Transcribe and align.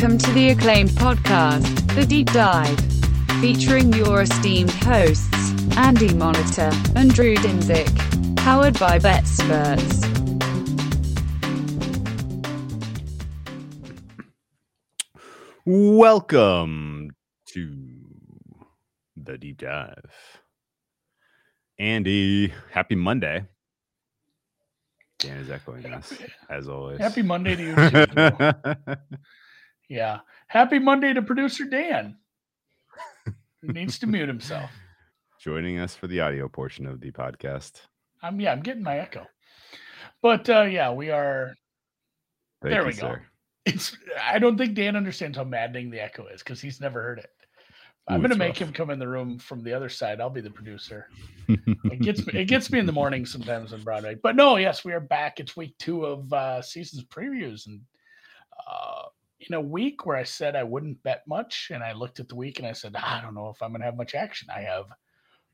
Welcome 0.00 0.18
to 0.18 0.30
the 0.30 0.50
acclaimed 0.50 0.90
podcast, 0.90 1.96
The 1.96 2.06
Deep 2.06 2.30
Dive, 2.30 2.78
featuring 3.40 3.92
your 3.92 4.22
esteemed 4.22 4.70
hosts, 4.70 5.50
Andy 5.76 6.10
Molitor 6.10 6.72
and 6.94 7.12
Drew 7.12 7.34
Dinsick, 7.34 8.36
powered 8.36 8.78
by 8.78 9.00
BetSperts. 9.00 10.06
Welcome 15.66 17.10
to 17.46 18.04
the 19.16 19.36
deep 19.36 19.58
dive. 19.58 20.12
Andy, 21.76 22.54
happy 22.70 22.94
Monday. 22.94 23.46
Dan 25.18 25.38
is 25.38 25.50
echoing 25.50 25.86
us 25.86 26.12
as 26.48 26.68
always. 26.68 27.00
Happy 27.00 27.22
Monday 27.22 27.56
to 27.56 27.62
you. 27.64 28.96
Yeah. 29.88 30.20
Happy 30.48 30.78
Monday 30.78 31.12
to 31.14 31.22
producer 31.22 31.64
Dan. 31.64 32.16
He 33.62 33.68
needs 33.68 33.98
to 34.00 34.06
mute 34.06 34.28
himself. 34.28 34.70
Joining 35.40 35.78
us 35.78 35.94
for 35.94 36.06
the 36.06 36.20
audio 36.20 36.48
portion 36.48 36.86
of 36.86 37.00
the 37.00 37.10
podcast. 37.10 37.80
I'm 38.22 38.40
yeah, 38.40 38.52
I'm 38.52 38.60
getting 38.60 38.82
my 38.82 38.98
echo. 38.98 39.26
But 40.20 40.48
uh 40.48 40.62
yeah, 40.62 40.92
we 40.92 41.10
are 41.10 41.54
Thank 42.62 42.72
there 42.72 42.84
we 42.84 42.92
go. 42.92 42.98
sir. 42.98 43.22
It's 43.64 43.96
I 44.22 44.38
don't 44.38 44.58
think 44.58 44.74
Dan 44.74 44.96
understands 44.96 45.36
how 45.38 45.44
maddening 45.44 45.90
the 45.90 46.02
echo 46.02 46.26
is 46.26 46.42
because 46.42 46.60
he's 46.60 46.80
never 46.80 47.02
heard 47.02 47.18
it. 47.18 47.30
I'm 48.08 48.20
Ooh, 48.20 48.22
gonna 48.22 48.36
make 48.36 48.54
rough. 48.60 48.68
him 48.68 48.72
come 48.72 48.90
in 48.90 48.98
the 48.98 49.08
room 49.08 49.38
from 49.38 49.62
the 49.62 49.72
other 49.72 49.88
side. 49.88 50.20
I'll 50.20 50.30
be 50.30 50.40
the 50.40 50.50
producer. 50.50 51.06
It 51.90 52.00
gets 52.02 52.26
me 52.26 52.34
it 52.40 52.44
gets 52.46 52.70
me 52.70 52.78
in 52.78 52.86
the 52.86 52.92
morning 52.92 53.24
sometimes 53.24 53.72
on 53.72 53.82
Broadway. 53.82 54.16
But 54.22 54.36
no, 54.36 54.56
yes, 54.56 54.84
we 54.84 54.92
are 54.92 55.00
back. 55.00 55.40
It's 55.40 55.56
week 55.56 55.74
two 55.78 56.04
of 56.04 56.30
uh 56.32 56.60
seasons 56.62 57.04
previews 57.04 57.66
and 57.66 57.80
uh 58.70 59.04
in 59.48 59.54
a 59.54 59.60
week 59.60 60.06
where 60.06 60.16
I 60.16 60.24
said 60.24 60.56
I 60.56 60.62
wouldn't 60.62 61.02
bet 61.02 61.26
much, 61.26 61.70
and 61.72 61.82
I 61.82 61.92
looked 61.92 62.20
at 62.20 62.28
the 62.28 62.36
week 62.36 62.58
and 62.58 62.68
I 62.68 62.72
said, 62.72 62.94
I 62.96 63.20
don't 63.20 63.34
know 63.34 63.48
if 63.48 63.62
I'm 63.62 63.72
gonna 63.72 63.84
have 63.84 63.96
much 63.96 64.14
action. 64.14 64.48
I 64.54 64.60
have 64.60 64.86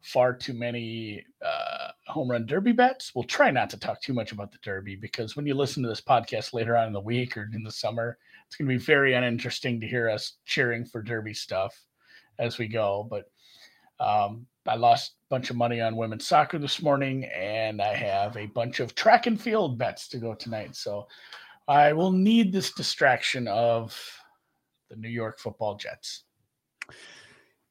far 0.03 0.35
too 0.35 0.53
many 0.53 1.25
uh 1.45 1.89
home 2.07 2.31
run 2.31 2.45
derby 2.45 2.73
bets. 2.73 3.15
We'll 3.15 3.25
try 3.25 3.51
not 3.51 3.71
to 3.71 3.79
talk 3.79 4.03
too 4.03 4.13
much 4.13 4.33
about 4.33 4.53
the 4.53 4.59
derby 4.63 4.97
because 4.97 5.35
when 5.35 5.47
you 5.47 5.55
listen 5.55 5.83
to 5.83 5.89
this 5.89 6.03
podcast 6.03 6.53
later 6.53 6.77
on 6.77 6.89
in 6.89 6.93
the 6.93 7.01
week 7.01 7.37
or 7.37 7.49
in 7.55 7.63
the 7.63 7.73
summer, 7.73 8.19
it's 8.47 8.57
gonna 8.57 8.69
be 8.69 8.77
very 8.77 9.15
uninteresting 9.15 9.81
to 9.81 9.87
hear 9.87 10.11
us 10.11 10.35
cheering 10.45 10.85
for 10.85 11.03
derby 11.03 11.35
stuff 11.35 11.75
as 12.39 12.59
we 12.59 12.69
go. 12.69 13.07
But 13.09 13.31
um, 14.01 14.47
I 14.67 14.77
lost 14.77 15.13
a 15.13 15.29
bunch 15.29 15.51
of 15.51 15.57
money 15.57 15.81
on 15.81 15.97
women's 15.97 16.27
soccer 16.27 16.59
this 16.59 16.83
morning, 16.83 17.25
and 17.25 17.81
I 17.81 17.95
have 17.95 18.37
a 18.37 18.47
bunch 18.47 18.81
of 18.81 18.95
track 18.95 19.27
and 19.27 19.41
field 19.41 19.79
bets 19.79 20.09
to 20.09 20.19
go 20.19 20.35
tonight. 20.35 20.75
So 20.75 21.07
I 21.67 21.93
will 21.93 22.13
need 22.13 22.53
this 22.53 22.73
distraction 22.73 23.49
of 23.49 23.99
the 24.91 24.97
New 24.97 25.09
York 25.09 25.39
football 25.39 25.77
Jets. 25.77 26.25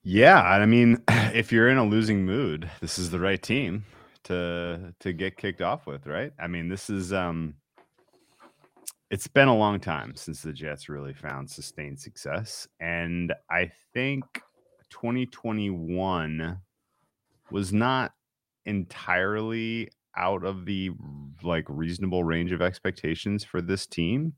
yeah, 0.04 0.42
I 0.42 0.66
mean, 0.66 1.02
if 1.10 1.52
you're 1.52 1.70
in 1.70 1.78
a 1.78 1.86
losing 1.86 2.26
mood, 2.26 2.70
this 2.82 2.98
is 2.98 3.12
the 3.12 3.20
right 3.20 3.42
team 3.42 3.86
to 4.24 4.94
to 5.00 5.14
get 5.14 5.38
kicked 5.38 5.62
off 5.62 5.86
with, 5.86 6.08
right? 6.08 6.32
I 6.40 6.48
mean, 6.48 6.70
this 6.70 6.90
is 6.90 7.14
um 7.14 7.56
it's 9.14 9.28
been 9.28 9.48
a 9.48 9.56
long 9.56 9.80
time 9.80 10.16
since 10.16 10.42
the 10.42 10.52
Jets 10.52 10.90
really 10.90 11.14
found 11.14 11.48
sustained 11.48 12.00
success. 12.00 12.68
And 12.80 13.32
I 13.48 13.70
think 13.94 14.24
2021 14.90 16.58
was 17.52 17.72
not 17.72 18.14
entirely 18.66 19.92
out 20.16 20.44
of 20.44 20.66
the 20.66 20.92
like 21.44 21.66
reasonable 21.68 22.24
range 22.24 22.52
of 22.52 22.62
expectations 22.62 23.44
for 23.44 23.62
this 23.62 23.86
team. 23.86 24.34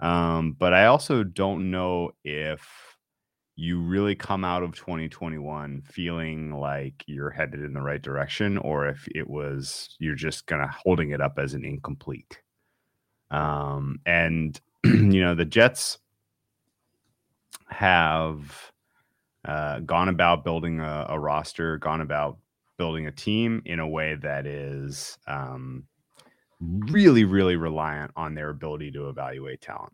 Um, 0.00 0.56
but 0.58 0.72
I 0.72 0.86
also 0.86 1.22
don't 1.22 1.70
know 1.70 2.12
if 2.24 2.66
you 3.56 3.80
really 3.80 4.14
come 4.14 4.44
out 4.44 4.62
of 4.62 4.74
2021 4.74 5.82
feeling 5.84 6.50
like 6.52 7.04
you're 7.06 7.28
headed 7.28 7.60
in 7.60 7.74
the 7.74 7.82
right 7.82 8.00
direction 8.00 8.56
or 8.56 8.86
if 8.86 9.06
it 9.14 9.28
was 9.28 9.96
you're 9.98 10.14
just 10.14 10.46
kind 10.46 10.62
of 10.62 10.70
holding 10.70 11.10
it 11.10 11.20
up 11.20 11.38
as 11.38 11.52
an 11.52 11.64
incomplete. 11.64 12.40
Um, 13.30 14.00
and 14.06 14.58
you 14.84 15.20
know, 15.20 15.34
the 15.34 15.44
Jets 15.44 15.98
have 17.68 18.72
uh, 19.44 19.80
gone 19.80 20.08
about 20.08 20.44
building 20.44 20.80
a, 20.80 21.06
a 21.10 21.18
roster, 21.18 21.78
gone 21.78 22.00
about 22.00 22.38
building 22.80 23.06
a 23.08 23.12
team 23.12 23.60
in 23.66 23.78
a 23.78 23.86
way 23.86 24.14
that 24.14 24.46
is 24.46 25.18
um, 25.26 25.84
really, 26.60 27.24
really 27.24 27.56
reliant 27.56 28.10
on 28.16 28.34
their 28.34 28.48
ability 28.48 28.90
to 28.90 29.10
evaluate 29.10 29.60
talent. 29.60 29.92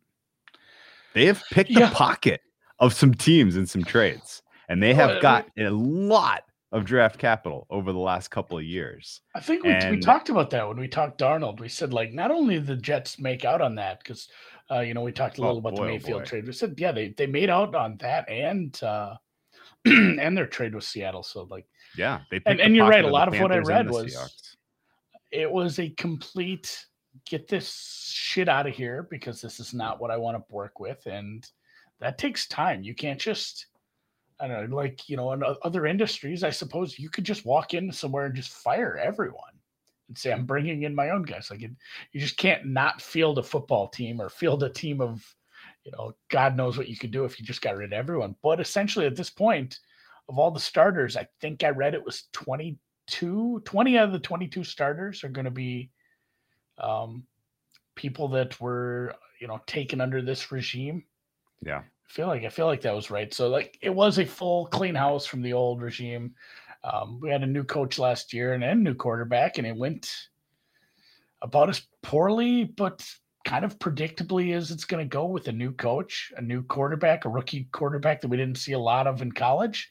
They 1.12 1.26
have 1.26 1.42
picked 1.50 1.72
Yeah. 1.72 1.88
the 1.88 1.94
pocket 1.96 2.42
of 2.78 2.94
some 2.94 3.12
teams 3.12 3.56
and 3.56 3.68
some 3.68 3.82
trades, 3.82 4.40
and 4.68 4.80
they 4.80 4.92
Oh, 4.92 4.98
have 4.98 5.20
got 5.20 5.46
a 5.58 5.68
lot 5.68 6.44
of 6.70 6.84
draft 6.84 7.18
capital 7.18 7.66
over 7.70 7.92
the 7.92 7.98
last 7.98 8.28
couple 8.28 8.56
of 8.56 8.62
years. 8.62 9.20
I 9.34 9.40
think 9.40 9.64
we, 9.64 9.72
we 9.90 9.98
talked 9.98 10.28
about 10.28 10.50
that 10.50 10.68
when 10.68 10.78
we 10.78 10.86
talked 10.86 11.20
Darnold. 11.20 11.58
We 11.58 11.68
said 11.68 11.92
like 11.92 12.12
not 12.12 12.30
only 12.30 12.60
the 12.60 12.76
Jets 12.76 13.18
make 13.18 13.44
out 13.44 13.60
on 13.60 13.74
that 13.74 13.98
because 13.98 14.28
uh, 14.70 14.78
you 14.78 14.94
know 14.94 15.00
we 15.00 15.10
talked 15.10 15.38
a 15.38 15.40
Oh, 15.40 15.46
little 15.46 15.58
about 15.58 15.74
boy, 15.74 15.78
the 15.78 15.90
oh, 15.90 15.94
Mayfield 15.94 16.20
boy. 16.22 16.26
trade. 16.28 16.46
We 16.46 16.52
said 16.52 16.74
yeah 16.78 16.92
they 16.92 17.08
they 17.08 17.26
made 17.26 17.50
out 17.50 17.74
on 17.74 17.96
that 17.96 18.28
and 18.30 18.80
uh, 18.80 19.16
and 19.86 20.36
their 20.36 20.46
trade 20.46 20.72
with 20.72 20.84
Seattle. 20.84 21.24
So 21.24 21.48
like 21.50 21.66
Yeah, 21.96 22.20
they 22.30 22.40
And- 22.46 22.60
and 22.60 22.76
you're 22.76 22.88
right, 22.88 23.04
a 23.04 23.08
lot 23.08 23.28
of 23.28 23.38
what 23.40 23.52
I 23.52 23.58
read 23.58 23.90
was- 23.90 24.14
Seahawks. 24.14 24.56
it 25.30 25.50
was 25.50 25.78
a 25.78 25.90
complete 25.90 26.86
get 27.28 27.48
this 27.48 28.10
shit 28.12 28.48
out 28.48 28.66
of 28.66 28.74
here 28.74 29.02
because 29.10 29.40
this 29.40 29.58
is 29.58 29.72
not 29.74 30.00
what 30.00 30.10
I 30.10 30.16
want 30.16 30.36
to 30.36 30.54
work 30.54 30.78
with 30.80 31.04
and 31.06 31.48
that 31.98 32.18
takes 32.18 32.46
time. 32.46 32.82
You 32.82 32.94
can't 32.94 33.20
just 33.20 33.66
I 34.38 34.46
don't 34.46 34.68
know 34.70 34.76
like 34.76 35.08
you 35.08 35.16
know 35.16 35.32
in 35.32 35.42
other 35.62 35.86
industries 35.86 36.44
I 36.44 36.50
suppose 36.50 36.98
you 36.98 37.08
could 37.08 37.24
just 37.24 37.46
walk 37.46 37.72
in 37.72 37.90
somewhere 37.90 38.26
and 38.26 38.34
just 38.34 38.50
fire 38.50 38.98
everyone 38.98 39.58
and 40.08 40.16
say 40.16 40.30
I'm 40.30 40.44
bringing 40.44 40.82
in 40.82 40.94
my 40.94 41.08
own 41.10 41.22
guys 41.22 41.50
like 41.50 41.62
it, 41.62 41.70
you 42.12 42.20
just 42.20 42.36
can't 42.36 42.66
not 42.66 43.00
field 43.00 43.38
a 43.38 43.42
football 43.42 43.88
team 43.88 44.20
or 44.20 44.28
field 44.28 44.62
a 44.62 44.68
team 44.68 45.00
of 45.00 45.24
you 45.84 45.92
know 45.92 46.14
god 46.28 46.54
knows 46.54 46.76
what 46.76 46.88
you 46.88 46.98
could 46.98 47.12
do 47.12 47.24
if 47.24 47.40
you 47.40 47.46
just 47.46 47.62
got 47.62 47.76
rid 47.78 47.92
of 47.94 47.98
everyone 47.98 48.36
but 48.42 48.60
essentially 48.60 49.06
at 49.06 49.16
this 49.16 49.30
point 49.30 49.78
of 50.28 50.38
all 50.38 50.50
the 50.50 50.60
starters 50.60 51.16
I 51.16 51.26
think 51.40 51.64
I 51.64 51.70
read 51.70 51.94
it 51.94 52.04
was 52.04 52.24
22 52.32 53.62
20 53.64 53.98
out 53.98 54.04
of 54.04 54.12
the 54.12 54.18
22 54.18 54.64
starters 54.64 55.24
are 55.24 55.28
going 55.28 55.44
to 55.44 55.50
be 55.50 55.90
um, 56.78 57.24
people 57.94 58.28
that 58.28 58.60
were 58.60 59.14
you 59.40 59.48
know 59.48 59.60
taken 59.66 60.00
under 60.00 60.22
this 60.22 60.52
regime. 60.52 61.04
Yeah. 61.64 61.78
I 61.78 62.12
feel 62.12 62.28
like 62.28 62.44
I 62.44 62.48
feel 62.48 62.66
like 62.66 62.82
that 62.82 62.94
was 62.94 63.10
right. 63.10 63.32
So 63.34 63.48
like 63.48 63.78
it 63.82 63.90
was 63.90 64.18
a 64.18 64.24
full 64.24 64.66
clean 64.66 64.94
house 64.94 65.26
from 65.26 65.42
the 65.42 65.52
old 65.52 65.82
regime. 65.82 66.34
Um, 66.84 67.18
we 67.20 67.30
had 67.30 67.42
a 67.42 67.46
new 67.46 67.64
coach 67.64 67.98
last 67.98 68.32
year 68.32 68.54
and 68.54 68.62
a 68.62 68.74
new 68.74 68.94
quarterback, 68.94 69.58
and 69.58 69.66
it 69.66 69.76
went 69.76 70.28
about 71.42 71.68
as 71.68 71.82
poorly, 72.02 72.64
but 72.64 73.04
kind 73.44 73.64
of 73.64 73.78
predictably 73.78 74.54
as 74.54 74.70
it's 74.70 74.84
going 74.84 75.04
to 75.04 75.08
go 75.08 75.24
with 75.24 75.48
a 75.48 75.52
new 75.52 75.72
coach, 75.72 76.32
a 76.36 76.42
new 76.42 76.62
quarterback, 76.62 77.24
a 77.24 77.28
rookie 77.28 77.68
quarterback 77.72 78.20
that 78.20 78.28
we 78.28 78.36
didn't 78.36 78.58
see 78.58 78.72
a 78.72 78.78
lot 78.78 79.06
of 79.08 79.20
in 79.20 79.32
college, 79.32 79.90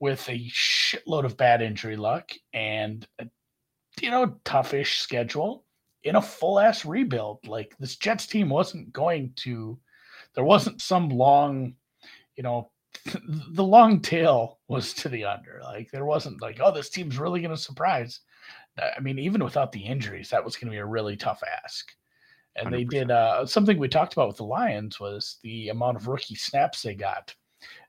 with 0.00 0.28
a 0.28 0.48
shitload 0.50 1.24
of 1.24 1.36
bad 1.36 1.60
injury 1.62 1.96
luck 1.96 2.30
and 2.52 3.06
a 3.18 3.26
you 4.00 4.10
know 4.10 4.36
toughish 4.44 5.00
schedule 5.00 5.64
in 6.04 6.16
a 6.16 6.22
full 6.22 6.58
ass 6.58 6.84
rebuild. 6.84 7.46
Like 7.46 7.76
this 7.78 7.96
Jets 7.96 8.26
team 8.26 8.48
wasn't 8.48 8.92
going 8.92 9.32
to. 9.36 9.78
There 10.34 10.44
wasn't 10.44 10.80
some 10.80 11.08
long, 11.08 11.74
you 12.36 12.42
know, 12.42 12.70
the 13.50 13.64
long 13.64 14.00
tail 14.00 14.58
was 14.68 14.92
to 14.94 15.08
the 15.08 15.24
under. 15.24 15.60
Like 15.62 15.90
there 15.90 16.04
wasn't 16.04 16.42
like, 16.42 16.58
oh, 16.62 16.72
this 16.72 16.90
team's 16.90 17.18
really 17.18 17.40
going 17.40 17.54
to 17.54 17.60
surprise. 17.60 18.20
I 18.96 19.00
mean, 19.00 19.18
even 19.18 19.42
without 19.42 19.72
the 19.72 19.84
injuries, 19.84 20.30
that 20.30 20.44
was 20.44 20.56
going 20.56 20.66
to 20.66 20.72
be 20.72 20.78
a 20.78 20.86
really 20.86 21.16
tough 21.16 21.42
ask. 21.64 21.92
And 22.54 22.72
they 22.72 22.84
100%. 22.84 22.90
did 22.90 23.10
uh, 23.10 23.46
something 23.46 23.78
we 23.78 23.88
talked 23.88 24.12
about 24.12 24.28
with 24.28 24.36
the 24.36 24.44
Lions 24.44 25.00
was 25.00 25.38
the 25.42 25.68
amount 25.70 25.96
of 25.96 26.06
rookie 26.06 26.36
snaps 26.36 26.82
they 26.82 26.94
got. 26.94 27.34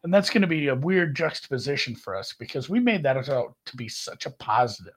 And 0.04 0.14
that's 0.14 0.30
going 0.30 0.42
to 0.42 0.48
be 0.48 0.68
a 0.68 0.76
weird 0.76 1.16
juxtaposition 1.16 1.96
for 1.96 2.16
us 2.16 2.34
because 2.38 2.70
we 2.70 2.80
made 2.80 3.04
that 3.04 3.30
out 3.30 3.56
to 3.66 3.78
be 3.78 3.88
such 3.90 4.26
a 4.26 4.32
positive 4.32 4.94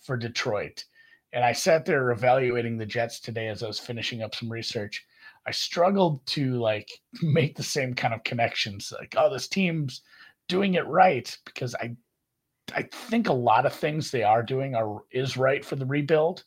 for 0.00 0.16
Detroit. 0.16 0.84
And 1.32 1.44
I 1.44 1.52
sat 1.52 1.84
there 1.84 2.10
evaluating 2.10 2.78
the 2.78 2.86
Jets 2.86 3.20
today 3.20 3.48
as 3.48 3.62
I 3.62 3.66
was 3.66 3.78
finishing 3.78 4.22
up 4.22 4.34
some 4.34 4.50
research. 4.50 5.04
I 5.46 5.50
struggled 5.50 6.24
to 6.28 6.58
like 6.58 6.90
make 7.22 7.56
the 7.56 7.62
same 7.62 7.94
kind 7.94 8.14
of 8.14 8.24
connections. 8.24 8.92
Like, 8.98 9.14
oh, 9.16 9.30
this 9.30 9.48
team's 9.48 10.02
doing 10.48 10.74
it 10.74 10.86
right 10.86 11.36
because 11.44 11.74
I 11.74 11.96
I 12.74 12.82
think 12.82 13.28
a 13.28 13.32
lot 13.32 13.64
of 13.64 13.72
things 13.72 14.10
they 14.10 14.22
are 14.22 14.42
doing 14.42 14.74
are 14.74 15.02
is 15.10 15.38
right 15.38 15.64
for 15.64 15.76
the 15.76 15.86
rebuild, 15.86 16.44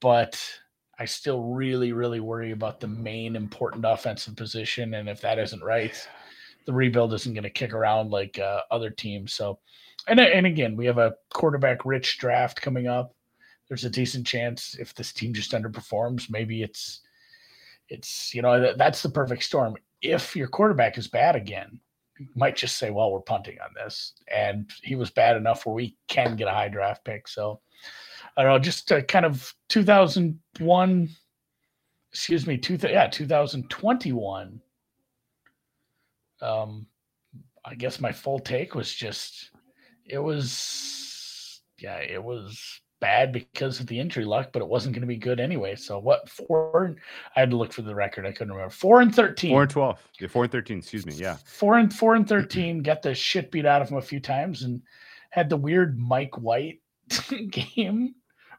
but 0.00 0.38
I 0.98 1.04
still 1.04 1.44
really, 1.44 1.92
really 1.92 2.20
worry 2.20 2.50
about 2.50 2.80
the 2.80 2.88
main 2.88 3.36
important 3.36 3.84
offensive 3.86 4.36
position. 4.36 4.94
And 4.94 5.08
if 5.08 5.20
that 5.20 5.38
isn't 5.38 5.62
right, 5.62 6.06
the 6.68 6.74
rebuild 6.74 7.14
isn't 7.14 7.32
going 7.32 7.44
to 7.44 7.50
kick 7.50 7.72
around 7.72 8.10
like 8.10 8.38
uh, 8.38 8.60
other 8.70 8.90
teams. 8.90 9.32
So, 9.32 9.58
and 10.06 10.20
and 10.20 10.44
again, 10.44 10.76
we 10.76 10.84
have 10.84 10.98
a 10.98 11.14
quarterback 11.30 11.86
rich 11.86 12.18
draft 12.18 12.60
coming 12.60 12.86
up. 12.86 13.14
There's 13.68 13.86
a 13.86 13.90
decent 13.90 14.26
chance 14.26 14.76
if 14.78 14.94
this 14.94 15.14
team 15.14 15.32
just 15.32 15.52
underperforms, 15.52 16.28
maybe 16.28 16.62
it's 16.62 17.00
it's 17.88 18.34
you 18.34 18.42
know 18.42 18.60
that, 18.60 18.76
that's 18.76 19.02
the 19.02 19.08
perfect 19.08 19.44
storm. 19.44 19.76
if 20.02 20.36
your 20.36 20.46
quarterback 20.46 20.98
is 20.98 21.08
bad 21.08 21.36
again, 21.36 21.80
might 22.36 22.54
just 22.54 22.76
say, 22.76 22.90
"Well, 22.90 23.12
we're 23.12 23.20
punting 23.20 23.56
on 23.64 23.70
this," 23.74 24.12
and 24.30 24.70
he 24.82 24.94
was 24.94 25.08
bad 25.08 25.38
enough 25.38 25.64
where 25.64 25.74
we 25.74 25.96
can 26.06 26.36
get 26.36 26.48
a 26.48 26.52
high 26.52 26.68
draft 26.68 27.02
pick. 27.02 27.28
So 27.28 27.62
I 28.36 28.42
don't 28.42 28.52
know, 28.52 28.58
just 28.58 28.92
uh, 28.92 29.00
kind 29.00 29.24
of 29.24 29.54
2001, 29.70 31.08
excuse 32.12 32.46
me, 32.46 32.58
two 32.58 32.76
yeah, 32.82 33.06
2021. 33.06 34.60
Um, 36.40 36.86
I 37.64 37.74
guess 37.74 38.00
my 38.00 38.12
full 38.12 38.38
take 38.38 38.74
was 38.74 38.92
just 38.94 39.50
it 40.04 40.18
was 40.18 41.60
yeah, 41.78 41.96
it 41.98 42.22
was 42.22 42.80
bad 43.00 43.32
because 43.32 43.78
of 43.78 43.86
the 43.86 43.98
injury 43.98 44.24
luck, 44.24 44.50
but 44.52 44.62
it 44.62 44.68
wasn't 44.68 44.94
going 44.94 45.02
to 45.02 45.06
be 45.06 45.16
good 45.16 45.38
anyway. 45.38 45.76
So 45.76 45.98
what 45.98 46.28
four? 46.28 46.96
I 47.36 47.40
had 47.40 47.50
to 47.50 47.56
look 47.56 47.72
for 47.72 47.82
the 47.82 47.94
record. 47.94 48.26
I 48.26 48.32
couldn't 48.32 48.52
remember. 48.52 48.72
Four 48.72 49.00
and 49.00 49.14
thirteen. 49.14 49.50
Four 49.52 49.62
and 49.62 49.70
twelve. 49.70 50.00
Yeah, 50.20 50.28
four 50.28 50.44
and 50.44 50.52
thirteen. 50.52 50.78
Excuse 50.78 51.06
me. 51.06 51.14
Yeah. 51.14 51.36
Four 51.44 51.78
and 51.78 51.92
four 51.92 52.14
and 52.14 52.28
thirteen. 52.28 52.82
got 52.82 53.02
the 53.02 53.14
shit 53.14 53.50
beat 53.50 53.66
out 53.66 53.82
of 53.82 53.90
him 53.90 53.98
a 53.98 54.02
few 54.02 54.20
times, 54.20 54.62
and 54.62 54.82
had 55.30 55.48
the 55.48 55.56
weird 55.56 55.98
Mike 55.98 56.36
White 56.38 56.80
game. 57.50 58.14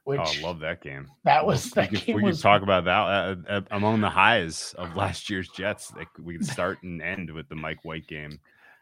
Which 0.09 0.19
oh, 0.19 0.33
I 0.39 0.41
love 0.41 0.59
that 0.61 0.81
game. 0.81 1.07
That 1.23 1.45
was 1.45 1.65
we 1.65 1.69
that 1.75 1.89
could, 1.91 2.03
game 2.03 2.15
we 2.15 2.23
was 2.23 2.37
could 2.37 2.41
talk 2.41 2.61
about 2.63 2.83
that 2.85 2.99
uh, 2.99 3.35
uh, 3.47 3.61
among 3.69 4.01
the 4.01 4.09
highs 4.09 4.73
of 4.75 4.95
last 4.95 5.29
year's 5.29 5.49
Jets. 5.49 5.93
Like 5.95 6.07
we 6.17 6.39
could 6.39 6.47
start 6.47 6.81
and 6.81 6.99
end 6.99 7.29
with 7.29 7.47
the 7.47 7.53
Mike 7.53 7.85
White 7.85 8.07
game. 8.07 8.39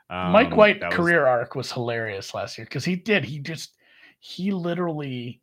Um, 0.10 0.32
Mike 0.32 0.56
White 0.56 0.80
that 0.80 0.88
was- 0.88 0.96
career 0.96 1.26
arc 1.26 1.54
was 1.54 1.70
hilarious 1.70 2.34
last 2.34 2.58
year 2.58 2.64
because 2.64 2.86
he 2.86 2.96
did. 2.96 3.26
He 3.26 3.40
just 3.40 3.72
he 4.20 4.52
literally 4.52 5.42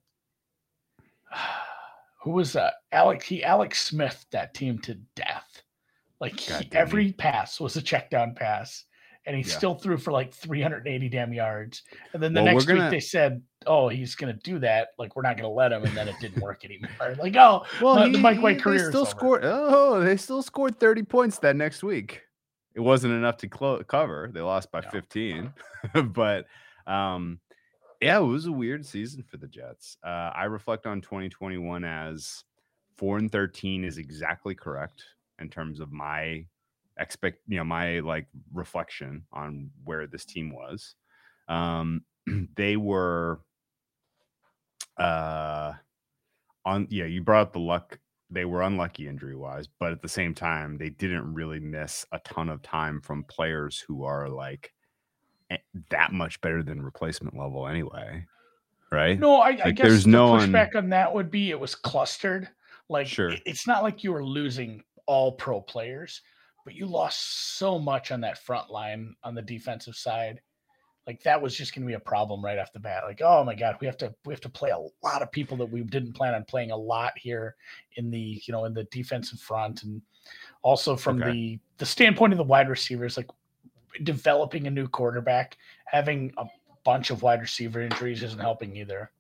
who 2.23 2.31
was 2.31 2.55
that? 2.55 2.77
Alex 2.91 3.27
he 3.27 3.45
Alex 3.45 3.79
Smith 3.87 4.25
that 4.33 4.55
team 4.55 4.79
to 4.79 4.95
death. 5.15 5.63
Like 6.19 6.41
he- 6.41 6.67
every 6.73 7.13
pass 7.13 7.61
was 7.61 7.77
a 7.77 7.83
check 7.83 8.09
down 8.09 8.35
pass, 8.35 8.87
and 9.27 9.35
he 9.37 9.43
Yeah. 9.43 9.49
still 9.57 9.75
threw 9.75 9.97
for 9.97 10.13
like 10.13 10.33
380 10.33 11.09
damn 11.09 11.33
yards. 11.33 11.83
And 12.13 12.23
then 12.23 12.33
the 12.35 12.43
Well, 12.43 12.53
next 12.55 12.67
gonna- 12.67 12.83
week 12.83 12.91
they 12.91 13.01
said, 13.01 13.43
"Oh, 13.67 13.89
he's 13.89 14.15
gonna 14.15 14.33
do 14.35 14.59
that. 14.61 14.89
Like 14.99 15.17
we're 15.17 15.23
not 15.23 15.37
gonna 15.37 15.49
let 15.49 15.73
him." 15.73 15.85
And 15.85 15.97
then 15.97 16.09
it 16.09 16.17
didn't 16.21 16.43
work 16.43 16.65
anymore. 16.65 16.91
Like 17.19 17.37
oh, 17.37 17.65
Well, 17.81 18.11
the 18.11 18.19
Mike 18.19 18.41
White 18.43 18.57
they 18.59 18.63
career 18.63 18.91
still 18.91 19.07
scored. 19.07 19.43
Oh, 19.45 20.01
they 20.01 20.17
still 20.17 20.43
scored 20.43 20.79
thirty 20.79 21.03
points 21.03 21.39
that 21.39 21.57
next 21.57 21.83
week. 21.83 22.23
It 22.75 22.81
wasn't 22.81 23.15
enough 23.15 23.37
to 23.39 23.49
clo- 23.49 23.83
cover. 23.85 24.31
They 24.33 24.41
lost 24.41 24.71
by 24.73 24.81
No. 24.81 24.91
fifteen, 24.91 25.53
but 26.13 26.47
um, 26.87 27.41
yeah, 28.01 28.19
it 28.19 28.23
was 28.25 28.47
a 28.47 28.53
weird 28.53 28.85
season 28.85 29.23
for 29.23 29.37
the 29.39 29.47
Jets. 29.49 29.97
Uh, 30.05 30.31
I 30.35 30.45
reflect 30.45 30.87
on 30.87 31.01
2021 31.01 31.85
as 31.85 32.45
four 32.97 33.17
and 33.19 33.31
thirteen 33.33 33.85
is 33.85 33.97
exactly 33.97 34.55
correct 34.55 35.03
in 35.39 35.49
terms 35.49 35.81
of 35.81 35.93
my 35.93 36.45
expect, 36.99 37.41
you 37.49 37.57
know, 37.59 37.65
my 37.65 38.01
like 38.01 38.27
reflection 38.53 39.25
on 39.33 39.71
where 39.85 40.07
this 40.07 40.25
team 40.25 40.53
was. 40.55 40.95
Um, 41.49 42.03
they 42.57 42.77
were 42.77 43.41
uh 44.97 45.73
on 46.65 46.87
yeah 46.89 47.05
you 47.05 47.21
brought 47.21 47.43
up 47.43 47.53
the 47.53 47.59
luck 47.59 47.99
they 48.31 48.45
were 48.45 48.63
unlucky 48.63 49.09
injury 49.09 49.35
wise 49.35 49.67
but 49.81 49.91
at 49.91 50.01
the 50.01 50.09
same 50.09 50.33
time 50.33 50.79
they 50.79 50.89
didn't 50.89 51.35
really 51.35 51.59
miss 51.59 52.07
a 52.13 52.19
ton 52.21 52.49
of 52.49 52.63
time 52.63 53.01
from 53.01 53.25
players 53.25 53.83
who 53.87 54.05
are 54.05 54.29
like 54.29 54.73
that 55.91 56.13
much 56.13 56.41
better 56.41 56.63
than 56.63 56.81
replacement 56.81 57.37
level 57.37 57.67
anyway 57.67 58.25
right 58.93 59.19
No, 59.19 59.41
I, 59.41 59.59
I 59.65 59.71
guess 59.73 59.87
there's 59.87 60.05
the 60.05 60.11
no 60.11 60.35
pushback 60.35 60.77
on 60.77 60.89
that 60.91 61.13
would 61.13 61.31
be 61.31 61.51
it 61.51 61.59
was 61.59 61.75
clustered. 61.75 62.49
Like 62.89 63.07
Sure. 63.07 63.35
it's 63.45 63.67
not 63.67 63.83
like 63.83 64.05
you 64.05 64.13
were 64.13 64.25
losing 64.25 64.83
all 65.07 65.33
pro 65.33 65.61
players, 65.61 66.23
but 66.65 66.75
you 66.75 66.87
lost 66.87 67.57
so 67.57 67.79
much 67.79 68.11
on 68.11 68.21
that 68.23 68.39
front 68.39 68.71
line 68.71 69.15
on 69.23 69.35
the 69.35 69.43
defensive 69.43 69.97
side. 69.97 70.41
Like 71.07 71.23
that 71.25 71.41
was 71.41 71.55
just 71.55 71.75
going 71.75 71.83
to 71.83 71.87
be 71.87 71.95
a 71.95 72.01
problem 72.01 72.43
right 72.43 72.59
off 72.59 72.73
the 72.73 72.81
bat. 72.81 73.05
Like, 73.07 73.21
oh 73.23 73.45
my 73.45 73.55
god, 73.55 73.77
we 73.81 73.87
have 73.87 73.99
to 73.99 74.15
we 74.25 74.33
have 74.33 74.41
to 74.41 74.49
play 74.49 74.71
a 74.71 75.07
lot 75.07 75.21
of 75.21 75.31
people 75.31 75.57
that 75.59 75.71
we 75.71 75.83
didn't 75.83 76.15
plan 76.15 76.35
on 76.35 76.45
playing 76.45 76.71
a 76.71 76.77
lot 76.77 77.13
here 77.17 77.57
in 77.97 78.11
the 78.11 78.43
you 78.47 78.53
know 78.53 78.65
in 78.65 78.73
the 78.73 78.85
defensive 78.85 79.39
front, 79.39 79.83
and 79.83 80.01
also 80.63 80.97
from 80.97 81.21
Okay. 81.21 81.31
the 81.31 81.61
the 81.77 81.87
standpoint 81.87 82.33
of 82.33 82.39
the 82.39 82.45
wide 82.45 82.71
receivers, 82.71 83.19
like 83.19 83.29
developing 84.03 84.67
a 84.67 84.71
new 84.71 84.89
quarterback, 84.89 85.59
having 85.85 86.33
a 86.39 86.47
bunch 86.85 87.11
of 87.11 87.23
wide 87.23 87.41
receiver 87.43 87.83
injuries 87.83 88.23
isn't 88.23 88.41
helping 88.41 88.75
either. 88.75 89.11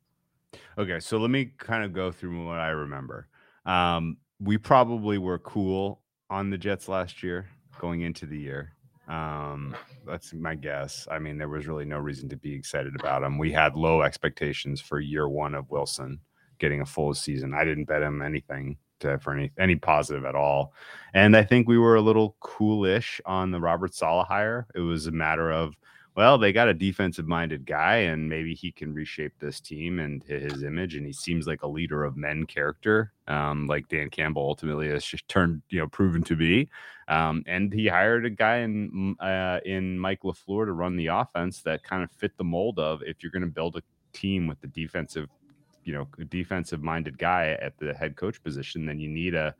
Okay, 0.79 1.00
so 1.00 1.19
let 1.19 1.31
me 1.31 1.52
kind 1.58 1.85
of 1.85 1.93
go 1.93 2.11
through 2.11 2.47
what 2.47 2.61
I 2.61 2.69
remember. 2.69 3.29
Um, 3.67 4.19
we 4.40 4.56
probably 4.56 5.19
were 5.19 5.38
cool 5.38 6.00
on 6.34 6.50
the 6.50 6.58
Jets 6.58 6.88
last 6.88 7.22
year 7.22 7.46
going 7.78 8.00
into 8.00 8.26
the 8.26 8.36
year. 8.36 8.72
Um, 9.06 9.76
that's 10.04 10.34
my 10.34 10.56
guess. 10.56 11.06
I 11.08 11.20
mean, 11.20 11.38
there 11.38 11.48
was 11.48 11.69
really 11.69 11.84
no 11.84 11.98
reason 11.98 12.28
to 12.31 12.36
be 12.36 12.52
excited 12.52 12.96
about 12.98 13.22
him. 13.22 13.38
We 13.38 13.52
had 13.52 13.76
low 13.76 14.02
expectations 14.02 14.81
for 14.81 14.98
year 14.98 15.28
one 15.28 15.54
of 15.54 15.70
Wilson 15.70 16.19
getting 16.58 16.81
a 16.81 16.86
full 16.86 17.14
season. 17.14 17.54
I 17.54 17.64
didn't 17.64 17.84
bet 17.84 18.02
him 18.02 18.20
anything 18.20 18.78
to, 19.00 19.16
for 19.20 19.32
any 19.32 19.52
any 19.60 19.76
positive 19.76 20.25
at 20.25 20.34
all. 20.34 20.72
And 21.12 21.36
I 21.36 21.44
think 21.44 21.69
we 21.69 21.78
were 21.78 21.94
a 21.94 22.00
little 22.00 22.37
coolish 22.40 23.20
on 23.26 23.52
the 23.52 23.60
Robert 23.60 23.94
Saleh 23.94 24.26
hire. 24.26 24.66
It 24.75 24.80
was 24.80 25.06
a 25.06 25.12
matter 25.12 25.52
of 25.52 25.76
well, 26.16 26.38
they 26.38 26.52
got 26.52 26.69
a 26.69 26.75
defensive 26.75 27.26
minded 27.26 27.66
guy, 27.66 27.96
and 27.96 28.28
maybe 28.28 28.55
he 28.55 28.70
can 28.70 28.94
reshape 28.94 29.32
this 29.40 29.61
team 29.61 29.99
and 29.99 30.22
his 30.22 30.62
image. 30.62 30.94
And 30.94 31.05
he 31.05 31.12
seems 31.12 31.46
like 31.46 31.62
a 31.62 31.69
leader 31.69 32.05
of 32.05 32.16
men 32.16 32.46
character, 32.46 33.12
um, 33.26 33.66
like 33.66 33.88
Dan 33.88 34.11
Campbell 34.11 34.43
ultimately 34.43 34.88
has 34.88 35.05
just 35.05 35.26
turned, 35.26 35.62
you 35.70 35.81
know, 35.81 35.88
proven 35.88 36.22
to 36.25 36.37
be. 36.37 36.69
Um, 37.08 37.43
and 37.46 37.72
he 37.72 37.88
hired 37.88 38.25
a 38.26 38.31
guy 38.31 38.58
in 38.58 39.16
uh, 39.19 39.58
in 39.64 39.99
Mike 39.99 40.22
LaFleur 40.22 40.66
to 40.66 40.72
run 40.72 40.96
the 40.96 41.08
offense 41.08 41.62
that 41.62 41.82
kind 41.82 42.05
of 42.05 42.11
fit 42.12 42.37
the 42.37 42.44
mold 42.44 42.78
of 42.78 43.02
if 43.02 43.22
you're 43.22 43.32
going 43.32 43.43
to 43.43 43.49
build 43.49 43.76
a 43.76 43.82
team 44.12 44.46
with 44.46 44.61
the 44.61 44.69
defensive, 44.69 45.28
you 45.82 45.93
know, 45.93 46.06
defensive 46.28 46.82
minded 46.82 47.19
guy 47.19 47.58
at 47.61 47.76
the 47.78 47.93
head 47.93 48.14
coach 48.14 48.40
position, 48.43 48.87
then 48.87 49.00
you 49.00 49.08
need 49.08 49.34
a 49.34 49.52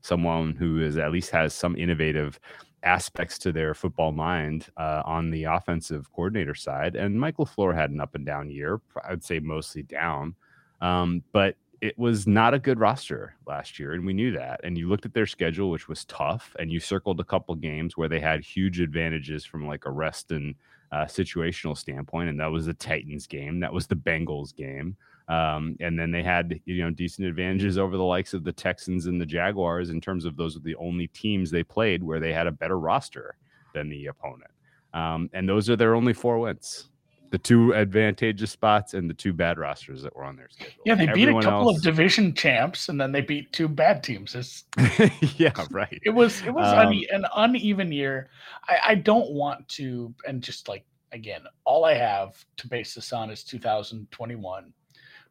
someone 0.00 0.54
who 0.54 0.80
is 0.80 0.96
at 0.96 1.12
least 1.12 1.30
has 1.30 1.54
some 1.54 1.76
innovative 1.76 2.38
aspects 2.82 3.38
to 3.38 3.52
their 3.52 3.74
football 3.74 4.12
mind 4.12 4.68
uh, 4.76 5.02
on 5.04 5.30
the 5.30 5.44
offensive 5.44 6.10
coordinator 6.12 6.54
side. 6.54 6.94
And 6.96 7.20
Michael 7.20 7.46
LaFleur 7.46 7.74
had 7.74 7.90
an 7.90 8.00
up 8.00 8.14
and 8.14 8.24
down 8.24 8.50
year. 8.50 8.80
I 9.04 9.10
would 9.10 9.24
say 9.24 9.40
mostly 9.40 9.82
down. 9.82 10.34
Um, 10.80 11.22
but 11.32 11.56
it 11.80 11.98
was 11.98 12.26
not 12.26 12.54
a 12.54 12.58
good 12.58 12.80
roster 12.80 13.34
last 13.46 13.78
year, 13.78 13.92
and 13.92 14.04
we 14.04 14.12
knew 14.12 14.32
that. 14.32 14.60
And 14.64 14.76
you 14.76 14.88
looked 14.88 15.06
at 15.06 15.14
their 15.14 15.26
schedule, 15.26 15.70
which 15.70 15.88
was 15.88 16.04
tough, 16.04 16.54
and 16.58 16.72
you 16.72 16.80
circled 16.80 17.20
a 17.20 17.24
couple 17.24 17.54
games 17.54 17.96
where 17.96 18.08
they 18.08 18.20
had 18.20 18.44
huge 18.44 18.80
advantages 18.80 19.44
from 19.44 19.66
like 19.66 19.86
a 19.86 19.90
rest 19.90 20.32
and 20.32 20.54
uh, 20.90 21.04
situational 21.04 21.76
standpoint, 21.76 22.30
and 22.30 22.40
that 22.40 22.50
was 22.50 22.66
the 22.66 22.74
Titans 22.74 23.26
game, 23.26 23.60
that 23.60 23.72
was 23.72 23.86
the 23.86 23.94
Bengals 23.94 24.54
game, 24.54 24.96
um, 25.28 25.76
and 25.80 25.98
then 25.98 26.10
they 26.10 26.22
had 26.22 26.60
you 26.64 26.82
know 26.82 26.90
decent 26.90 27.26
advantages 27.28 27.76
over 27.78 27.96
the 27.96 28.04
likes 28.04 28.34
of 28.34 28.44
the 28.44 28.52
Texans 28.52 29.06
and 29.06 29.20
the 29.20 29.26
Jaguars 29.26 29.90
in 29.90 30.00
terms 30.00 30.24
of 30.24 30.36
those 30.36 30.56
are 30.56 30.60
the 30.60 30.76
only 30.76 31.08
teams 31.08 31.50
they 31.50 31.62
played 31.62 32.02
where 32.02 32.20
they 32.20 32.32
had 32.32 32.46
a 32.46 32.52
better 32.52 32.78
roster 32.78 33.36
than 33.74 33.88
the 33.88 34.06
opponent, 34.06 34.50
um, 34.94 35.28
and 35.34 35.48
those 35.48 35.68
are 35.68 35.76
their 35.76 35.94
only 35.94 36.12
four 36.12 36.38
wins. 36.38 36.88
The 37.30 37.36
two 37.36 37.74
advantageous 37.74 38.50
spots 38.50 38.94
and 38.94 39.10
the 39.10 39.12
two 39.12 39.34
bad 39.34 39.58
rosters 39.58 40.00
that 40.02 40.16
were 40.16 40.24
on 40.24 40.34
their 40.34 40.48
schedule. 40.48 40.82
Yeah, 40.86 40.94
they 40.94 41.04
beat 41.04 41.10
Everyone 41.24 41.42
a 41.42 41.46
couple 41.46 41.68
else- 41.68 41.76
of 41.76 41.82
division 41.82 42.32
champs, 42.32 42.88
and 42.88 42.98
then 42.98 43.12
they 43.12 43.20
beat 43.20 43.52
two 43.52 43.68
bad 43.68 44.02
teams. 44.02 44.34
It's, 44.34 44.64
yeah, 45.38 45.52
right. 45.70 46.00
it 46.04 46.08
was 46.08 46.40
it 46.46 46.54
was 46.54 46.72
Um, 46.72 46.90
une- 46.90 47.04
an 47.12 47.26
uneven 47.36 47.92
year. 47.92 48.30
I, 48.66 48.78
I 48.82 48.94
don't 48.94 49.30
want 49.32 49.68
to, 49.76 50.14
and 50.26 50.42
just 50.42 50.68
like 50.68 50.86
again, 51.12 51.42
all 51.66 51.84
I 51.84 51.92
have 51.92 52.42
to 52.56 52.66
base 52.66 52.94
this 52.94 53.12
on 53.12 53.28
is 53.28 53.44
2021, 53.44 54.72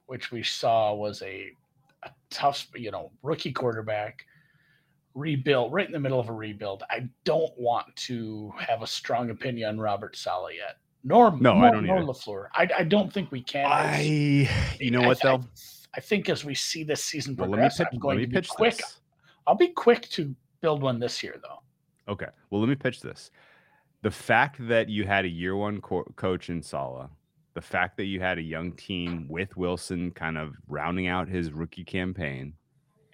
which 0.08 0.32
we 0.32 0.42
saw 0.44 0.94
was 0.94 1.22
a, 1.22 1.52
a 2.04 2.10
tough, 2.30 2.68
you 2.76 2.92
know, 2.92 3.12
rookie 3.24 3.52
quarterback 3.52 4.26
rebuild 5.14 5.74
right 5.74 5.86
in 5.88 5.92
the 5.92 6.00
middle 6.00 6.20
of 6.20 6.30
a 6.30 6.34
rebuild. 6.34 6.84
I 6.90 7.08
don't 7.24 7.52
want 7.58 7.96
to 7.96 8.52
have 8.60 8.82
a 8.82 8.88
strong 8.88 9.30
opinion 9.30 9.70
on 9.70 9.80
Robert 9.80 10.16
Saleh 10.16 10.56
yet. 10.56 10.78
Nor 11.04 11.38
No, 11.40 11.54
I 11.58 11.72
don't 11.72 11.86
nor 11.86 11.98
either. 11.98 12.08
LaFleur. 12.08 12.48
I, 12.54 12.70
I 12.80 12.84
don't 12.84 13.12
think 13.12 13.32
we 13.32 13.42
can. 13.42 13.66
I, 13.66 14.48
you 14.80 14.92
know 14.92 15.02
I- 15.04 15.08
what 15.08 15.22
though? 15.22 15.44
I 15.96 16.00
think 16.00 16.30
as 16.30 16.46
we 16.46 16.54
see 16.54 16.84
this 16.84 17.04
season 17.04 17.36
Well, 17.36 17.48
let 17.50 17.58
me 17.58 17.62
progress, 17.62 17.78
pitch, 17.80 17.88
I'm 17.94 17.98
going 18.00 18.20
to 18.20 18.28
be 18.28 18.42
quick. 18.48 18.78
this. 18.78 19.00
I'll 19.48 19.56
be 19.56 19.70
quick 19.70 20.08
to 20.10 20.36
build 20.62 20.84
one 20.84 21.00
this 21.00 21.24
year, 21.24 21.38
though. 21.42 22.12
Okay. 22.12 22.28
Well, 22.52 22.62
let 22.62 22.70
me 22.70 22.76
pitch 22.76 23.02
this. 23.02 23.32
The 24.04 24.12
fact 24.12 24.58
that 24.68 24.90
you 24.90 25.06
had 25.06 25.26
a 25.26 25.30
year 25.30 25.56
one 25.56 25.82
co- 25.82 26.04
coach 26.16 26.50
in 26.52 26.62
Saleh, 26.62 27.10
the 27.58 27.62
fact 27.62 27.98
that 27.98 28.06
you 28.06 28.22
had 28.22 28.38
a 28.38 28.44
young 28.44 28.72
team 28.74 29.26
with 29.28 29.58
Wilson 29.58 30.12
kind 30.12 30.38
of 30.38 30.54
rounding 30.68 31.08
out 31.08 31.28
his 31.28 31.52
rookie 31.52 31.84
campaign, 31.84 32.54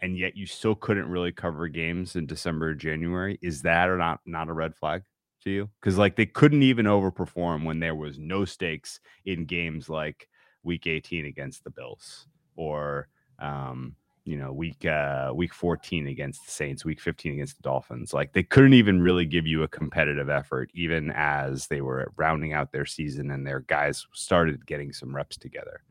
and 0.02 0.18
yet 0.18 0.36
you 0.36 0.46
still 0.46 0.76
couldn't 0.76 1.08
really 1.08 1.32
cover 1.32 1.70
games 1.70 2.18
in 2.18 2.26
December 2.26 2.72
or 2.72 2.74
January, 2.74 3.40
is 3.42 3.62
that 3.62 3.88
or 3.88 3.98
not 3.98 4.20
not 4.26 4.50
a 4.50 4.54
red 4.54 4.76
flag 4.76 5.04
to 5.46 5.50
you? 5.50 5.70
Because 5.80 5.98
like 5.98 6.18
they 6.18 6.26
couldn't 6.26 6.62
even 6.62 6.88
overperform 6.88 7.64
when 7.64 7.80
there 7.80 7.96
was 7.96 8.20
no 8.20 8.44
stakes 8.44 9.00
in 9.24 9.46
games 9.46 9.88
like 9.88 10.28
Week 10.62 10.88
18 10.88 11.26
against 11.26 11.64
the 11.64 11.70
Bills 11.70 12.28
or 12.58 13.08
um, 13.40 13.96
you 14.26 14.38
know, 14.38 14.54
week 14.54 14.86
uh 14.86 15.32
week 15.34 15.54
14 15.54 16.08
against 16.08 16.46
the 16.46 16.52
Saints, 16.52 16.86
week 16.86 17.00
15 17.00 17.34
against 17.34 17.58
the 17.58 17.64
Dolphins. 17.64 18.14
Like 18.14 18.34
they 18.34 18.44
couldn't 18.44 18.74
even 18.74 19.02
really 19.02 19.26
give 19.26 19.46
you 19.46 19.64
a 19.64 19.68
competitive 19.68 20.30
effort, 20.30 20.72
even 20.74 21.12
as 21.16 21.68
they 21.68 21.82
were 21.82 22.12
rounding 22.16 22.54
out 22.54 22.72
their 22.72 22.86
season 22.86 23.32
and 23.32 23.46
their 23.46 23.62
guys 23.62 24.06
started 24.14 24.66
getting 24.66 24.94
some 24.94 25.16
reps 25.16 25.38
together. 25.38 25.82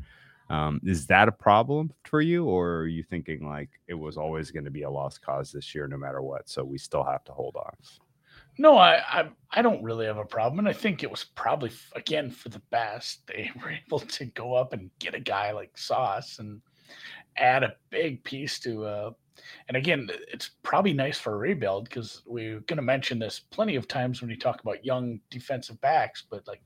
Um, 0.51 0.81
is 0.85 1.07
that 1.07 1.29
a 1.29 1.33
problem 1.33 1.93
for 2.05 2.21
you, 2.21 2.45
or 2.45 2.81
are 2.81 2.87
you 2.87 3.03
thinking 3.03 3.49
like 3.49 3.71
it 3.87 3.95
was 3.95 4.19
always 4.19 4.51
going 4.51 4.67
to 4.67 4.71
be 4.71 4.83
a 4.83 4.91
lost 4.91 5.23
cause 5.23 5.51
this 5.51 5.75
year, 5.75 5.89
no 5.89 5.97
matter 5.97 6.21
what? 6.21 6.49
So 6.49 6.63
we 6.63 6.77
still 6.77 7.05
have 7.05 7.25
to 7.25 7.33
hold 7.33 7.57
on. 7.57 7.73
No, 8.59 8.77
I, 8.77 8.97
I 9.09 9.29
I 9.51 9.63
don't 9.63 9.83
really 9.83 10.05
have 10.05 10.19
a 10.19 10.27
problem, 10.27 10.59
and 10.59 10.69
I 10.69 10.75
think 10.75 11.03
it 11.03 11.11
was 11.11 11.25
probably 11.25 11.71
again 11.97 12.31
for 12.31 12.51
the 12.51 12.61
best. 12.71 13.27
They 13.27 13.51
were 13.63 13.71
able 13.71 14.01
to 14.01 14.25
go 14.27 14.55
up 14.55 14.75
and 14.75 14.91
get 14.99 15.15
a 15.15 15.21
guy 15.21 15.53
like 15.53 15.79
Sauce 15.79 16.39
and 16.39 16.61
add 17.37 17.63
a 17.63 17.77
big 17.91 18.23
piece 18.25 18.59
to. 18.61 18.85
Uh, 18.85 19.11
and 19.69 19.77
again, 19.77 20.09
it's 20.33 20.51
probably 20.63 20.93
nice 20.93 21.19
for 21.19 21.35
a 21.35 21.39
rebuild 21.39 21.85
because 21.85 22.23
we're 22.27 22.61
going 22.61 22.77
to 22.77 22.83
mention 22.83 23.19
this 23.19 23.41
plenty 23.51 23.77
of 23.77 23.89
times 23.89 24.21
when 24.21 24.31
you 24.31 24.37
talk 24.37 24.61
about 24.61 24.85
young 24.85 25.21
defensive 25.31 25.81
backs. 25.81 26.25
But 26.29 26.47
like, 26.47 26.63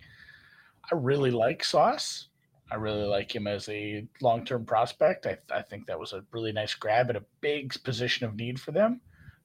I 0.91 0.95
really 0.95 1.31
like 1.31 1.65
Sauce. 1.65 2.29
I 2.71 2.75
really 2.77 3.05
like 3.05 3.35
him 3.35 3.47
as 3.47 3.69
a 3.69 4.07
long 4.21 4.45
term 4.45 4.65
prospect. 4.65 5.27
I, 5.27 5.39
I 5.53 5.63
think 5.63 5.87
that 5.87 5.99
was 5.99 6.13
a 6.13 6.25
really 6.33 6.53
nice 6.53 6.75
grab 6.75 7.11
at 7.11 7.17
a 7.17 7.25
big 7.41 7.73
position 7.85 8.27
of 8.27 8.35
need 8.35 8.61
for 8.61 8.73
them. 8.73 9.01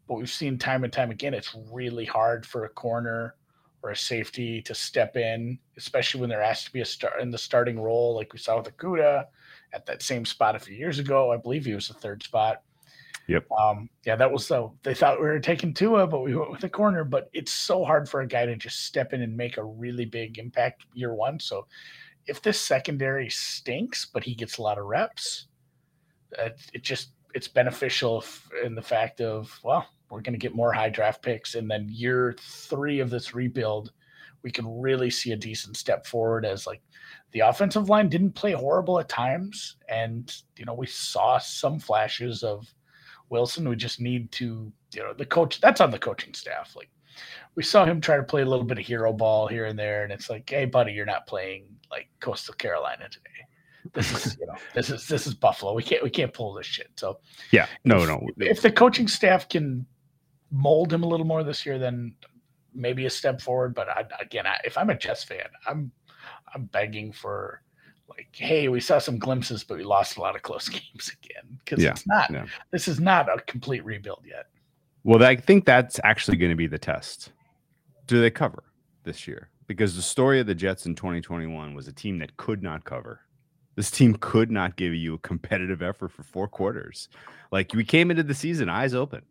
But 0.08 0.16
we've 0.16 0.30
seen 0.30 0.58
time 0.58 0.84
and 0.84 0.92
time 0.92 1.12
again, 1.12 1.34
it's 1.34 1.56
really 1.72 2.06
hard 2.06 2.46
for 2.46 2.66
a 2.66 2.70
corner 2.70 3.36
or 3.84 3.92
a 3.92 3.96
safety 3.96 4.62
to 4.64 4.76
step 4.76 5.16
in, 5.16 5.58
especially 5.78 6.22
when 6.22 6.30
they're 6.30 6.42
asked 6.42 6.66
to 6.66 6.74
be 6.74 6.82
a 6.82 6.86
star 6.86 7.20
in 7.20 7.32
the 7.32 7.38
starting 7.38 7.80
role, 7.80 8.16
like 8.16 8.34
we 8.34 8.40
saw 8.40 8.58
with 8.58 8.76
Okudah 8.76 9.26
at 9.74 9.86
that 9.86 10.02
same 10.02 10.26
spot 10.26 10.56
a 10.56 10.60
few 10.60 10.76
years 10.76 11.00
ago. 11.00 11.32
I 11.32 11.38
believe 11.38 11.66
he 11.66 11.76
was 11.76 11.88
the 11.88 11.94
third 11.94 12.24
spot. 12.24 12.62
Yep. 13.28 13.46
Um, 13.52 13.90
yeah, 14.06 14.16
that 14.16 14.32
was 14.32 14.46
so 14.46 14.76
they 14.84 14.94
thought 14.94 15.22
we 15.22 15.28
were 15.28 15.40
taking 15.40 15.74
Tua, 15.74 16.08
but 16.08 16.22
we 16.22 16.36
went 16.36 16.52
with 16.52 16.62
the 16.62 16.70
corner. 16.70 17.04
But 17.04 17.30
it's 17.34 17.54
so 17.54 17.86
hard 17.86 18.10
for 18.10 18.22
a 18.22 18.28
guy 18.28 18.46
to 18.46 18.56
just 18.56 18.86
step 18.86 19.14
in 19.14 19.22
and 19.22 19.38
make 19.38 19.58
a 19.58 19.64
really 19.64 20.06
big 20.06 20.38
impact 20.38 20.86
year 20.94 21.14
one. 21.14 21.40
So 21.40 21.68
if 22.28 22.42
this 22.42 22.60
secondary 22.60 23.30
stinks, 23.30 24.06
but 24.06 24.24
he 24.24 24.36
gets 24.36 24.58
a 24.58 24.62
lot 24.62 24.78
of 24.78 24.86
reps, 24.86 25.48
uh, 26.38 26.50
it 26.74 26.84
just 26.84 27.12
it's 27.34 27.48
beneficial 27.48 28.24
in 28.66 28.76
the 28.76 28.82
fact 28.82 29.22
of 29.22 29.58
well, 29.64 29.88
we're 30.10 30.22
going 30.22 30.34
to 30.34 30.40
get 30.40 30.56
more 30.56 30.74
high 30.74 30.90
draft 30.90 31.22
picks, 31.22 31.56
and 31.56 31.70
then 31.70 31.88
year 31.90 32.36
three 32.40 33.00
of 33.00 33.10
this 33.10 33.34
rebuild, 33.34 33.92
we 34.44 34.52
can 34.52 34.82
really 34.82 35.10
see 35.10 35.32
a 35.32 35.38
decent 35.38 35.78
step 35.78 36.06
forward 36.06 36.46
as 36.46 36.66
like 36.66 36.82
the 37.32 37.42
offensive 37.42 37.90
line 37.90 38.10
didn't 38.10 38.34
play 38.34 38.52
horrible 38.52 39.00
at 39.00 39.10
times, 39.10 39.78
and 39.88 40.36
you 40.58 40.66
know 40.66 40.74
we 40.74 40.88
saw 40.88 41.38
some 41.38 41.80
flashes 41.80 42.44
of 42.44 42.68
Wilson. 43.30 43.70
We 43.70 43.76
just 43.76 44.00
need 44.00 44.32
to 44.34 44.72
you 44.94 45.04
know 45.04 45.14
the 45.14 45.26
coach 45.26 45.62
that's 45.62 45.82
on 45.82 45.92
the 45.92 46.00
coaching 46.00 46.34
staff 46.34 46.76
like 46.76 46.90
we 47.56 47.64
saw 47.64 47.86
him 47.86 48.00
try 48.00 48.18
to 48.18 48.24
play 48.24 48.42
a 48.42 48.46
little 48.46 48.66
bit 48.66 48.80
of 48.80 48.86
hero 48.86 49.12
ball 49.12 49.48
here 49.48 49.66
and 49.66 49.78
there, 49.78 50.04
and 50.04 50.12
it's 50.12 50.30
like, 50.30 50.50
hey, 50.50 50.66
buddy, 50.66 50.94
you're 50.94 51.06
not 51.06 51.28
playing 51.28 51.66
like 51.90 52.08
Coastal 52.20 52.54
Carolina 52.54 53.10
today. 53.10 53.30
This 53.94 54.12
is 54.14 54.38
you 54.40 54.46
know 54.46 54.54
this 54.76 54.90
is 54.90 55.08
this 55.08 55.26
is 55.26 55.34
Buffalo. 55.34 55.74
We 55.74 55.84
can't 55.84 56.04
we 56.04 56.10
can't 56.10 56.34
pull 56.34 56.54
this 56.54 56.68
shit. 56.68 56.92
So 56.96 57.20
yeah, 57.52 57.68
no, 57.84 58.04
if, 58.04 58.08
no. 58.08 58.28
If 58.38 58.62
the 58.62 58.72
coaching 58.72 59.08
staff 59.08 59.50
can 59.50 59.86
mold 60.52 60.94
him 60.94 61.04
a 61.04 61.08
little 61.08 61.26
more 61.26 61.44
this 61.44 61.66
year, 61.66 61.80
then 61.80 62.14
maybe 62.74 63.06
a 63.06 63.10
step 63.10 63.42
forward. 63.42 63.74
But 63.74 63.90
I, 63.90 64.06
again, 64.20 64.48
I, 64.48 64.58
if 64.64 64.78
I'm 64.78 64.90
a 64.90 64.98
Jets 64.98 65.24
fan, 65.24 65.48
I'm 65.68 65.92
I'm 66.54 66.66
begging 66.66 67.12
for 67.12 67.62
like, 68.10 68.28
hey, 68.32 68.68
we 68.68 68.80
saw 68.80 69.00
some 69.00 69.18
glimpses, 69.18 69.64
but 69.64 69.78
we 69.78 69.84
lost 69.84 70.18
a 70.18 70.22
lot 70.22 70.36
of 70.36 70.42
close 70.42 70.68
games 70.70 71.16
again 71.24 71.60
because 71.64 71.84
yeah, 71.84 71.92
it's 71.92 72.08
not. 72.08 72.30
No. 72.30 72.46
This 72.72 72.88
is 72.88 73.00
not 73.00 73.30
a 73.30 73.42
complete 73.42 73.84
rebuild 73.86 74.24
yet. 74.26 74.48
Well, 75.04 75.24
I 75.24 75.36
think 75.36 75.66
that's 75.66 76.00
actually 76.04 76.38
going 76.38 76.52
to 76.52 76.56
be 76.56 76.68
the 76.68 76.78
test. 76.78 77.32
Do 78.06 78.22
they 78.22 78.30
cover 78.30 78.64
this 79.04 79.28
year? 79.28 79.50
Because 79.68 79.96
the 79.96 80.02
story 80.02 80.40
of 80.40 80.48
the 80.48 80.54
Jets 80.54 80.86
in 80.86 80.96
2021 80.96 81.74
was 81.74 81.88
a 81.88 81.94
team 81.94 82.20
that 82.20 82.36
could 82.38 82.62
not 82.62 82.84
cover. 82.84 83.22
This 83.76 83.90
team 83.90 84.16
could 84.20 84.52
not 84.52 84.76
give 84.76 84.94
you 84.94 85.16
a 85.16 85.20
competitive 85.20 85.82
effort 85.82 86.12
for 86.12 86.24
four 86.24 86.48
quarters. 86.48 87.10
Like 87.52 87.74
we 87.74 87.86
came 87.86 88.12
into 88.12 88.24
the 88.24 88.36
season 88.36 88.70
eyes 88.70 88.94
open. 88.94 89.24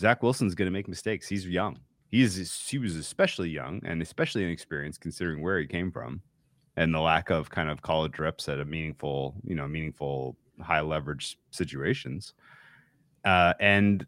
Zach 0.00 0.22
Wilson's 0.22 0.54
going 0.54 0.66
to 0.66 0.72
make 0.72 0.88
mistakes. 0.88 1.28
He's 1.28 1.46
young. 1.46 1.78
He's 2.08 2.66
he 2.66 2.78
was 2.78 2.96
especially 2.96 3.50
young 3.50 3.80
and 3.84 4.02
especially 4.02 4.42
inexperienced 4.42 5.00
considering 5.00 5.42
where 5.42 5.60
he 5.60 5.66
came 5.66 5.92
from 5.92 6.22
and 6.76 6.92
the 6.92 6.98
lack 6.98 7.30
of 7.30 7.50
kind 7.50 7.68
of 7.68 7.82
college 7.82 8.18
reps 8.18 8.48
at 8.48 8.58
a 8.58 8.64
meaningful, 8.64 9.34
you 9.44 9.54
know, 9.54 9.68
meaningful 9.68 10.36
high 10.60 10.80
leverage 10.80 11.38
situations. 11.50 12.32
Uh, 13.24 13.52
and 13.60 14.06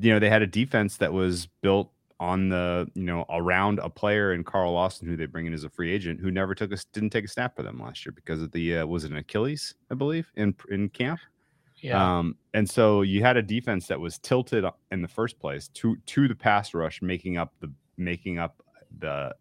you 0.00 0.12
know 0.12 0.18
they 0.18 0.30
had 0.30 0.42
a 0.42 0.46
defense 0.46 0.96
that 0.96 1.12
was 1.12 1.46
built 1.62 1.90
on 2.18 2.48
the 2.48 2.90
you 2.94 3.04
know 3.04 3.26
around 3.28 3.78
a 3.80 3.90
player 3.90 4.32
in 4.32 4.42
Carl 4.42 4.72
Lawson 4.72 5.06
who 5.06 5.16
they 5.16 5.26
bring 5.26 5.46
in 5.46 5.52
as 5.52 5.64
a 5.64 5.68
free 5.68 5.92
agent 5.92 6.18
who 6.18 6.30
never 6.30 6.54
took 6.54 6.72
a 6.72 6.78
didn't 6.94 7.10
take 7.10 7.26
a 7.26 7.28
snap 7.28 7.54
for 7.54 7.62
them 7.62 7.78
last 7.78 8.06
year 8.06 8.12
because 8.12 8.40
of 8.40 8.50
the 8.52 8.78
uh, 8.78 8.86
was 8.86 9.04
it 9.04 9.10
an 9.10 9.18
Achilles 9.18 9.74
I 9.90 9.94
believe 9.94 10.26
in 10.36 10.54
in 10.70 10.88
camp. 10.88 11.20
Yeah. 11.78 12.18
Um, 12.18 12.36
and 12.54 12.68
so 12.68 13.02
you 13.02 13.22
had 13.22 13.36
a 13.36 13.42
defense 13.42 13.86
that 13.88 14.00
was 14.00 14.18
tilted 14.18 14.64
in 14.90 15.02
the 15.02 15.08
first 15.08 15.38
place 15.38 15.68
to 15.68 15.96
to 16.06 16.28
the 16.28 16.34
pass 16.34 16.74
rush, 16.74 17.02
making 17.02 17.36
up 17.36 17.52
the 17.60 17.70
making 17.96 18.38
up 18.38 18.62
the 18.98 19.34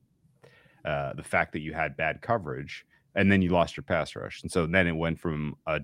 uh, 0.84 1.14
the 1.14 1.24
fact 1.24 1.54
that 1.54 1.62
you 1.62 1.74
had 1.74 1.96
bad 1.98 2.22
coverage, 2.22 2.86
and 3.16 3.32
then 3.32 3.42
you 3.42 3.50
lost 3.50 3.78
your 3.78 3.84
pass 3.84 4.16
rush, 4.16 4.42
and 4.44 4.52
so 4.52 4.66
then 4.66 4.88
it 4.88 4.96
went 4.96 5.20
from 5.20 5.56
a 5.66 5.82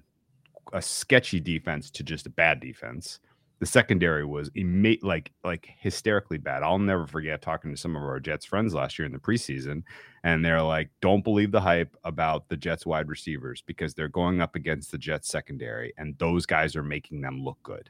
a 0.74 0.82
sketchy 0.82 1.40
defense 1.40 1.90
to 1.92 2.04
just 2.04 2.26
a 2.26 2.30
bad 2.30 2.60
defense. 2.60 3.20
The 3.62 3.68
secondary 3.68 4.26
was 4.26 4.50
ima- 4.56 4.98
like 5.04 5.32
like 5.44 5.70
hysterically 5.80 6.40
bad. 6.40 6.64
I'll 6.64 6.80
never 6.80 7.08
forget 7.08 7.42
talking 7.42 7.72
to 7.72 7.78
some 7.78 7.96
of 7.96 8.02
our 8.02 8.20
Jets 8.20 8.44
friends 8.46 8.74
last 8.74 8.98
year 8.98 9.06
in 9.06 9.14
the 9.14 9.20
preseason, 9.20 9.84
and 10.24 10.44
they're 10.44 10.64
like, 10.64 10.90
"Don't 11.00 11.24
believe 11.24 11.52
the 11.52 11.62
hype 11.62 11.96
about 12.04 12.50
the 12.50 12.58
Jets 12.58 12.86
wide 12.88 13.08
receivers 13.08 13.64
because 13.66 13.94
they're 13.94 14.10
going 14.10 14.42
up 14.42 14.56
against 14.56 14.92
the 14.92 14.98
Jets 14.98 15.30
secondary, 15.30 15.94
and 15.98 16.18
those 16.18 16.46
guys 16.46 16.76
are 16.76 16.84
making 16.84 17.22
them 17.22 17.40
look 17.40 17.60
good." 17.62 17.90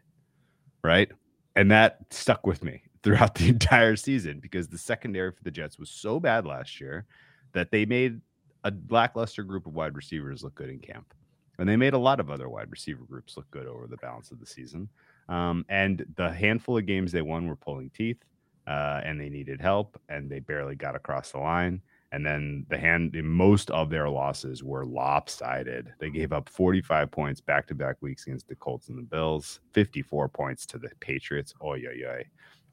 Right, 0.83 1.09
and 1.55 1.71
that 1.71 1.99
stuck 2.09 2.45
with 2.45 2.63
me 2.63 2.83
throughout 3.03 3.35
the 3.35 3.47
entire 3.47 3.95
season 3.95 4.41
because 4.41 4.67
the 4.67 4.77
secondary 4.77 5.31
for 5.31 5.43
the 5.43 5.51
Jets 5.51 5.79
was 5.79 5.89
so 5.89 6.19
bad 6.19 6.45
last 6.45 6.79
year 6.79 7.05
that 7.53 7.71
they 7.71 7.85
made 7.85 8.19
a 8.63 8.73
lackluster 8.89 9.43
group 9.43 9.65
of 9.65 9.73
wide 9.73 9.95
receivers 9.95 10.43
look 10.43 10.55
good 10.55 10.69
in 10.69 10.79
camp. 10.79 11.13
And 11.59 11.67
they 11.67 11.75
made 11.75 11.93
a 11.93 11.97
lot 11.97 12.19
of 12.19 12.29
other 12.29 12.49
wide 12.49 12.71
receiver 12.71 13.03
groups 13.03 13.37
look 13.37 13.49
good 13.51 13.67
over 13.67 13.87
the 13.87 13.97
balance 13.97 14.31
of 14.31 14.39
the 14.39 14.45
season. 14.45 14.89
Um, 15.31 15.65
and 15.69 16.05
the 16.17 16.29
handful 16.29 16.77
of 16.77 16.85
games 16.85 17.11
they 17.13 17.21
won 17.21 17.47
were 17.47 17.55
pulling 17.55 17.89
teeth, 17.91 18.21
uh, 18.67 19.00
and 19.05 19.19
they 19.19 19.29
needed 19.29 19.61
help, 19.61 20.00
and 20.09 20.29
they 20.29 20.39
barely 20.39 20.75
got 20.75 20.95
across 20.95 21.31
the 21.31 21.39
line. 21.39 21.81
And 22.11 22.25
then 22.25 22.65
the 22.69 22.77
hand, 22.77 23.15
most 23.23 23.71
of 23.71 23.89
their 23.89 24.09
losses 24.09 24.61
were 24.61 24.85
lopsided. 24.85 25.93
They 26.00 26.09
gave 26.09 26.33
up 26.33 26.50
45 26.50 27.09
points 27.09 27.39
back 27.39 27.65
to 27.67 27.75
back 27.75 27.95
weeks 28.01 28.27
against 28.27 28.50
the 28.50 28.55
Colts 28.55 28.89
and 28.89 28.97
the 28.97 29.03
Bills, 29.03 29.61
54 29.71 30.27
points 30.27 30.65
to 30.65 30.77
the 30.77 30.89
Patriots. 31.00 31.53
Oh, 31.61 31.75
yeah, 31.75 31.91
yeah. 31.95 32.17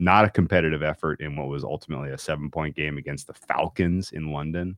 Not 0.00 0.24
a 0.24 0.30
competitive 0.30 0.82
effort 0.82 1.20
in 1.20 1.36
what 1.36 1.46
was 1.46 1.62
ultimately 1.62 2.10
a 2.10 2.18
seven 2.18 2.50
point 2.50 2.74
game 2.74 2.98
against 2.98 3.28
the 3.28 3.34
Falcons 3.34 4.10
in 4.10 4.32
London 4.32 4.76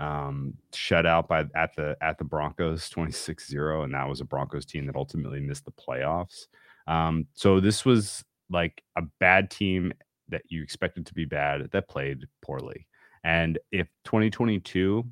um, 0.00 0.54
shut 0.72 1.04
out 1.04 1.28
by 1.28 1.44
at 1.54 1.76
the 1.76 1.96
at 2.00 2.16
the 2.16 2.24
Broncos 2.24 2.88
26-0 2.88 3.84
and 3.84 3.92
that 3.92 4.08
was 4.08 4.22
a 4.22 4.24
Broncos 4.24 4.64
team 4.64 4.86
that 4.86 4.96
ultimately 4.96 5.40
missed 5.40 5.66
the 5.66 5.72
playoffs. 5.72 6.46
Um, 6.90 7.26
so 7.34 7.60
this 7.60 7.84
was 7.84 8.24
like 8.50 8.82
a 8.96 9.02
bad 9.20 9.50
team 9.50 9.92
that 10.28 10.42
you 10.48 10.62
expected 10.62 11.06
to 11.06 11.14
be 11.14 11.24
bad 11.24 11.70
that 11.70 11.88
played 11.88 12.26
poorly. 12.42 12.86
And 13.24 13.58
if 13.72 13.88
2022 14.04 15.04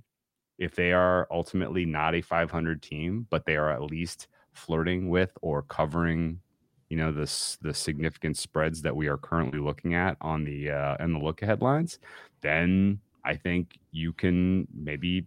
if 0.59 0.75
they 0.75 0.93
are 0.93 1.29
ultimately 1.31 1.85
not 1.85 2.17
a 2.17 2.21
500 2.21 2.83
team, 2.83 3.27
but 3.31 3.47
they 3.47 3.57
are 3.57 3.71
at 3.71 3.83
least 3.83 4.27
flirting 4.53 5.09
with 5.09 5.31
or 5.41 5.63
covering 5.63 6.41
you 6.89 6.97
know 6.97 7.13
this 7.13 7.59
the 7.61 7.73
significant 7.73 8.37
spreads 8.37 8.83
that 8.83 8.97
we 8.97 9.09
are 9.09 9.19
currently 9.19 9.61
looking 9.61 9.95
at 9.95 10.17
on 10.21 10.43
the 10.43 10.71
uh 10.71 10.97
in 10.99 11.13
the 11.13 11.19
look 11.19 11.43
ahead 11.43 11.61
lines 11.61 11.99
then 12.41 12.99
I 13.25 13.37
think 13.37 13.79
you 13.93 14.13
can 14.13 14.67
maybe 14.75 15.27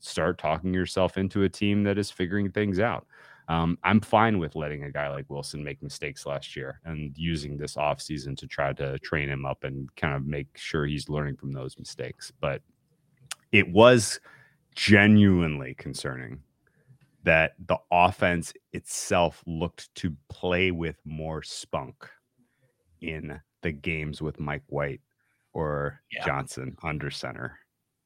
start 0.00 0.38
talking 0.38 0.74
yourself 0.74 1.16
into 1.16 1.44
a 1.44 1.48
team 1.48 1.82
that 1.84 1.96
is 1.98 2.10
figuring 2.10 2.50
things 2.50 2.78
out. 2.78 3.06
Um, 3.48 3.78
I'm 3.82 4.00
fine 4.00 4.38
with 4.38 4.56
letting 4.56 4.84
a 4.84 4.90
guy 4.90 5.08
like 5.08 5.30
Wilson 5.30 5.64
make 5.64 5.82
mistakes 5.82 6.26
last 6.26 6.54
year 6.54 6.80
and 6.84 7.16
using 7.16 7.56
this 7.56 7.76
offseason 7.76 8.36
to 8.36 8.46
try 8.46 8.74
to 8.74 8.98
train 8.98 9.28
him 9.30 9.46
up 9.46 9.64
and 9.64 9.94
kind 9.96 10.14
of 10.14 10.26
make 10.26 10.56
sure 10.56 10.84
he's 10.84 11.08
learning 11.08 11.36
from 11.36 11.52
those 11.52 11.78
mistakes. 11.78 12.30
But 12.40 12.60
it 13.50 13.66
was 13.70 14.20
genuinely 14.74 15.74
concerning 15.74 16.40
that 17.24 17.54
the 17.66 17.78
offense 17.90 18.52
itself 18.72 19.42
looked 19.46 19.94
to 19.96 20.14
play 20.28 20.70
with 20.70 20.96
more 21.04 21.42
spunk 21.42 22.06
in 23.00 23.40
the 23.62 23.72
games 23.72 24.20
with 24.20 24.38
Mike 24.38 24.64
White 24.66 25.00
or 25.52 26.00
yeah. 26.12 26.24
Johnson 26.24 26.76
under 26.82 27.10
center, 27.10 27.58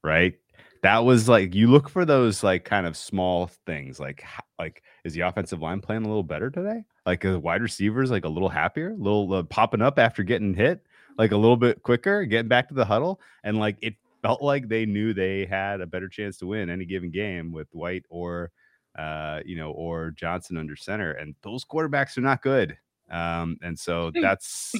right? 0.05 0.35
That 0.83 1.05
was 1.05 1.29
like 1.29 1.55
you 1.55 1.69
look 1.69 1.89
for 1.89 2.05
those 2.05 2.43
like 2.43 2.65
kind 2.65 2.87
of 2.87 2.97
small 2.97 3.47
things 3.67 4.01
like 4.01 4.25
like 4.59 4.83
is 5.05 5.15
the 5.15 5.21
offensive 5.21 5.63
line 5.63 5.81
playing 5.81 6.05
a 6.05 6.09
little 6.09 6.25
better 6.25 6.51
today? 6.51 6.85
Like 7.07 7.23
the 7.23 7.39
wide 7.39 7.63
receivers 7.63 8.11
like 8.11 8.25
a 8.25 8.29
little 8.29 8.49
happier? 8.49 8.91
A 8.91 8.97
little 8.97 9.33
uh, 9.33 9.43
popping 9.45 9.81
up 9.81 9.99
after 9.99 10.23
getting 10.23 10.55
hit 10.55 10.85
like 11.19 11.33
a 11.33 11.37
little 11.37 11.57
bit 11.57 11.83
quicker 11.83 12.25
getting 12.25 12.49
back 12.49 12.69
to 12.69 12.75
the 12.75 12.85
huddle? 12.85 13.21
And 13.45 13.59
like 13.59 13.77
it 13.81 13.95
felt 14.23 14.43
like 14.43 14.69
they 14.69 14.85
knew 14.85 15.15
they 15.15 15.47
had 15.47 15.81
a 15.81 15.87
better 15.87 16.09
chance 16.09 16.37
to 16.39 16.47
win 16.47 16.69
any 16.69 16.85
given 16.85 17.11
game 17.11 17.53
with 17.53 17.69
white 17.73 18.05
or 18.09 18.51
uh 18.99 19.41
you 19.45 19.57
know 19.57 19.71
or 19.71 20.11
johnson 20.11 20.59
under 20.59 20.77
center 20.77 21.13
and 21.13 21.35
those 21.43 21.65
quarterbacks 21.65 22.19
are 22.19 22.23
not 22.23 22.43
good. 22.43 22.77
Um 23.09 23.57
and 23.63 23.79
so 23.79 24.11
that's 24.21 24.75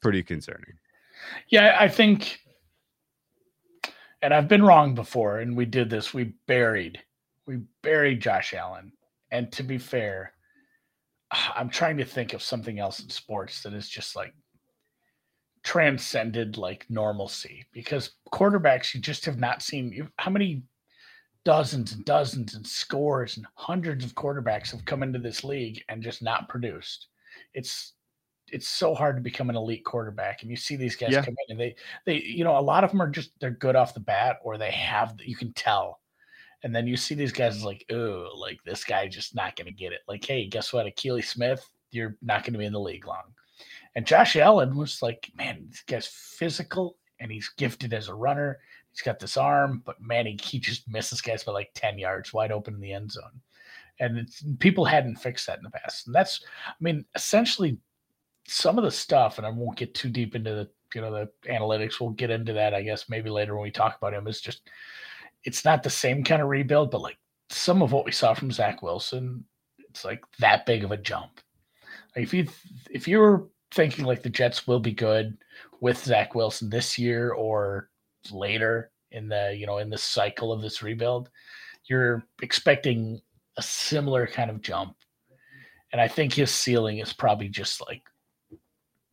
pretty 0.00 0.22
concerning. 0.22 0.72
Yeah 1.48 1.76
i 1.78 1.86
think 1.86 2.40
and 4.24 4.32
I've 4.32 4.48
been 4.48 4.62
wrong 4.62 4.94
before, 4.94 5.40
and 5.40 5.54
we 5.54 5.66
did 5.66 5.90
this. 5.90 6.14
We 6.14 6.32
buried, 6.46 6.98
we 7.46 7.58
buried 7.82 8.22
Josh 8.22 8.54
Allen. 8.54 8.90
And 9.30 9.52
to 9.52 9.62
be 9.62 9.76
fair, 9.76 10.32
I'm 11.54 11.68
trying 11.68 11.98
to 11.98 12.06
think 12.06 12.32
of 12.32 12.42
something 12.42 12.78
else 12.78 13.00
in 13.00 13.10
sports 13.10 13.62
that 13.62 13.74
is 13.74 13.86
just 13.86 14.16
like 14.16 14.32
transcended 15.62 16.56
like 16.56 16.86
normalcy 16.88 17.66
because 17.72 18.12
quarterbacks 18.32 18.94
you 18.94 19.00
just 19.00 19.24
have 19.24 19.38
not 19.38 19.62
seen 19.62 20.08
how 20.18 20.30
many 20.30 20.62
dozens 21.44 21.92
and 21.92 22.04
dozens 22.04 22.54
and 22.54 22.66
scores 22.66 23.36
and 23.36 23.46
hundreds 23.56 24.04
of 24.04 24.14
quarterbacks 24.14 24.70
have 24.70 24.84
come 24.84 25.02
into 25.02 25.18
this 25.18 25.44
league 25.44 25.82
and 25.90 26.02
just 26.02 26.22
not 26.22 26.48
produced. 26.48 27.08
It's 27.52 27.93
it's 28.54 28.68
so 28.68 28.94
hard 28.94 29.16
to 29.16 29.20
become 29.20 29.50
an 29.50 29.56
elite 29.56 29.84
quarterback 29.84 30.42
and 30.42 30.50
you 30.50 30.56
see 30.56 30.76
these 30.76 30.94
guys 30.94 31.10
yeah. 31.10 31.24
come 31.24 31.34
in 31.48 31.52
and 31.52 31.60
they 31.60 31.74
they 32.06 32.22
you 32.22 32.44
know 32.44 32.56
a 32.56 32.60
lot 32.60 32.84
of 32.84 32.90
them 32.90 33.02
are 33.02 33.10
just 33.10 33.32
they're 33.40 33.50
good 33.50 33.74
off 33.74 33.94
the 33.94 34.00
bat 34.00 34.38
or 34.44 34.56
they 34.56 34.70
have 34.70 35.16
you 35.22 35.34
can 35.34 35.52
tell. 35.54 36.00
And 36.62 36.74
then 36.74 36.86
you 36.86 36.96
see 36.96 37.16
these 37.16 37.32
guys 37.32 37.64
like 37.64 37.84
oh 37.90 38.30
like 38.36 38.58
this 38.64 38.84
guy 38.84 39.08
just 39.08 39.34
not 39.34 39.56
going 39.56 39.66
to 39.66 39.72
get 39.72 39.92
it. 39.92 40.02
Like 40.06 40.24
hey 40.24 40.46
guess 40.46 40.72
what? 40.72 40.86
Akili 40.86 41.24
Smith 41.24 41.68
you're 41.90 42.16
not 42.22 42.44
going 42.44 42.52
to 42.52 42.58
be 42.58 42.64
in 42.64 42.72
the 42.72 42.80
league 42.80 43.06
long. 43.08 43.24
And 43.96 44.06
Josh 44.06 44.36
Allen 44.36 44.76
was 44.76 45.02
like 45.02 45.32
man 45.36 45.66
this 45.68 45.82
guy's 45.82 46.06
physical 46.06 46.96
and 47.18 47.32
he's 47.32 47.48
gifted 47.56 47.92
as 47.92 48.06
a 48.08 48.14
runner. 48.14 48.60
He's 48.92 49.02
got 49.02 49.18
this 49.18 49.36
arm 49.36 49.82
but 49.84 50.00
man 50.00 50.26
he, 50.26 50.38
he 50.40 50.60
just 50.60 50.88
misses 50.88 51.20
guys 51.20 51.42
by 51.42 51.50
like 51.50 51.70
10 51.74 51.98
yards 51.98 52.32
wide 52.32 52.52
open 52.52 52.74
in 52.74 52.80
the 52.80 52.92
end 52.92 53.10
zone. 53.10 53.40
And 53.98 54.28
people 54.60 54.84
hadn't 54.84 55.16
fixed 55.16 55.48
that 55.48 55.58
in 55.58 55.64
the 55.64 55.70
past. 55.70 56.06
And 56.06 56.14
that's 56.14 56.44
i 56.68 56.72
mean 56.80 57.04
essentially 57.16 57.78
some 58.46 58.78
of 58.78 58.84
the 58.84 58.90
stuff, 58.90 59.38
and 59.38 59.46
I 59.46 59.50
won't 59.50 59.78
get 59.78 59.94
too 59.94 60.10
deep 60.10 60.34
into 60.34 60.50
the 60.50 60.68
you 60.94 61.00
know 61.00 61.10
the 61.10 61.30
analytics. 61.50 62.00
We'll 62.00 62.10
get 62.10 62.30
into 62.30 62.52
that, 62.54 62.74
I 62.74 62.82
guess, 62.82 63.08
maybe 63.08 63.30
later 63.30 63.54
when 63.54 63.64
we 63.64 63.70
talk 63.70 63.96
about 63.96 64.14
him. 64.14 64.26
Is 64.26 64.40
just 64.40 64.68
it's 65.44 65.64
not 65.64 65.82
the 65.82 65.90
same 65.90 66.24
kind 66.24 66.42
of 66.42 66.48
rebuild, 66.48 66.90
but 66.90 67.02
like 67.02 67.18
some 67.50 67.82
of 67.82 67.92
what 67.92 68.04
we 68.04 68.12
saw 68.12 68.34
from 68.34 68.50
Zach 68.50 68.82
Wilson, 68.82 69.44
it's 69.78 70.04
like 70.04 70.24
that 70.38 70.66
big 70.66 70.84
of 70.84 70.92
a 70.92 70.96
jump. 70.96 71.40
Like 72.16 72.24
if 72.24 72.34
you 72.34 72.48
if 72.90 73.08
you 73.08 73.18
were 73.18 73.48
thinking 73.72 74.04
like 74.04 74.22
the 74.22 74.30
Jets 74.30 74.66
will 74.66 74.80
be 74.80 74.92
good 74.92 75.36
with 75.80 76.02
Zach 76.02 76.34
Wilson 76.34 76.70
this 76.70 76.98
year 76.98 77.32
or 77.32 77.90
later 78.30 78.90
in 79.10 79.28
the 79.28 79.54
you 79.56 79.66
know 79.66 79.78
in 79.78 79.90
the 79.90 79.98
cycle 79.98 80.52
of 80.52 80.62
this 80.62 80.82
rebuild, 80.82 81.30
you're 81.86 82.24
expecting 82.42 83.20
a 83.56 83.62
similar 83.62 84.26
kind 84.26 84.50
of 84.50 84.60
jump. 84.60 84.96
And 85.92 86.00
I 86.00 86.08
think 86.08 86.32
his 86.32 86.50
ceiling 86.50 86.98
is 86.98 87.12
probably 87.12 87.48
just 87.48 87.80
like 87.86 88.02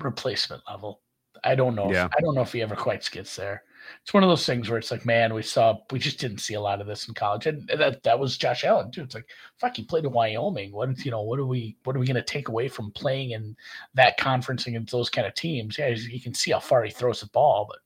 replacement 0.03 0.63
level. 0.69 1.01
I 1.43 1.55
don't 1.55 1.75
know. 1.75 1.91
Yeah. 1.91 2.05
If, 2.05 2.11
I 2.17 2.21
don't 2.21 2.35
know 2.35 2.41
if 2.41 2.53
he 2.53 2.61
ever 2.61 2.75
quite 2.75 3.09
gets 3.09 3.35
there. 3.35 3.63
It's 4.03 4.13
one 4.13 4.21
of 4.21 4.29
those 4.29 4.45
things 4.45 4.69
where 4.69 4.77
it's 4.77 4.91
like, 4.91 5.07
man, 5.07 5.33
we 5.33 5.41
saw, 5.41 5.75
we 5.91 5.97
just 5.97 6.19
didn't 6.19 6.37
see 6.37 6.53
a 6.53 6.61
lot 6.61 6.81
of 6.81 6.87
this 6.87 7.07
in 7.07 7.15
college, 7.15 7.47
and 7.47 7.67
that 7.67 8.03
that 8.03 8.19
was 8.19 8.37
Josh 8.37 8.63
Allen 8.63 8.91
too. 8.91 9.01
It's 9.01 9.15
like, 9.15 9.27
fuck, 9.57 9.75
he 9.75 9.83
played 9.83 10.05
in 10.05 10.11
Wyoming. 10.11 10.71
What 10.71 11.03
you 11.03 11.09
know? 11.09 11.23
What 11.23 11.39
are 11.39 11.47
we? 11.47 11.77
What 11.83 11.95
are 11.95 11.99
we 11.99 12.05
going 12.05 12.15
to 12.15 12.21
take 12.21 12.47
away 12.47 12.67
from 12.67 12.91
playing 12.91 13.31
in 13.31 13.55
that 13.95 14.17
conference 14.17 14.67
against 14.67 14.91
those 14.91 15.09
kind 15.09 15.25
of 15.25 15.33
teams? 15.33 15.79
Yeah, 15.79 15.87
you 15.87 16.21
can 16.21 16.35
see 16.35 16.51
how 16.51 16.59
far 16.59 16.83
he 16.83 16.91
throws 16.91 17.21
the 17.21 17.27
ball, 17.27 17.67
but 17.67 17.79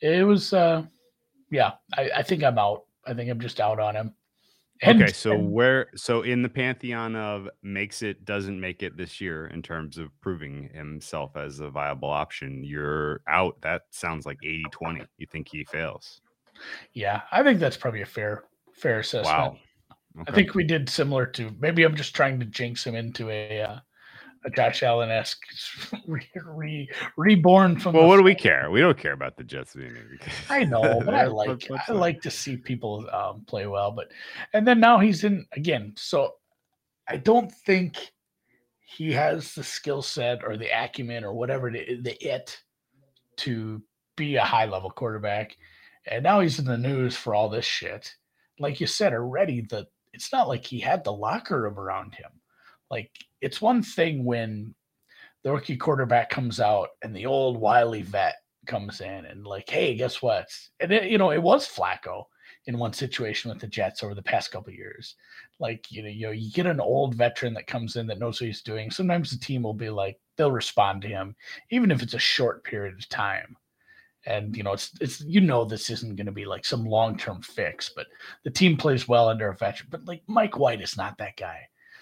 it 0.00 0.24
was, 0.24 0.52
uh 0.52 0.84
yeah. 1.50 1.72
I, 1.96 2.10
I 2.18 2.22
think 2.22 2.44
I'm 2.44 2.58
out. 2.58 2.84
I 3.06 3.14
think 3.14 3.30
I'm 3.30 3.40
just 3.40 3.60
out 3.60 3.80
on 3.80 3.96
him. 3.96 4.14
And, 4.82 5.02
okay, 5.02 5.12
so 5.12 5.32
and, 5.32 5.50
where 5.50 5.88
so 5.96 6.22
in 6.22 6.42
the 6.42 6.48
pantheon 6.48 7.16
of 7.16 7.48
makes 7.62 8.02
it 8.02 8.24
doesn't 8.24 8.60
make 8.60 8.82
it 8.82 8.96
this 8.96 9.20
year 9.20 9.48
in 9.48 9.62
terms 9.62 9.98
of 9.98 10.08
proving 10.20 10.70
himself 10.72 11.36
as 11.36 11.60
a 11.60 11.68
viable 11.68 12.10
option, 12.10 12.62
you're 12.62 13.20
out. 13.26 13.60
That 13.62 13.82
sounds 13.90 14.24
like 14.24 14.38
80-20. 14.44 15.06
You 15.16 15.26
think 15.26 15.48
he 15.48 15.64
fails. 15.64 16.20
Yeah, 16.92 17.22
I 17.32 17.42
think 17.42 17.58
that's 17.60 17.76
probably 17.76 18.02
a 18.02 18.06
fair 18.06 18.44
fair 18.72 19.00
assessment. 19.00 19.36
Wow. 19.36 19.56
Okay. 20.20 20.32
I 20.32 20.34
think 20.34 20.54
we 20.54 20.64
did 20.64 20.88
similar 20.88 21.26
to 21.26 21.50
maybe 21.60 21.84
I'm 21.84 21.96
just 21.96 22.14
trying 22.14 22.40
to 22.40 22.46
jinx 22.46 22.84
him 22.84 22.94
into 22.94 23.30
a 23.30 23.62
uh, 23.62 23.78
a 24.44 24.50
Josh 24.50 24.82
Allen 24.82 25.10
esque 25.10 25.44
re, 26.06 26.26
re, 26.44 26.88
reborn 27.16 27.78
from. 27.78 27.94
Well, 27.94 28.06
what 28.06 28.16
do 28.16 28.22
we 28.22 28.34
care? 28.34 28.70
We 28.70 28.80
don't 28.80 28.98
care 28.98 29.12
about 29.12 29.36
the 29.36 29.44
Jets 29.44 29.76
I 30.50 30.64
know, 30.64 31.02
but 31.04 31.14
I 31.14 31.26
like 31.26 31.70
I 31.88 31.92
like 31.92 32.20
to 32.22 32.30
see 32.30 32.56
people 32.56 33.08
um, 33.12 33.44
play 33.46 33.66
well. 33.66 33.90
But 33.90 34.10
and 34.52 34.66
then 34.66 34.80
now 34.80 34.98
he's 34.98 35.24
in 35.24 35.46
again. 35.52 35.94
So 35.96 36.34
I 37.08 37.16
don't 37.16 37.50
think 37.50 37.96
he 38.80 39.12
has 39.12 39.54
the 39.54 39.64
skill 39.64 40.02
set 40.02 40.44
or 40.44 40.56
the 40.56 40.68
acumen 40.68 41.24
or 41.24 41.32
whatever 41.32 41.70
the, 41.70 42.00
the 42.02 42.16
it 42.26 42.60
to 43.36 43.82
be 44.16 44.36
a 44.36 44.44
high 44.44 44.66
level 44.66 44.90
quarterback. 44.90 45.56
And 46.06 46.22
now 46.22 46.40
he's 46.40 46.58
in 46.58 46.64
the 46.64 46.78
news 46.78 47.16
for 47.16 47.34
all 47.34 47.48
this 47.48 47.64
shit. 47.64 48.14
Like 48.58 48.80
you 48.80 48.86
said 48.86 49.12
already, 49.12 49.60
that 49.70 49.86
it's 50.12 50.32
not 50.32 50.48
like 50.48 50.64
he 50.64 50.80
had 50.80 51.04
the 51.04 51.12
locker 51.12 51.62
room 51.62 51.78
around 51.78 52.14
him. 52.14 52.30
Like 52.90 53.10
it's 53.40 53.60
one 53.60 53.82
thing 53.82 54.24
when 54.24 54.74
the 55.44 55.52
rookie 55.52 55.76
quarterback 55.76 56.30
comes 56.30 56.60
out 56.60 56.88
and 57.02 57.14
the 57.14 57.26
old 57.26 57.58
wily 57.58 58.02
vet 58.02 58.36
comes 58.66 59.00
in 59.00 59.24
and 59.26 59.46
like, 59.46 59.68
hey, 59.68 59.94
guess 59.94 60.20
what? 60.20 60.46
And 60.80 60.92
it, 60.92 61.10
you 61.10 61.18
know, 61.18 61.30
it 61.30 61.42
was 61.42 61.68
Flacco 61.68 62.24
in 62.66 62.78
one 62.78 62.92
situation 62.92 63.50
with 63.50 63.60
the 63.60 63.66
Jets 63.66 64.02
over 64.02 64.14
the 64.14 64.22
past 64.22 64.50
couple 64.50 64.72
years. 64.72 65.14
Like, 65.58 65.90
you 65.90 66.02
know, 66.02 66.08
you 66.08 66.26
know, 66.26 66.32
you 66.32 66.52
get 66.52 66.66
an 66.66 66.80
old 66.80 67.14
veteran 67.14 67.54
that 67.54 67.66
comes 67.66 67.96
in 67.96 68.06
that 68.08 68.18
knows 68.18 68.40
what 68.40 68.46
he's 68.46 68.62
doing. 68.62 68.90
Sometimes 68.90 69.30
the 69.30 69.38
team 69.38 69.62
will 69.62 69.74
be 69.74 69.90
like, 69.90 70.20
they'll 70.36 70.52
respond 70.52 71.02
to 71.02 71.08
him, 71.08 71.34
even 71.70 71.90
if 71.90 72.02
it's 72.02 72.14
a 72.14 72.18
short 72.18 72.62
period 72.64 72.94
of 72.94 73.08
time. 73.08 73.56
And 74.26 74.54
you 74.54 74.62
know, 74.62 74.72
it's 74.72 74.92
it's 75.00 75.22
you 75.22 75.40
know 75.40 75.64
this 75.64 75.88
isn't 75.88 76.16
going 76.16 76.26
to 76.26 76.32
be 76.32 76.44
like 76.44 76.64
some 76.64 76.84
long 76.84 77.16
term 77.16 77.40
fix, 77.40 77.90
but 77.94 78.06
the 78.44 78.50
team 78.50 78.76
plays 78.76 79.08
well 79.08 79.28
under 79.28 79.48
a 79.48 79.56
veteran. 79.56 79.88
But 79.90 80.04
like 80.04 80.22
Mike 80.26 80.58
White 80.58 80.82
is 80.82 80.96
not 80.96 81.16
that 81.18 81.36
guy. 81.36 81.60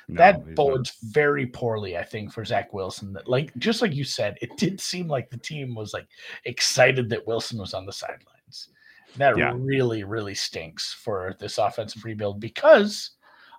No, 0.09 0.19
that 0.19 0.55
bodes 0.55 0.93
not. 1.03 1.13
very 1.13 1.47
poorly, 1.47 1.97
I 1.97 2.05
think, 2.05 2.33
for 2.33 2.45
Zach 2.45 2.73
Wilson. 2.73 3.13
That 3.13 3.29
like 3.29 3.57
just 3.59 3.83
like 3.83 3.95
you 3.95 4.05
said, 4.05 4.39
it 4.41 4.57
did 4.57 4.81
seem 4.81 5.09
like 5.09 5.31
the 5.31 5.39
team 5.39 5.75
was 5.75 5.93
like 5.93 6.07
excited 6.45 7.09
that 7.11 7.27
Wilson 7.27 7.59
was 7.59 7.75
on 7.75 7.87
the 7.87 7.93
sidelines. 7.93 8.69
That 9.17 9.37
yeah. 9.37 9.53
really, 9.57 10.05
really 10.05 10.35
stinks 10.35 10.93
for 10.93 11.35
this 11.41 11.59
offensive 11.59 12.05
rebuild 12.05 12.39
because 12.39 13.13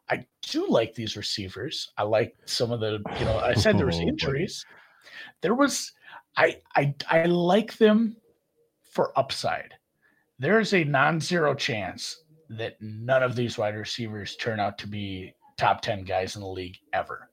I 0.09 0.25
do 0.41 0.67
like 0.67 0.93
these 0.93 1.17
receivers. 1.17 1.91
I 1.97 2.03
like 2.03 2.35
some 2.45 2.71
of 2.71 2.79
the, 2.79 3.01
you 3.19 3.25
know, 3.25 3.39
I 3.39 3.53
said 3.53 3.77
there 3.77 3.85
was 3.85 3.99
oh, 3.99 4.03
injuries. 4.03 4.65
There 5.41 5.55
was 5.55 5.91
I 6.37 6.57
I 6.75 6.93
I 7.09 7.23
like 7.25 7.77
them 7.77 8.15
for 8.91 9.17
upside. 9.17 9.73
There's 10.39 10.73
a 10.73 10.83
non-zero 10.83 11.55
chance 11.55 12.23
that 12.49 12.81
none 12.81 13.23
of 13.23 13.35
these 13.35 13.57
wide 13.57 13.75
receivers 13.75 14.35
turn 14.35 14.59
out 14.59 14.77
to 14.77 14.87
be 14.87 15.33
top 15.57 15.81
10 15.81 16.03
guys 16.03 16.35
in 16.35 16.41
the 16.41 16.47
league 16.47 16.77
ever. 16.93 17.29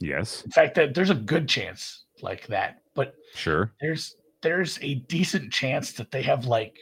Yes. 0.00 0.42
In 0.42 0.50
fact, 0.50 0.74
that 0.76 0.94
there's 0.94 1.10
a 1.10 1.14
good 1.14 1.48
chance 1.48 2.04
like 2.22 2.46
that. 2.48 2.82
But 2.94 3.14
sure. 3.34 3.72
There's 3.80 4.16
there's 4.42 4.78
a 4.82 4.94
decent 4.94 5.52
chance 5.52 5.92
that 5.92 6.10
they 6.10 6.22
have 6.22 6.46
like 6.46 6.78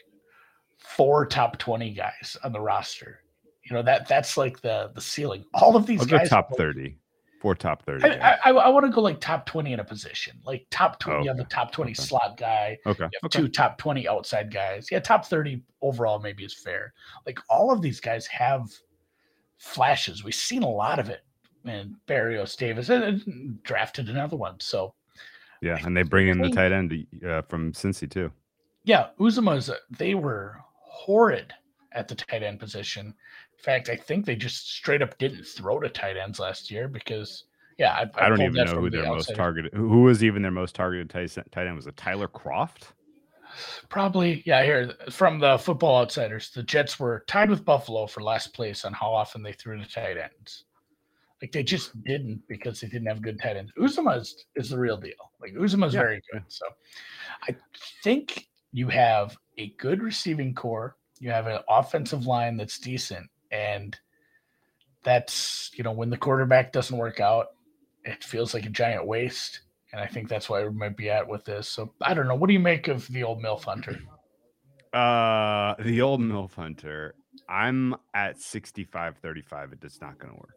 four 0.79 1.27
top 1.27 1.59
20 1.59 1.93
guys 1.93 2.37
on 2.45 2.53
the 2.53 2.61
roster. 2.61 3.21
You 3.65 3.75
know, 3.75 3.83
that 3.83 4.09
that's 4.09 4.37
like 4.37 4.61
the 4.61 4.91
the 4.95 5.01
ceiling. 5.01 5.45
All 5.55 5.77
of 5.77 5.85
these 5.87 6.01
I'll 6.01 6.07
guys 6.07 6.31
top 6.31 6.57
30. 6.57 6.97
Four 7.41 7.55
top 7.55 7.85
30. 7.85 8.05
I, 8.05 8.37
I, 8.45 8.51
I, 8.51 8.69
want 8.69 8.85
to 8.85 8.91
go 8.91 9.01
like 9.01 9.21
top 9.21 9.47
20 9.47 9.73
in 9.73 9.79
a 9.79 9.85
position. 9.85 10.41
Like 10.45 10.67
top 10.71 10.99
20, 10.99 11.15
oh, 11.15 11.19
okay. 11.19 11.25
you 11.25 11.31
have 11.31 11.37
the 11.37 11.45
top 11.45 11.71
20 11.71 11.93
okay. 11.93 11.95
slot 11.95 12.37
guy. 12.37 12.77
Okay. 12.85 13.05
You 13.05 13.11
have 13.23 13.27
okay. 13.27 13.39
two 13.39 13.47
top 13.49 13.79
20 13.79 14.09
outside 14.09 14.53
guys. 14.53 14.89
Yeah, 14.91 14.99
top 14.99 15.25
30 15.25 15.63
overall 15.81 16.19
maybe 16.19 16.45
is 16.45 16.55
fair. 16.55 16.95
Like 17.27 17.39
all 17.49 17.71
of 17.71 17.81
these 17.81 18.01
guys 18.01 18.27
have 18.27 18.69
flashes. 19.59 20.25
We've 20.25 20.35
seen 20.35 20.63
a 20.63 20.71
lot 20.71 20.99
of 20.99 21.09
it. 21.09 21.21
And 21.65 21.97
Berrios 22.07 22.57
Davis 22.57 22.89
and 22.89 23.63
drafted 23.63 24.09
another 24.09 24.37
one. 24.37 24.59
So 24.61 24.95
yeah, 25.61 25.79
and 25.85 25.97
they 25.97 26.03
bring 26.03 26.29
in 26.29 26.39
the 26.39 26.51
tight 26.51 26.73
end 26.73 27.07
uh, 27.27 27.43
from 27.43 27.73
Cincy 27.73 28.09
too. 28.11 28.31
Yeah, 28.85 29.09
Uzomah's 29.19 29.71
they 29.91 30.15
were 30.15 30.57
horrid 30.73 31.53
at 31.93 32.09
the 32.09 32.15
tight 32.15 32.43
end 32.43 32.61
position. 32.61 33.07
In 33.07 33.63
fact, 33.63 33.89
I 33.89 33.97
think 33.97 34.25
they 34.25 34.37
just 34.37 34.71
straight 34.71 35.03
up 35.03 35.19
didn't 35.19 35.45
throw 35.45 35.81
to 35.81 35.89
tight 35.89 36.17
ends 36.17 36.39
last 36.39 36.71
year 36.71 36.87
because 36.87 37.45
yeah, 37.77 37.93
I, 37.93 38.03
I, 38.21 38.27
I 38.27 38.29
don't 38.29 38.41
even 38.41 38.65
know 38.65 38.81
who 38.81 38.91
their 38.91 39.07
most 39.07 39.35
targeted 39.35 39.75
who 39.75 40.03
was 40.03 40.23
even 40.23 40.43
their 40.43 40.51
most 40.51 40.75
targeted 40.75 41.11
tight, 41.11 41.37
tight 41.51 41.67
end 41.67 41.77
was 41.77 41.87
it 41.87 41.97
Tyler 41.97 42.29
Kroft? 42.29 42.93
Probably, 43.89 44.43
yeah. 44.47 44.63
Here 44.63 44.95
from 45.11 45.39
the 45.39 45.59
Football 45.59 46.03
Outsiders, 46.03 46.51
the 46.51 46.63
Jets 46.63 46.99
were 46.99 47.25
tied 47.27 47.51
with 47.51 47.65
Buffalo 47.65 48.07
for 48.07 48.23
last 48.23 48.53
place 48.55 48.85
on 48.85 48.93
how 48.93 49.13
often 49.13 49.43
they 49.43 49.53
threw 49.53 49.79
to 49.79 49.89
tight 49.89 50.17
ends. 50.17 50.65
Like 51.41 51.53
they 51.53 51.63
just 51.63 52.03
didn't 52.05 52.43
because 52.49 52.81
they 52.81 52.89
didn't 52.89 53.07
have 53.07 53.23
good 53.23 53.41
tight 53.41 53.57
ends. 53.57 53.73
Uzomah 53.79 54.21
is, 54.21 54.47
is 54.57 54.71
the 54.71 54.79
real 54.79 54.97
deal. 54.97 55.33
Like 55.41 55.55
Uzomah 55.55 55.87
is 55.87 55.95
yeah. 55.95 56.01
very 56.01 56.23
good. 56.33 56.43
So 56.49 56.67
I 57.49 57.55
think 58.03 58.49
you 58.73 58.89
have 58.89 59.37
a 59.57 59.69
good 59.79 60.03
receiving 60.03 60.55
core. 60.55 60.97
You 61.21 61.31
have 61.31 61.47
an 61.47 61.61
offensive 61.69 62.27
line 62.27 62.57
that's 62.57 62.79
decent, 62.79 63.29
and 63.51 63.97
that's 65.03 65.71
you 65.75 65.85
know 65.85 65.93
when 65.93 66.11
the 66.11 66.17
quarterback 66.17 66.73
doesn't 66.73 66.97
work 66.97 67.21
out, 67.21 67.49
it 68.05 68.23
feels 68.23 68.55
like 68.55 68.67
a 68.67 68.71
giant 68.71 69.07
waste. 69.07 69.61
And 69.93 70.01
I 70.01 70.07
think 70.07 70.29
that's 70.29 70.51
why 70.51 70.65
we 70.65 70.71
might 70.71 70.97
be 70.97 71.11
at 71.11 71.27
with 71.27 71.45
this. 71.45 71.69
So 71.69 71.93
I 72.03 72.15
don't 72.15 72.29
know. 72.29 72.35
What 72.35 72.49
do 72.49 72.53
you 72.53 72.61
make 72.61 72.89
of 72.89 73.07
the 73.09 73.23
old 73.23 73.43
MILF 73.43 73.65
Hunter? 73.65 73.99
Uh, 74.93 75.75
the 75.83 76.03
old 76.03 76.21
MILF 76.21 76.55
Hunter. 76.55 77.15
I'm 77.49 77.95
at 78.15 78.41
65 78.41 79.17
35. 79.19 79.75
It's 79.83 80.01
not 80.01 80.19
going 80.19 80.33
to 80.33 80.39
work. 80.39 80.55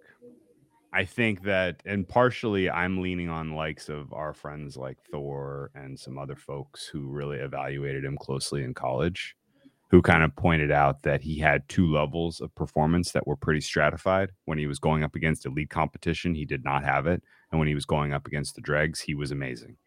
I 0.94 1.06
think 1.06 1.44
that, 1.44 1.82
and 1.86 2.08
partially 2.08 2.70
I'm 2.70 3.02
leaning 3.02 3.30
on 3.30 3.56
likes 3.56 3.88
of 3.88 4.12
our 4.12 4.34
friends 4.34 4.76
like 4.76 4.98
Thor 5.10 5.72
and 5.74 5.98
some 5.98 6.17
other 6.17 6.36
folks 6.36 6.86
who 6.86 7.08
really 7.08 7.38
evaluated 7.38 8.04
him 8.04 8.17
closely 8.17 8.63
in 8.63 8.74
college, 8.74 9.38
who 9.89 10.02
kind 10.02 10.22
of 10.22 10.36
pointed 10.36 10.70
out 10.70 11.02
that 11.04 11.22
he 11.22 11.39
had 11.39 11.67
two 11.70 11.89
levels 11.89 12.41
of 12.41 12.54
performance 12.56 13.12
that 13.12 13.26
were 13.26 13.38
pretty 13.38 13.62
stratified. 13.62 14.32
When 14.46 14.58
he 14.58 14.67
was 14.67 14.80
going 14.80 15.02
up 15.04 15.15
against 15.15 15.46
elite 15.46 15.70
competition, 15.70 16.36
he 16.36 16.44
did 16.44 16.65
not 16.65 16.84
have 16.84 17.08
it. 17.08 17.24
And 17.52 17.60
when 17.60 17.68
he 17.68 17.76
was 17.76 17.86
going 17.86 18.14
up 18.14 18.28
against 18.28 18.56
the 18.56 18.62
dregs, 18.62 19.00
he 19.00 19.14
was 19.14 19.32
amazing. 19.32 19.78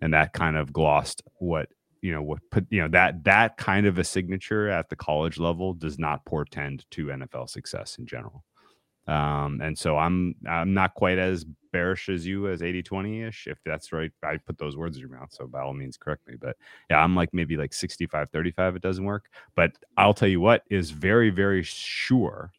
And 0.00 0.14
that 0.14 0.32
kind 0.32 0.56
of 0.56 0.72
glossed 0.72 1.22
what 1.38 1.68
you 2.02 2.12
know 2.12 2.22
what 2.22 2.38
put 2.50 2.66
you 2.70 2.80
know 2.80 2.88
that 2.88 3.24
that 3.24 3.58
kind 3.58 3.86
of 3.86 3.98
a 3.98 4.04
signature 4.04 4.70
at 4.70 4.88
the 4.88 4.96
college 4.96 5.38
level 5.38 5.74
does 5.74 5.98
not 5.98 6.24
portend 6.24 6.86
to 6.92 7.06
NFL 7.06 7.50
success 7.50 7.96
in 7.98 8.06
general. 8.06 8.44
Um, 9.06 9.60
and 9.60 9.76
so 9.76 9.98
I'm 9.98 10.34
I'm 10.48 10.72
not 10.72 10.94
quite 10.94 11.18
as 11.18 11.44
bearish 11.72 12.08
as 12.08 12.26
you 12.26 12.48
as 12.48 12.62
80 12.62 12.82
20 12.82 13.22
ish, 13.22 13.46
if 13.46 13.58
that's 13.64 13.92
right. 13.92 14.10
I 14.22 14.36
put 14.36 14.58
those 14.58 14.76
words 14.76 14.96
in 14.96 15.00
your 15.00 15.10
mouth, 15.10 15.32
so 15.32 15.46
by 15.46 15.60
all 15.60 15.74
means 15.74 15.96
correct 15.96 16.26
me. 16.26 16.34
But 16.40 16.56
yeah, 16.88 17.02
I'm 17.02 17.16
like 17.16 17.32
maybe 17.32 17.56
like 17.56 17.72
65 17.72 18.30
35, 18.30 18.76
it 18.76 18.82
doesn't 18.82 19.04
work. 19.04 19.26
But 19.54 19.72
I'll 19.96 20.14
tell 20.14 20.28
you 20.28 20.40
what 20.40 20.62
is 20.70 20.90
very, 20.90 21.30
very 21.30 21.62
sure, 21.62 22.52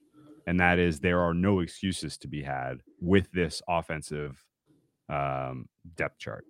and 0.51 0.59
that 0.59 0.79
is 0.79 0.99
there 0.99 1.21
are 1.21 1.33
no 1.33 1.61
excuses 1.61 2.17
to 2.17 2.27
be 2.27 2.43
had 2.43 2.81
with 2.99 3.31
this 3.31 3.61
offensive 3.69 4.43
um, 5.07 5.69
depth 5.95 6.19
chart. 6.19 6.43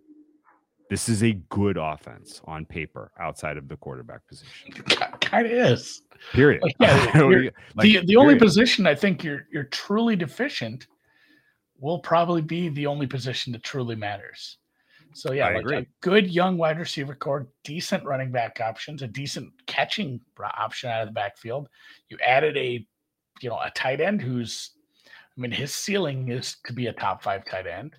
This 0.90 1.08
is 1.08 1.22
a 1.22 1.34
good 1.50 1.78
offense 1.78 2.42
on 2.46 2.66
paper 2.66 3.12
outside 3.20 3.58
of 3.58 3.68
the 3.68 3.78
quarterback 3.78 4.28
position. 4.28 4.74
Kind 5.22 5.46
of 5.46 5.52
is. 5.52 6.02
Period. 6.34 6.64
Like, 6.64 6.76
yeah, 6.80 7.12
like, 7.76 7.84
the 7.84 8.04
the 8.08 8.16
only 8.16 8.40
position 8.40 8.88
I 8.88 8.96
think 8.96 9.24
you're 9.24 9.46
you're 9.54 9.66
truly 9.66 10.16
deficient 10.16 10.88
will 11.80 12.00
probably 12.00 12.42
be 12.42 12.70
the 12.70 12.88
only 12.88 13.06
position 13.06 13.54
that 13.54 13.62
truly 13.62 13.96
matters. 13.96 14.58
So 15.14 15.32
yeah, 15.32 15.46
I 15.46 15.54
like 15.54 15.62
agree. 15.62 15.78
a 15.78 15.86
good 16.02 16.28
young 16.28 16.58
wide 16.58 16.80
receiver 16.80 17.14
core, 17.14 17.50
decent 17.64 18.04
running 18.04 18.32
back 18.32 18.60
options, 18.62 19.04
a 19.04 19.08
decent 19.08 19.52
catching 19.68 20.20
option 20.40 20.90
out 20.90 21.02
of 21.02 21.08
the 21.08 21.14
backfield. 21.14 21.70
You 22.10 22.18
added 22.26 22.58
a, 22.58 22.86
you 23.42 23.50
know, 23.50 23.60
a 23.64 23.72
tight 23.72 24.02
end 24.02 24.22
who's, 24.22 24.72
I 25.08 25.42
mean, 25.42 25.52
his 25.52 25.74
ceiling 25.74 26.30
is 26.30 26.58
to 26.66 26.74
be 26.74 26.88
a 26.88 26.94
top 26.94 27.24
five 27.24 27.46
tight 27.46 27.68
end, 27.68 27.96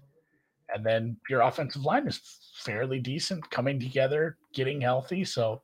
and 0.75 0.85
then 0.85 1.17
your 1.29 1.43
offensive 1.43 1.85
line 1.85 2.07
is 2.07 2.21
fairly 2.57 2.99
decent, 3.01 3.51
coming 3.51 3.81
together, 3.81 4.37
getting 4.55 4.81
healthy. 4.81 5.25
So, 5.25 5.63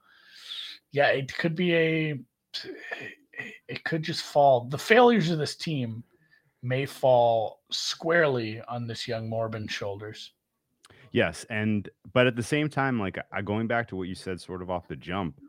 yeah, 0.92 1.08
it 1.08 1.32
could 1.36 1.54
be 1.54 1.74
a, 1.74 2.20
it 3.68 3.84
could 3.84 4.02
just 4.02 4.22
fall. 4.22 4.64
The 4.64 4.78
failures 4.78 5.30
of 5.30 5.38
this 5.38 5.56
team 5.56 6.02
may 6.62 6.86
fall 6.86 7.60
squarely 7.70 8.60
on 8.68 8.86
this 8.86 9.06
young 9.06 9.28
Mormon 9.28 9.68
shoulders. 9.68 10.32
Yes, 11.12 11.46
and 11.48 11.88
but 12.12 12.26
at 12.26 12.36
the 12.36 12.42
same 12.42 12.68
time, 12.68 12.98
like 12.98 13.18
going 13.44 13.66
back 13.66 13.88
to 13.88 13.96
what 13.96 14.08
you 14.08 14.14
said, 14.14 14.40
sort 14.40 14.60
of 14.60 14.70
off 14.70 14.88
the 14.88 14.96
jump, 14.96 15.40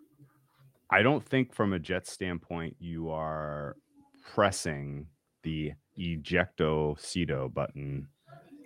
I 0.90 1.02
don't 1.02 1.26
think 1.26 1.54
from 1.54 1.74
a 1.74 1.80
Jets 1.80 2.12
standpoint 2.12 2.76
you 2.80 3.10
are 3.10 3.76
pressing 4.34 5.08
the 5.44 5.74
ejecto 5.98 6.98
cedo 7.00 7.52
button 7.54 8.08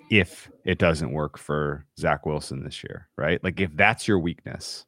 if 0.10 0.52
it 0.66 0.78
doesn't 0.78 1.12
work 1.12 1.38
for 1.38 1.86
Zach 1.98 2.26
Wilson 2.26 2.64
this 2.64 2.84
year, 2.84 3.08
right? 3.18 3.44
Like 3.44 3.60
if 3.60 3.76
that's 3.76 4.08
your 4.08 4.20
weakness 4.20 4.86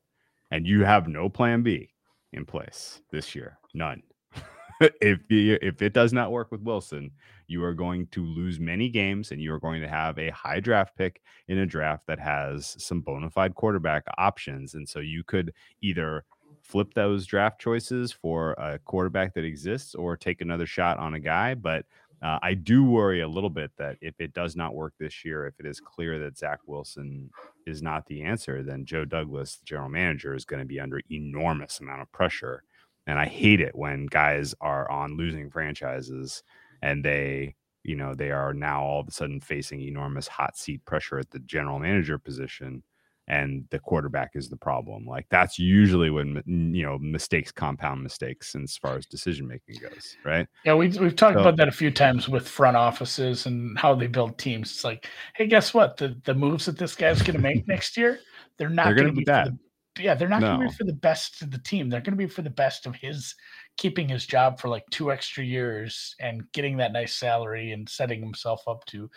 and 0.51 0.67
you 0.67 0.83
have 0.83 1.07
no 1.07 1.29
plan 1.29 1.63
B 1.63 1.91
in 2.33 2.45
place 2.45 3.01
this 3.11 3.33
year, 3.33 3.57
none. 3.73 4.03
if 5.01 5.19
you, 5.29 5.57
if 5.61 5.81
it 5.81 5.93
does 5.93 6.11
not 6.11 6.31
work 6.31 6.51
with 6.51 6.61
Wilson, 6.61 7.11
you 7.47 7.63
are 7.63 7.73
going 7.73 8.07
to 8.07 8.25
lose 8.25 8.59
many 8.59 8.89
games 8.89 9.31
and 9.31 9.41
you 9.41 9.53
are 9.53 9.59
going 9.59 9.81
to 9.81 9.87
have 9.87 10.19
a 10.19 10.31
high 10.31 10.59
draft 10.59 10.97
pick 10.97 11.21
in 11.47 11.59
a 11.59 11.65
draft 11.65 12.05
that 12.07 12.19
has 12.19 12.75
some 12.77 13.01
bona 13.01 13.29
fide 13.29 13.55
quarterback 13.55 14.03
options. 14.17 14.73
And 14.73 14.87
so 14.87 14.99
you 14.99 15.23
could 15.23 15.53
either 15.81 16.25
flip 16.65 16.93
those 16.93 17.25
draft 17.25 17.61
choices 17.61 18.11
for 18.11 18.53
a 18.53 18.79
quarterback 18.79 19.33
that 19.35 19.45
exists 19.45 19.93
or 19.93 20.17
take 20.17 20.41
another 20.41 20.65
shot 20.65 20.97
on 20.97 21.13
a 21.13 21.19
guy. 21.19 21.53
But 21.53 21.85
uh, 22.23 22.39
I 22.41 22.55
do 22.55 22.83
worry 22.83 23.21
a 23.21 23.27
little 23.27 23.51
bit 23.51 23.71
that 23.77 23.97
if 24.01 24.15
it 24.19 24.33
does 24.33 24.55
not 24.55 24.73
work 24.73 24.93
this 24.99 25.23
year, 25.23 25.45
if 25.45 25.59
it 25.59 25.65
is 25.67 25.79
clear 25.79 26.17
that 26.19 26.37
Zach 26.37 26.59
Wilson 26.65 27.29
is 27.67 27.83
not 27.83 28.07
the 28.07 28.23
answer, 28.23 28.63
then 28.63 28.85
Joe 28.85 29.05
Douglas, 29.05 29.57
the 29.57 29.65
general 29.65 29.89
manager, 29.89 30.33
is 30.33 30.45
going 30.45 30.61
to 30.61 30.65
be 30.65 30.79
under 30.79 31.01
enormous 31.11 31.79
amount 31.79 32.01
of 32.01 32.11
pressure. 32.11 32.63
And 33.05 33.19
I 33.19 33.25
hate 33.25 33.61
it 33.61 33.75
when 33.75 34.07
guys 34.07 34.55
are 34.59 34.89
on 34.89 35.17
losing 35.17 35.51
franchises 35.51 36.41
and 36.81 37.05
they, 37.05 37.53
you 37.83 37.95
know, 37.95 38.15
they 38.15 38.31
are 38.31 38.53
now 38.53 38.81
all 38.81 39.01
of 39.01 39.07
a 39.07 39.11
sudden 39.11 39.39
facing 39.39 39.81
enormous 39.81 40.27
hot 40.27 40.57
seat 40.57 40.83
pressure 40.85 41.19
at 41.19 41.29
the 41.29 41.39
general 41.39 41.77
manager 41.77 42.17
position 42.17 42.81
and 43.27 43.65
the 43.71 43.79
quarterback 43.79 44.31
is 44.35 44.49
the 44.49 44.57
problem. 44.57 45.05
Like 45.05 45.25
that's 45.29 45.57
usually 45.57 46.09
when 46.09 46.41
you 46.45 46.83
know 46.83 46.97
mistakes 46.99 47.51
compound 47.51 48.03
mistakes 48.03 48.55
as 48.55 48.77
far 48.77 48.97
as 48.97 49.05
decision 49.05 49.47
making 49.47 49.81
goes, 49.81 50.15
right? 50.23 50.47
Yeah, 50.63 50.75
we've 50.75 50.97
we've 50.99 51.15
talked 51.15 51.35
so, 51.35 51.41
about 51.41 51.57
that 51.57 51.67
a 51.67 51.71
few 51.71 51.91
times 51.91 52.29
with 52.29 52.47
front 52.47 52.77
offices 52.77 53.45
and 53.45 53.77
how 53.77 53.95
they 53.95 54.07
build 54.07 54.37
teams. 54.37 54.71
It's 54.71 54.83
like, 54.83 55.09
hey, 55.35 55.47
guess 55.47 55.73
what? 55.73 55.97
The 55.97 56.19
the 56.23 56.35
moves 56.35 56.65
that 56.65 56.77
this 56.77 56.95
guy's 56.95 57.21
going 57.21 57.35
to 57.35 57.41
make 57.41 57.67
next 57.67 57.97
year, 57.97 58.19
they're 58.57 58.69
not 58.69 58.95
going 58.95 59.07
to 59.07 59.13
be, 59.13 59.19
be 59.19 59.25
bad. 59.25 59.57
The, 59.95 60.03
yeah, 60.03 60.13
they're 60.13 60.27
not 60.27 60.41
no. 60.41 60.57
going 60.57 60.67
to 60.67 60.73
be 60.73 60.77
for 60.77 60.83
the 60.83 60.93
best 60.93 61.41
of 61.41 61.51
the 61.51 61.57
team. 61.57 61.89
They're 61.89 62.01
going 62.01 62.13
to 62.13 62.17
be 62.17 62.27
for 62.27 62.41
the 62.41 62.49
best 62.49 62.85
of 62.85 62.95
his 62.95 63.33
keeping 63.77 64.07
his 64.07 64.25
job 64.25 64.59
for 64.59 64.69
like 64.69 64.85
two 64.91 65.11
extra 65.11 65.43
years 65.43 66.15
and 66.19 66.43
getting 66.53 66.77
that 66.77 66.93
nice 66.93 67.15
salary 67.15 67.71
and 67.71 67.87
setting 67.89 68.21
himself 68.21 68.61
up 68.67 68.85
to 68.85 69.09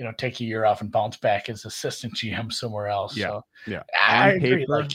you 0.00 0.06
know, 0.06 0.12
take 0.16 0.40
a 0.40 0.44
year 0.44 0.64
off 0.64 0.80
and 0.80 0.90
bounce 0.90 1.18
back 1.18 1.50
as 1.50 1.66
assistant 1.66 2.14
GM 2.14 2.50
somewhere 2.50 2.88
else. 2.88 3.14
Yeah, 3.14 3.26
so, 3.26 3.44
yeah. 3.66 3.82
I 4.02 4.30
on 4.30 4.36
agree. 4.36 4.56
Paper, 4.56 4.80
like, 4.80 4.92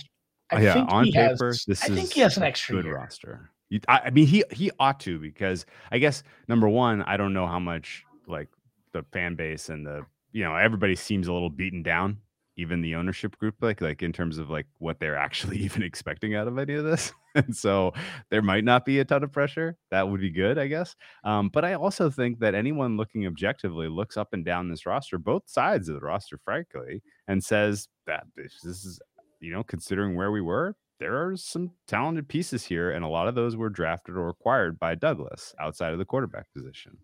I 0.51 0.61
yeah, 0.61 0.85
on 0.89 1.05
paper, 1.11 1.45
has, 1.45 1.63
this 1.67 1.83
I 1.83 1.93
is 1.93 1.95
think 1.95 2.13
he 2.13 2.21
has 2.21 2.37
an 2.37 2.43
extra 2.43 2.77
good 2.77 2.85
year. 2.85 2.95
roster. 2.95 3.51
I 3.87 4.09
mean, 4.09 4.25
he 4.25 4.43
he 4.51 4.71
ought 4.79 4.99
to 5.01 5.19
because 5.19 5.67
I 5.91 5.99
guess 5.99 6.23
number 6.47 6.67
one, 6.67 7.03
I 7.03 7.17
don't 7.17 7.33
know 7.33 7.45
how 7.45 7.59
much 7.59 8.03
like 8.25 8.47
the 8.93 9.03
fan 9.13 9.35
base 9.35 9.69
and 9.69 9.85
the 9.85 10.07
you 10.31 10.43
know 10.43 10.55
everybody 10.55 10.95
seems 10.95 11.27
a 11.27 11.33
little 11.33 11.51
beaten 11.51 11.83
down 11.83 12.17
even 12.57 12.81
the 12.81 12.95
ownership 12.95 13.37
group 13.37 13.55
like 13.61 13.81
like 13.81 14.01
in 14.01 14.13
terms 14.13 14.37
of 14.37 14.49
like 14.49 14.65
what 14.79 14.99
they're 14.99 15.17
actually 15.17 15.57
even 15.65 15.83
expecting 15.83 16.35
out 16.35 16.47
of 16.47 16.57
any 16.57 16.73
of 16.73 16.83
this. 16.83 17.11
And 17.35 17.53
so 17.53 17.91
there 18.29 18.41
might 18.41 18.63
not 18.63 18.85
be 18.85 18.99
a 18.99 19.03
ton 19.03 19.21
of 19.21 19.29
pressure. 19.33 19.75
That 19.91 20.07
would 20.07 20.21
be 20.21 20.29
good 20.29 20.57
i 20.57 20.67
guess. 20.67 20.95
Um, 21.25 21.49
but 21.49 21.65
i 21.65 21.73
also 21.73 22.09
think 22.09 22.39
that 22.39 22.55
anyone 22.55 22.95
looking 22.95 23.27
objectively 23.27 23.89
looks 23.89 24.15
up 24.15 24.29
and 24.31 24.45
down 24.45 24.69
this 24.69 24.85
roster 24.85 25.17
both 25.17 25.43
sides 25.45 25.89
of 25.89 25.95
the 25.95 26.05
roster 26.05 26.39
frankly 26.45 27.01
and 27.27 27.43
says 27.43 27.89
that 28.07 28.23
this, 28.37 28.53
this 28.63 28.85
is 28.85 28.99
you 29.41 29.51
know 29.51 29.63
considering 29.63 30.15
where 30.15 30.31
we 30.31 30.39
were 30.41 30.75
there 30.99 31.27
are 31.27 31.35
some 31.35 31.71
talented 31.87 32.27
pieces 32.27 32.63
here 32.63 32.91
and 32.91 33.03
a 33.03 33.09
lot 33.09 33.27
of 33.27 33.35
those 33.35 33.57
were 33.57 33.69
drafted 33.69 34.15
or 34.15 34.29
acquired 34.29 34.79
by 34.79 34.95
douglas 34.95 35.53
outside 35.59 35.91
of 35.91 35.99
the 35.99 36.05
quarterback 36.05 36.45
position. 36.53 36.97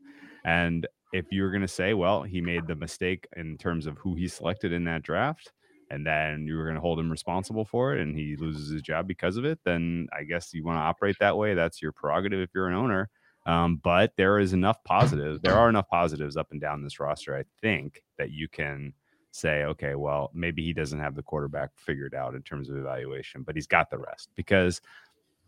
And 0.46 0.88
if 1.14 1.26
you're 1.32 1.52
going 1.52 1.62
to 1.62 1.68
say, 1.68 1.94
well, 1.94 2.24
he 2.24 2.42
made 2.42 2.68
the 2.68 2.76
mistake 2.76 3.28
in 3.36 3.58
terms 3.58 3.88
of 3.88 3.98
who 3.98 4.16
he 4.16 4.28
selected 4.28 4.72
in 4.72 4.84
that 4.86 5.04
draft, 5.04 5.52
and 5.92 6.08
then 6.08 6.48
you 6.48 6.56
were 6.56 6.64
going 6.64 6.76
to 6.76 6.82
hold 6.82 7.00
him 7.00 7.12
responsible 7.12 7.66
for 7.66 7.94
it 7.94 8.02
and 8.02 8.18
he 8.18 8.38
loses 8.38 8.72
his 8.72 8.82
job 8.82 9.08
because 9.08 9.36
of 9.36 9.44
it, 9.44 9.60
then 9.66 10.08
I 10.18 10.24
guess 10.24 10.54
you 10.54 10.64
want 10.64 10.78
to 10.78 10.82
operate 10.82 11.18
that 11.20 11.38
way. 11.38 11.54
That's 11.54 11.82
your 11.82 11.92
prerogative 11.92 12.40
if 12.40 12.50
you're 12.56 12.70
an 12.70 12.76
owner. 12.76 13.10
Um, 13.46 13.76
but 13.84 14.14
there 14.16 14.40
is 14.40 14.54
enough 14.54 14.82
positives. 14.86 15.42
There 15.42 15.56
are 15.56 15.68
enough 15.68 15.90
positives 15.90 16.38
up 16.38 16.52
and 16.52 16.62
down 16.62 16.82
this 16.82 17.00
roster, 17.00 17.36
I 17.36 17.44
think, 17.60 18.04
that 18.18 18.32
you 18.32 18.48
can 18.48 18.94
say, 19.32 19.64
okay, 19.64 19.96
well, 19.96 20.32
maybe 20.34 20.64
he 20.64 20.74
doesn't 20.74 21.00
have 21.00 21.16
the 21.16 21.24
quarterback 21.24 21.72
figured 21.76 22.16
out 22.16 22.36
in 22.36 22.42
terms 22.44 22.70
of 22.70 22.78
evaluation, 22.78 23.44
but 23.44 23.56
he's 23.56 23.68
got 23.68 23.90
the 23.90 23.98
rest 23.98 24.30
because 24.36 24.80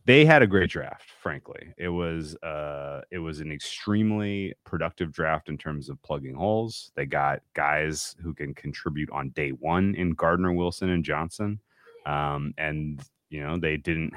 they 0.05 0.25
had 0.25 0.41
a 0.41 0.47
great 0.47 0.69
draft 0.69 1.09
frankly 1.21 1.73
it 1.77 1.89
was 1.89 2.35
uh 2.37 3.01
it 3.11 3.19
was 3.19 3.39
an 3.39 3.51
extremely 3.51 4.53
productive 4.65 5.11
draft 5.11 5.49
in 5.49 5.57
terms 5.57 5.89
of 5.89 6.01
plugging 6.03 6.35
holes 6.35 6.91
they 6.95 7.05
got 7.05 7.41
guys 7.53 8.15
who 8.21 8.33
can 8.33 8.53
contribute 8.53 9.09
on 9.11 9.29
day 9.29 9.49
one 9.51 9.95
in 9.95 10.11
gardner 10.11 10.53
wilson 10.53 10.89
and 10.89 11.03
johnson 11.05 11.59
um 12.05 12.53
and 12.57 13.01
You 13.33 13.41
know, 13.41 13.57
they 13.57 13.77
didn't. 13.77 14.13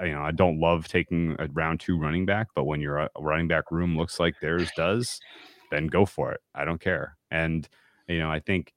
You 0.00 0.14
know, 0.14 0.22
I 0.24 0.32
don't 0.32 0.58
love 0.58 0.88
taking 0.88 1.36
a 1.38 1.48
round 1.52 1.80
two 1.80 1.98
running 2.00 2.24
back, 2.24 2.48
but 2.54 2.64
when 2.64 2.80
your 2.80 2.98
uh, 2.98 3.08
running 3.20 3.46
back 3.46 3.70
room 3.70 3.94
looks 3.94 4.18
like 4.18 4.34
theirs 4.40 4.70
does, 4.74 5.20
then 5.70 5.86
go 5.88 6.06
for 6.06 6.32
it. 6.32 6.40
I 6.54 6.64
don't 6.64 6.80
care. 6.80 7.18
And 7.30 7.68
you 8.08 8.18
know, 8.20 8.30
I 8.32 8.40
think 8.40 8.72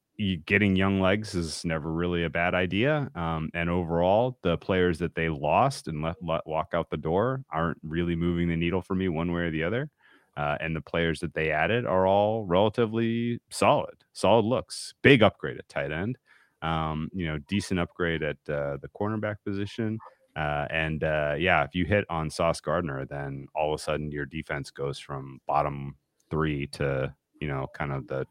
getting 0.46 0.74
young 0.74 1.00
legs 1.00 1.34
is 1.34 1.64
never 1.64 1.92
really 1.92 2.24
a 2.24 2.30
bad 2.30 2.54
idea. 2.54 3.08
Um, 3.14 3.50
and 3.54 3.70
overall, 3.70 4.38
the 4.42 4.58
players 4.58 4.98
that 4.98 5.14
they 5.14 5.28
lost 5.28 5.86
and 5.86 6.02
let, 6.02 6.16
let 6.22 6.46
walk 6.46 6.68
out 6.74 6.90
the 6.90 6.96
door 6.96 7.44
aren't 7.50 7.78
really 7.82 8.16
moving 8.16 8.48
the 8.48 8.56
needle 8.56 8.82
for 8.82 8.94
me 8.94 9.08
one 9.08 9.32
way 9.32 9.42
or 9.42 9.50
the 9.50 9.62
other. 9.62 9.90
Uh, 10.36 10.56
and 10.60 10.74
the 10.74 10.80
players 10.80 11.20
that 11.20 11.34
they 11.34 11.50
added 11.50 11.84
are 11.84 12.06
all 12.06 12.44
relatively 12.44 13.40
solid, 13.50 13.94
solid 14.12 14.44
looks. 14.44 14.94
Big 15.02 15.22
upgrade 15.22 15.58
at 15.58 15.68
tight 15.68 15.92
end. 15.92 16.16
Um, 16.62 17.08
you 17.12 17.26
know, 17.26 17.38
decent 17.48 17.78
upgrade 17.78 18.22
at 18.22 18.36
uh, 18.48 18.76
the 18.82 18.88
cornerback 18.98 19.36
position. 19.44 19.98
Uh, 20.36 20.66
and 20.70 21.02
uh, 21.02 21.34
yeah, 21.38 21.64
if 21.64 21.74
you 21.74 21.84
hit 21.84 22.04
on 22.08 22.30
Sauce 22.30 22.60
Gardner, 22.60 23.04
then 23.06 23.46
all 23.54 23.74
of 23.74 23.80
a 23.80 23.82
sudden 23.82 24.10
your 24.10 24.26
defense 24.26 24.70
goes 24.70 24.98
from 24.98 25.40
bottom 25.46 25.96
three 26.30 26.66
to 26.68 27.12
you 27.40 27.48
know 27.48 27.66
kind 27.74 27.92
of 27.92 28.06
the 28.06 28.24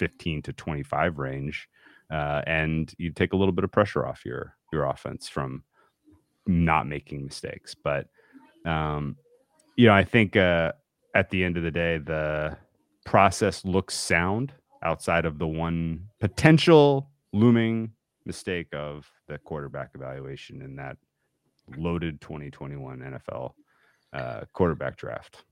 15 0.00 0.40
to 0.40 0.52
25 0.54 1.18
range, 1.18 1.68
uh, 2.10 2.40
and 2.46 2.94
you 2.96 3.12
take 3.12 3.34
a 3.34 3.36
little 3.36 3.52
bit 3.52 3.64
of 3.64 3.70
pressure 3.70 4.06
off 4.06 4.24
your 4.24 4.56
your 4.72 4.86
offense 4.86 5.28
from 5.28 5.62
not 6.46 6.88
making 6.88 7.22
mistakes. 7.22 7.74
But 7.74 8.06
um, 8.64 9.16
you 9.76 9.86
know, 9.86 9.92
I 9.92 10.04
think 10.04 10.36
uh, 10.36 10.72
at 11.14 11.28
the 11.28 11.44
end 11.44 11.58
of 11.58 11.64
the 11.64 11.70
day, 11.70 11.98
the 11.98 12.56
process 13.04 13.62
looks 13.64 13.94
sound 13.94 14.54
outside 14.82 15.26
of 15.26 15.38
the 15.38 15.46
one 15.46 16.06
potential 16.18 17.10
looming 17.34 17.92
mistake 18.24 18.68
of 18.72 19.06
the 19.28 19.36
quarterback 19.36 19.90
evaluation 19.94 20.62
in 20.62 20.76
that 20.76 20.96
loaded 21.76 22.22
2021 22.22 23.00
NFL 23.00 23.52
uh, 24.14 24.40
quarterback 24.54 24.96
draft. 24.96 25.44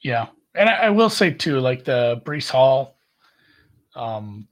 Yeah, 0.00 0.26
and 0.56 0.68
I, 0.68 0.74
I, 0.74 0.90
will 0.90 1.08
say 1.08 1.30
too, 1.30 1.60
like 1.60 1.84
the 1.84 2.20
Breece 2.24 2.50
Hall 2.50 2.96
um, 3.94 4.48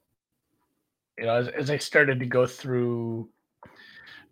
you 1.18 1.26
know, 1.26 1.34
as, 1.34 1.48
as 1.48 1.70
I 1.70 1.76
started 1.76 2.18
to 2.20 2.26
go 2.26 2.46
through, 2.46 3.28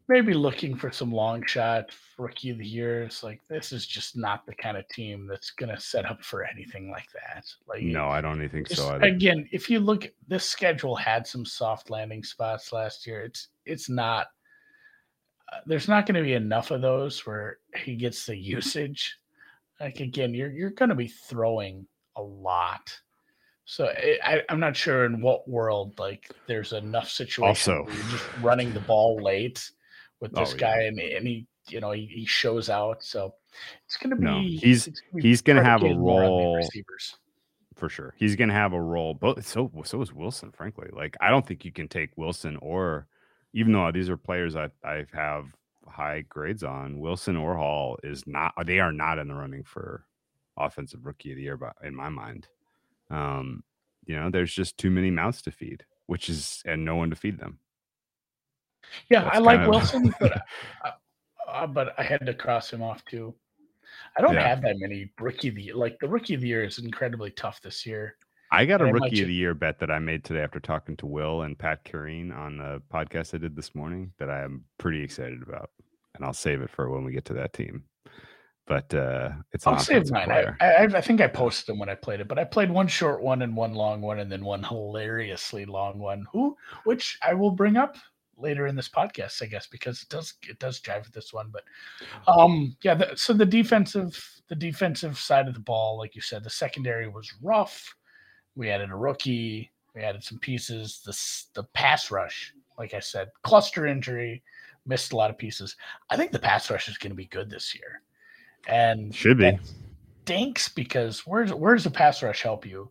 maybe 0.09 0.33
looking 0.33 0.75
for 0.75 0.90
some 0.90 1.12
long 1.12 1.44
shot 1.44 1.90
rookie 2.18 2.51
of 2.51 2.59
the 2.59 2.66
year, 2.66 3.03
it's 3.03 3.23
like 3.23 3.40
this 3.49 3.73
is 3.73 3.87
just 3.87 4.16
not 4.16 4.47
the 4.47 4.55
kind 4.55 4.77
of 4.77 4.88
team 4.88 5.27
that's 5.27 5.51
going 5.51 5.75
to 5.75 5.81
set 5.81 6.07
up 6.07 6.25
for 6.25 6.44
anything 6.44 6.90
like 6.90 7.09
that. 7.12 7.44
Like, 7.68 7.83
no, 7.83 8.09
I 8.09 8.21
don't 8.21 8.47
think 8.49 8.68
so. 8.68 8.88
Either. 8.88 9.05
Again, 9.05 9.49
if 9.53 9.68
you 9.68 9.81
look, 9.81 10.11
this 10.27 10.44
schedule 10.44 10.97
had 10.97 11.27
some 11.27 11.44
soft 11.44 11.90
landing 11.90 12.25
spots 12.25 12.73
last 12.73 13.07
year. 13.07 13.23
It's 13.23 13.49
it's 13.66 13.88
not. 13.88 14.29
Uh, 15.53 15.61
there's 15.66 15.88
not 15.88 16.07
going 16.07 16.16
to 16.16 16.23
be 16.23 16.35
enough 16.35 16.71
of 16.71 16.83
those 16.83 17.27
where 17.27 17.59
he 17.77 17.97
gets 17.97 18.27
the 18.27 18.37
usage. 18.37 19.18
Like 19.79 20.01
again, 20.01 20.33
you're 20.35 20.51
you're 20.51 20.71
going 20.71 20.88
to 20.88 20.94
be 20.94 21.09
throwing 21.09 21.87
a 22.16 22.23
lot 22.23 22.99
so 23.70 23.87
eh, 23.87 24.16
I, 24.24 24.42
am 24.48 24.61
not 24.61 24.76
sure 24.76 25.04
in 25.04 25.20
what 25.20 25.48
world 25.48 25.98
like 25.98 26.31
there's 26.46 26.72
enough 26.72 27.11
situation 27.11 27.74
also 27.74 27.87
you're 27.92 28.11
just 28.11 28.24
running 28.40 28.72
the 28.72 28.81
ball 28.81 29.22
late 29.22 29.70
with 30.20 30.33
this 30.33 30.54
oh, 30.54 30.57
guy 30.57 30.81
yeah. 30.81 30.88
and, 30.88 30.98
and 30.98 31.26
he 31.26 31.46
you 31.70 31.81
know 31.81 31.92
he, 31.92 32.07
he, 32.07 32.26
shows 32.26 32.70
out. 32.70 33.02
So 33.02 33.35
it's 33.87 33.96
gonna 33.96 34.16
be 34.16 34.24
no, 34.24 34.40
he's 34.40 34.87
gonna 34.87 34.96
be 35.14 35.22
he's 35.22 35.42
gonna 35.42 35.64
have 35.64 35.83
a 35.83 35.94
role 35.94 36.57
receivers. 36.57 37.16
For 37.74 37.88
sure. 37.88 38.14
He's 38.16 38.37
gonna 38.37 38.54
have 38.54 38.72
a 38.72 38.81
role. 38.81 39.14
But 39.14 39.44
so 39.44 39.70
so 39.85 40.02
is 40.02 40.12
Wilson, 40.12 40.52
frankly. 40.52 40.88
Like 40.92 41.16
I 41.20 41.31
don't 41.31 41.46
think 41.46 41.64
you 41.64 41.72
can 41.72 41.88
take 41.88 42.16
Wilson 42.16 42.57
or 42.61 43.07
even 43.52 43.72
though 43.72 43.90
these 43.92 44.11
are 44.11 44.16
players 44.16 44.57
I 44.57 44.70
I 44.85 45.07
have 45.12 45.46
high 45.87 46.22
grades 46.28 46.62
on, 46.62 46.98
Wilson 46.98 47.37
or 47.37 47.57
Hall 47.57 47.98
is 48.02 48.26
not 48.26 48.54
they 48.66 48.81
are 48.81 48.92
not 48.92 49.18
in 49.18 49.28
the 49.28 49.35
running 49.35 49.64
for 49.64 50.04
offensive 50.57 51.07
rookie 51.07 51.31
of 51.31 51.37
the 51.37 51.42
year, 51.42 51.57
but 51.57 51.74
in 51.83 51.94
my 51.94 52.09
mind. 52.09 52.48
Um, 53.11 53.62
you 54.07 54.16
know, 54.16 54.31
there's 54.31 54.53
just 54.53 54.79
too 54.79 54.90
many 54.90 55.11
mouths 55.11 55.42
to 55.42 55.51
feed, 55.51 55.85
which 56.07 56.29
is 56.29 56.62
and 56.64 56.85
no 56.85 56.97
one 56.97 57.11
to 57.11 57.16
feed 57.16 57.38
them. 57.38 57.59
Yeah, 59.11 59.25
That's 59.25 59.37
I 59.37 59.40
like 59.40 59.61
of... 59.61 59.68
Wilson, 59.68 60.14
but 60.21 60.33
uh, 60.85 60.90
uh, 61.49 61.66
but 61.66 61.94
I 61.99 62.03
had 62.03 62.25
to 62.27 62.35
cross 62.35 62.73
him 62.73 62.83
off 62.83 63.05
too. 63.05 63.35
I 64.16 64.23
don't 64.23 64.35
yeah. 64.35 64.47
have 64.47 64.62
that 64.62 64.77
many 64.79 65.11
rookie 65.18 65.49
of 65.49 65.55
the 65.55 65.62
year. 65.62 65.75
Like 65.75 65.99
the 66.01 66.09
rookie 66.09 66.35
of 66.35 66.40
the 66.40 66.49
year 66.49 66.64
is 66.64 66.79
incredibly 66.79 67.31
tough 67.31 67.61
this 67.62 67.87
year. 67.87 68.16
I 68.51 68.64
got 68.64 68.81
a 68.81 68.87
rookie 68.87 69.21
of 69.21 69.29
the 69.29 69.35
year 69.35 69.53
bet 69.53 69.79
that 69.81 69.90
I 69.90 69.99
made 69.99 70.25
today 70.25 70.40
after 70.40 70.59
talking 70.59 70.97
to 70.99 71.07
Will 71.07 71.42
and 71.42 71.59
Pat 71.59 71.85
Kerrane 71.85 72.35
on 72.35 72.57
the 72.57 72.83
podcast 72.90 73.35
I 73.35 73.38
did 73.38 73.55
this 73.55 73.75
morning 73.75 74.12
that 74.18 74.31
I 74.31 74.42
am 74.42 74.64
pretty 74.79 75.03
excited 75.03 75.42
about. 75.42 75.71
And 76.14 76.25
I'll 76.25 76.33
save 76.33 76.62
it 76.62 76.71
for 76.71 76.88
when 76.88 77.05
we 77.05 77.12
get 77.12 77.27
to 77.27 77.35
that 77.35 77.53
team 77.53 77.85
but 78.68 78.92
uh, 78.92 79.31
it's 79.52 79.66
I'll 79.66 79.78
save 79.78 80.11
mine. 80.11 80.31
I, 80.31 80.54
I, 80.61 80.83
I, 80.85 81.00
think 81.00 81.22
I 81.22 81.26
posted 81.26 81.66
them 81.66 81.78
when 81.78 81.88
I 81.88 81.94
played 81.94 82.20
it, 82.20 82.28
but 82.28 82.38
I 82.38 82.44
played 82.44 82.70
one 82.70 82.87
short 82.87 83.22
one 83.22 83.40
and 83.40 83.57
one 83.57 83.72
long 83.72 84.02
one, 84.02 84.18
and 84.18 84.31
then 84.31 84.44
one 84.44 84.62
hilariously 84.62 85.64
long 85.64 85.98
one. 85.98 86.26
Who, 86.33 86.54
which 86.85 87.18
I 87.22 87.33
will 87.33 87.50
bring 87.50 87.78
up 87.78 87.96
later 88.37 88.66
in 88.66 88.76
this 88.76 88.88
podcast, 88.88 89.42
I 89.42 89.46
guess, 89.46 89.66
because 89.66 90.02
it 90.02 90.11
does 90.11 90.35
it 90.48 90.59
does 90.59 90.81
jive 90.81 91.04
with 91.04 91.14
this 91.14 91.33
one. 91.33 91.50
But 91.50 91.64
um, 92.28 92.76
yeah. 92.83 92.94
The, 92.94 93.16
so 93.16 93.33
the 93.33 93.46
defensive 93.46 94.22
the 94.48 94.54
defensive 94.54 95.18
side 95.18 95.48
of 95.48 95.54
the 95.54 95.61
ball, 95.61 95.96
like 95.96 96.14
you 96.14 96.20
said, 96.20 96.44
the 96.44 96.50
secondary 96.50 97.09
was 97.09 97.33
rough. 97.42 97.94
We 98.54 98.70
added 98.70 98.90
a 98.90 98.96
rookie. 98.96 99.72
We 99.94 100.02
added 100.02 100.22
some 100.22 100.38
pieces. 100.40 101.00
The 101.04 101.61
the 101.61 101.66
pass 101.72 102.11
rush, 102.11 102.52
like 102.78 102.92
I 102.92 103.00
said, 103.00 103.31
cluster 103.42 103.87
injury, 103.87 104.42
missed 104.85 105.14
a 105.14 105.16
lot 105.16 105.31
of 105.31 105.38
pieces. 105.38 105.74
I 106.11 106.18
think 106.18 106.33
the 106.33 106.38
pass 106.38 106.70
rush 106.70 106.88
is 106.88 106.98
going 106.98 107.12
to 107.12 107.16
be 107.16 107.26
good 107.26 107.48
this 107.48 107.74
year 107.74 108.02
and 108.68 109.14
should 109.14 109.38
be 109.38 109.59
stinks 110.28 110.68
because 110.68 111.26
where's 111.26 111.52
where's 111.54 111.85
the 111.85 111.90
pass 111.90 112.22
rush 112.22 112.42
help 112.42 112.66
you 112.66 112.90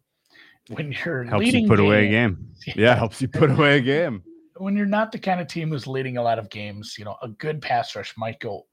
when 0.69 0.91
you're 1.05 1.23
helps 1.23 1.45
leading 1.45 1.63
you 1.63 1.69
put 1.69 1.77
game, 1.77 1.85
away 1.85 2.07
a 2.07 2.09
game. 2.09 2.47
Yeah, 2.75 2.95
helps 2.95 3.21
you 3.21 3.27
put 3.27 3.51
away 3.51 3.77
a 3.77 3.81
game. 3.81 4.23
When 4.57 4.75
you're 4.75 4.85
not 4.85 5.11
the 5.11 5.19
kind 5.19 5.39
of 5.39 5.47
team 5.47 5.69
who's 5.69 5.87
leading 5.87 6.17
a 6.17 6.23
lot 6.23 6.39
of 6.39 6.49
games, 6.49 6.95
you 6.97 7.05
know, 7.05 7.15
a 7.21 7.29
good 7.29 7.61
pass 7.61 7.95
rush 7.95 8.13
might 8.17 8.39
go 8.39 8.65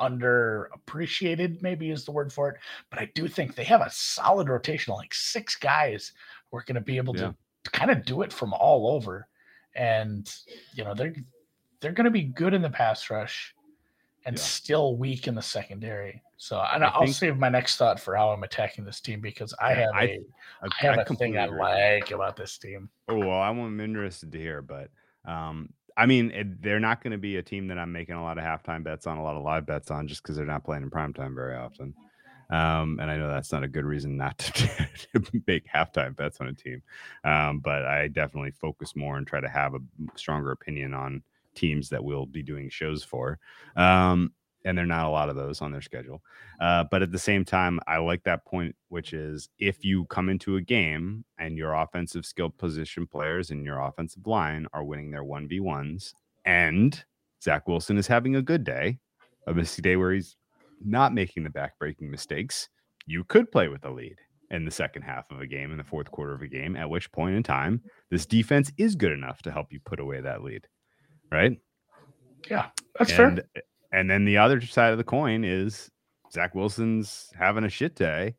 underappreciated, 0.00 1.62
maybe 1.62 1.90
is 1.90 2.04
the 2.04 2.10
word 2.10 2.32
for 2.32 2.50
it. 2.50 2.56
But 2.90 2.98
I 2.98 3.08
do 3.14 3.28
think 3.28 3.54
they 3.54 3.64
have 3.64 3.80
a 3.80 3.90
solid 3.90 4.48
rotation, 4.48 4.94
like 4.94 5.14
six 5.14 5.54
guys 5.54 6.12
who 6.50 6.58
are 6.58 6.64
going 6.66 6.74
to 6.74 6.80
be 6.80 6.96
able 6.96 7.16
yeah. 7.16 7.28
to, 7.28 7.36
to 7.64 7.70
kind 7.70 7.90
of 7.90 8.04
do 8.04 8.22
it 8.22 8.32
from 8.32 8.52
all 8.52 8.94
over. 8.94 9.28
And 9.74 10.28
you 10.74 10.84
know, 10.84 10.92
they're 10.92 11.14
they're 11.80 11.92
going 11.92 12.04
to 12.04 12.10
be 12.10 12.24
good 12.24 12.52
in 12.52 12.62
the 12.62 12.70
pass 12.70 13.08
rush 13.10 13.54
and 14.26 14.36
yeah. 14.36 14.42
still 14.42 14.96
weak 14.96 15.28
in 15.28 15.34
the 15.34 15.42
secondary. 15.42 16.22
So 16.42 16.56
I, 16.56 16.76
I 16.76 16.98
will 16.98 17.06
save 17.06 17.38
my 17.38 17.48
next 17.48 17.76
thought 17.76 18.00
for 18.00 18.16
how 18.16 18.30
I'm 18.30 18.42
attacking 18.42 18.84
this 18.84 19.00
team 19.00 19.20
because 19.20 19.54
I 19.60 19.74
have 19.74 19.94
I, 19.94 20.02
a, 20.02 20.20
I, 20.60 20.66
I 20.66 20.86
have 20.86 20.98
a 20.98 21.14
thing 21.14 21.38
I 21.38 21.46
like 21.46 22.10
about 22.10 22.34
this 22.34 22.58
team. 22.58 22.90
Oh 23.06 23.16
well, 23.16 23.40
I'm 23.40 23.78
interested 23.78 24.32
to 24.32 24.38
hear, 24.38 24.60
but 24.60 24.90
um, 25.24 25.72
I 25.96 26.06
mean, 26.06 26.32
it, 26.32 26.60
they're 26.60 26.80
not 26.80 27.00
going 27.00 27.12
to 27.12 27.18
be 27.18 27.36
a 27.36 27.44
team 27.44 27.68
that 27.68 27.78
I'm 27.78 27.92
making 27.92 28.16
a 28.16 28.24
lot 28.24 28.38
of 28.38 28.44
halftime 28.44 28.82
bets 28.82 29.06
on, 29.06 29.18
a 29.18 29.22
lot 29.22 29.36
of 29.36 29.44
live 29.44 29.66
bets 29.66 29.92
on, 29.92 30.08
just 30.08 30.24
because 30.24 30.34
they're 30.34 30.44
not 30.44 30.64
playing 30.64 30.82
in 30.82 30.90
prime 30.90 31.14
time 31.14 31.32
very 31.32 31.54
often. 31.54 31.94
Um, 32.50 32.98
and 33.00 33.08
I 33.08 33.16
know 33.16 33.28
that's 33.28 33.52
not 33.52 33.62
a 33.62 33.68
good 33.68 33.84
reason 33.84 34.16
not 34.16 34.36
to, 34.38 34.88
to 35.12 35.42
make 35.46 35.68
halftime 35.72 36.16
bets 36.16 36.40
on 36.40 36.48
a 36.48 36.52
team. 36.52 36.82
Um, 37.22 37.60
but 37.60 37.84
I 37.84 38.08
definitely 38.08 38.50
focus 38.50 38.96
more 38.96 39.16
and 39.16 39.28
try 39.28 39.38
to 39.38 39.48
have 39.48 39.74
a 39.74 39.80
stronger 40.16 40.50
opinion 40.50 40.92
on 40.92 41.22
teams 41.54 41.88
that 41.90 42.02
we'll 42.02 42.26
be 42.26 42.42
doing 42.42 42.68
shows 42.68 43.04
for. 43.04 43.38
Um, 43.76 44.32
and 44.64 44.76
there 44.76 44.84
are 44.84 44.88
not 44.88 45.06
a 45.06 45.10
lot 45.10 45.28
of 45.28 45.36
those 45.36 45.60
on 45.60 45.72
their 45.72 45.80
schedule. 45.80 46.22
Uh, 46.60 46.84
but 46.90 47.02
at 47.02 47.12
the 47.12 47.18
same 47.18 47.44
time, 47.44 47.80
I 47.86 47.98
like 47.98 48.22
that 48.24 48.44
point, 48.44 48.74
which 48.88 49.12
is 49.12 49.48
if 49.58 49.84
you 49.84 50.04
come 50.06 50.28
into 50.28 50.56
a 50.56 50.60
game 50.60 51.24
and 51.38 51.56
your 51.56 51.74
offensive 51.74 52.24
skill 52.24 52.50
position 52.50 53.06
players 53.06 53.50
and 53.50 53.64
your 53.64 53.80
offensive 53.80 54.26
line 54.26 54.66
are 54.72 54.84
winning 54.84 55.10
their 55.10 55.24
1v1s 55.24 56.12
and 56.44 57.04
Zach 57.42 57.66
Wilson 57.66 57.98
is 57.98 58.06
having 58.06 58.36
a 58.36 58.42
good 58.42 58.64
day, 58.64 58.98
a 59.46 59.54
busy 59.54 59.82
day 59.82 59.96
where 59.96 60.12
he's 60.12 60.36
not 60.84 61.14
making 61.14 61.44
the 61.44 61.50
backbreaking 61.50 62.10
mistakes, 62.10 62.68
you 63.06 63.24
could 63.24 63.50
play 63.50 63.68
with 63.68 63.84
a 63.84 63.90
lead 63.90 64.16
in 64.50 64.64
the 64.64 64.70
second 64.70 65.02
half 65.02 65.30
of 65.30 65.40
a 65.40 65.46
game, 65.46 65.72
in 65.72 65.78
the 65.78 65.84
fourth 65.84 66.10
quarter 66.10 66.34
of 66.34 66.42
a 66.42 66.46
game, 66.46 66.76
at 66.76 66.88
which 66.88 67.10
point 67.10 67.34
in 67.34 67.42
time, 67.42 67.80
this 68.10 68.26
defense 68.26 68.70
is 68.76 68.94
good 68.94 69.12
enough 69.12 69.40
to 69.42 69.50
help 69.50 69.72
you 69.72 69.80
put 69.80 69.98
away 69.98 70.20
that 70.20 70.42
lead 70.42 70.68
right? 71.32 71.58
Yeah, 72.48 72.66
that's 72.98 73.10
and, 73.12 73.42
fair. 73.54 73.62
And 73.92 74.10
then 74.10 74.24
the 74.24 74.38
other 74.38 74.60
side 74.60 74.92
of 74.92 74.98
the 74.98 75.04
coin 75.04 75.44
is 75.44 75.90
Zach 76.32 76.54
Wilson's 76.54 77.30
having 77.38 77.64
a 77.64 77.68
shit 77.68 77.94
day. 77.94 78.34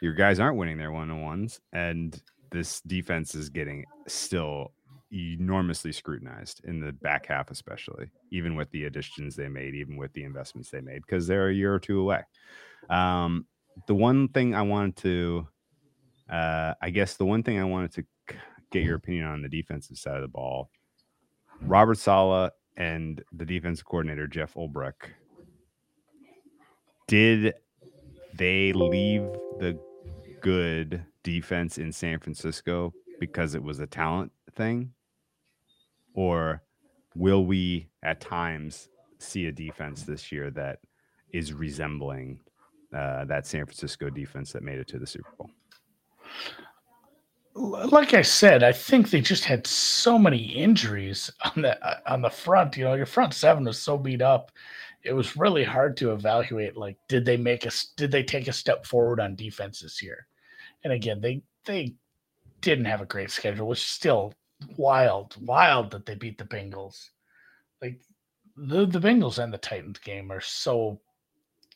Your 0.00 0.14
guys 0.14 0.40
aren't 0.40 0.56
winning 0.56 0.78
their 0.78 0.92
one 0.92 1.10
on 1.10 1.22
ones, 1.22 1.60
and 1.72 2.20
this 2.50 2.80
defense 2.82 3.34
is 3.34 3.48
getting 3.48 3.84
still 4.06 4.72
enormously 5.12 5.92
scrutinized 5.92 6.62
in 6.64 6.80
the 6.80 6.92
back 6.92 7.26
half, 7.26 7.50
especially 7.50 8.10
even 8.32 8.56
with 8.56 8.70
the 8.70 8.84
additions 8.84 9.36
they 9.36 9.48
made, 9.48 9.74
even 9.74 9.96
with 9.96 10.12
the 10.14 10.24
investments 10.24 10.70
they 10.70 10.80
made, 10.80 11.02
because 11.06 11.26
they're 11.26 11.48
a 11.48 11.54
year 11.54 11.72
or 11.72 11.78
two 11.78 12.00
away. 12.00 12.22
Um, 12.90 13.46
the 13.86 13.94
one 13.94 14.28
thing 14.28 14.54
I 14.54 14.62
wanted 14.62 14.96
to, 14.96 15.48
uh, 16.30 16.74
I 16.82 16.90
guess, 16.90 17.16
the 17.16 17.26
one 17.26 17.42
thing 17.42 17.58
I 17.58 17.64
wanted 17.64 17.92
to 17.94 18.04
get 18.72 18.82
your 18.82 18.96
opinion 18.96 19.26
on 19.26 19.42
the 19.42 19.48
defensive 19.48 19.98
side 19.98 20.16
of 20.16 20.22
the 20.22 20.28
ball 20.28 20.68
Robert 21.62 21.98
Saleh 21.98 22.50
and 22.76 23.22
the 23.32 23.44
defense 23.44 23.82
coordinator 23.82 24.26
Jeff 24.26 24.54
Ulbrich. 24.54 25.12
Did 27.06 27.54
they 28.34 28.72
leave 28.72 29.22
the 29.58 29.78
good 30.40 31.04
defense 31.22 31.78
in 31.78 31.92
San 31.92 32.18
Francisco 32.18 32.92
because 33.20 33.54
it 33.54 33.62
was 33.62 33.80
a 33.80 33.86
talent 33.86 34.32
thing? 34.54 34.92
Or 36.14 36.62
will 37.14 37.44
we 37.44 37.88
at 38.02 38.20
times 38.20 38.88
see 39.18 39.46
a 39.46 39.52
defense 39.52 40.02
this 40.02 40.32
year 40.32 40.50
that 40.50 40.78
is 41.32 41.52
resembling 41.52 42.40
uh, 42.94 43.24
that 43.24 43.46
San 43.46 43.64
Francisco 43.64 44.10
defense 44.10 44.52
that 44.52 44.62
made 44.62 44.78
it 44.78 44.88
to 44.88 44.98
the 44.98 45.06
Super 45.06 45.30
Bowl? 45.38 45.50
Like 47.54 48.14
I 48.14 48.22
said, 48.22 48.64
I 48.64 48.72
think 48.72 49.10
they 49.10 49.20
just 49.20 49.44
had 49.44 49.66
so 49.66 50.18
many 50.18 50.38
injuries 50.38 51.30
on 51.44 51.62
the 51.62 51.84
uh, 51.86 52.00
on 52.06 52.22
the 52.22 52.30
front. 52.30 52.76
You 52.76 52.84
know, 52.84 52.94
your 52.94 53.06
front 53.06 53.34
seven 53.34 53.64
was 53.64 53.80
so 53.80 53.96
beat 53.96 54.22
up. 54.22 54.50
It 55.04 55.12
was 55.12 55.36
really 55.36 55.64
hard 55.64 55.96
to 55.98 56.12
evaluate. 56.12 56.76
Like, 56.76 56.96
did 57.08 57.24
they 57.24 57.36
make 57.36 57.66
a 57.66 57.70
did 57.96 58.10
they 58.10 58.22
take 58.22 58.48
a 58.48 58.52
step 58.52 58.86
forward 58.86 59.20
on 59.20 59.36
defense 59.36 59.80
this 59.80 60.02
year? 60.02 60.26
And 60.82 60.92
again, 60.92 61.20
they 61.20 61.42
they 61.64 61.94
didn't 62.60 62.86
have 62.86 63.02
a 63.02 63.06
great 63.06 63.30
schedule, 63.30 63.68
which 63.68 63.80
is 63.80 63.86
still 63.86 64.34
wild, 64.76 65.36
wild 65.40 65.90
that 65.92 66.06
they 66.06 66.14
beat 66.14 66.38
the 66.38 66.44
Bengals. 66.44 67.10
Like 67.80 68.00
the 68.56 68.86
the 68.86 69.00
Bengals 69.00 69.38
and 69.38 69.52
the 69.52 69.58
Titans 69.58 69.98
game 70.00 70.32
are 70.32 70.40
so 70.40 71.00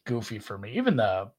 goofy 0.06 0.38
for 0.38 0.58
me. 0.58 0.72
Even 0.72 0.96
the 0.96 1.30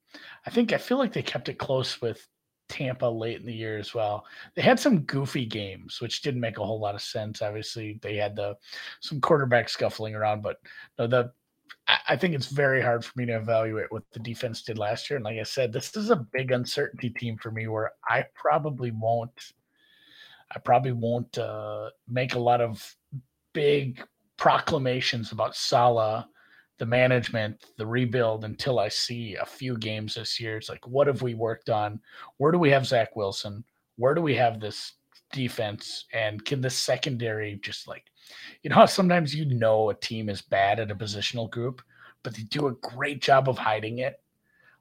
I 0.46 0.50
think 0.50 0.72
I 0.72 0.78
feel 0.78 0.98
like 0.98 1.12
they 1.12 1.24
kept 1.24 1.50
it 1.50 1.58
close 1.58 2.02
with 2.02 2.26
Tampa 2.70 3.06
late 3.06 3.40
in 3.40 3.46
the 3.46 3.54
year 3.54 3.78
as 3.78 3.94
well. 3.94 4.26
They 4.56 4.62
had 4.62 4.80
some 4.80 5.02
goofy 5.02 5.46
games, 5.46 6.00
which 6.00 6.22
didn't 6.22 6.40
make 6.40 6.58
a 6.58 6.66
whole 6.66 6.80
lot 6.80 6.96
of 6.96 7.02
sense. 7.02 7.42
Obviously, 7.42 8.00
they 8.02 8.16
had 8.16 8.36
the 8.36 8.56
some 9.02 9.20
quarterback 9.20 9.68
scuffling 9.68 10.16
around, 10.16 10.42
but 10.42 10.58
no, 10.98 11.08
the 11.08 11.32
I 12.08 12.16
think 12.16 12.36
it's 12.36 12.48
very 12.48 12.82
hard 12.82 13.04
for 13.04 13.18
me 13.18 13.26
to 13.26 13.38
evaluate 13.38 13.92
what 13.92 14.04
the 14.14 14.20
defense 14.20 14.62
did 14.62 14.78
last 14.78 15.10
year. 15.10 15.18
And 15.18 15.26
like 15.26 15.40
I 15.40 15.44
said, 15.44 15.74
this 15.74 15.96
is 15.96 16.12
a 16.12 16.16
big 16.16 16.52
uncertainty 16.52 17.10
team 17.10 17.38
for 17.38 17.50
me 17.50 17.68
where 17.68 17.94
I 18.08 18.26
probably 18.36 18.92
won't 18.92 19.32
I 20.52 20.60
probably 20.60 20.94
won't 20.94 21.38
uh, 21.38 21.90
make 22.08 22.34
a 22.34 22.40
lot 22.40 22.62
of 22.62 22.96
big 23.54 24.04
proclamations 24.38 25.32
about 25.32 25.56
Saleh, 25.56 26.26
the 26.80 26.86
management, 26.86 27.66
the 27.78 27.86
rebuild 27.86 28.46
until 28.46 28.80
I 28.80 28.88
see 28.88 29.36
a 29.36 29.46
few 29.46 29.78
games 29.78 30.16
this 30.16 30.40
year. 30.40 30.58
It's 30.58 30.70
like, 30.70 30.88
what 30.88 31.08
have 31.08 31.22
we 31.22 31.36
worked 31.36 31.70
on? 31.70 32.00
Where 32.38 32.52
do 32.52 32.58
we 32.58 32.72
have 32.72 32.88
Zach 32.88 33.16
Wilson? 33.16 33.64
Where 33.98 34.16
do 34.16 34.22
we 34.22 34.34
have 34.36 34.60
this 34.60 34.94
defense? 35.34 36.06
And 36.14 36.44
can 36.44 36.62
the 36.62 36.70
secondary 36.70 37.60
just 37.62 37.88
like, 37.88 38.06
you 38.64 38.70
know, 38.70 38.86
sometimes 38.86 39.36
you 39.36 39.46
know 39.46 39.90
a 39.90 39.94
team 39.94 40.30
is 40.30 40.42
bad 40.42 40.80
at 40.80 40.92
a 40.92 40.96
positional 40.96 41.50
group, 41.50 41.82
but 42.24 42.34
they 42.34 42.44
do 42.44 42.68
a 42.68 42.76
great 42.76 43.22
job 43.22 43.50
of 43.50 43.58
hiding 43.58 44.00
it. 44.00 44.22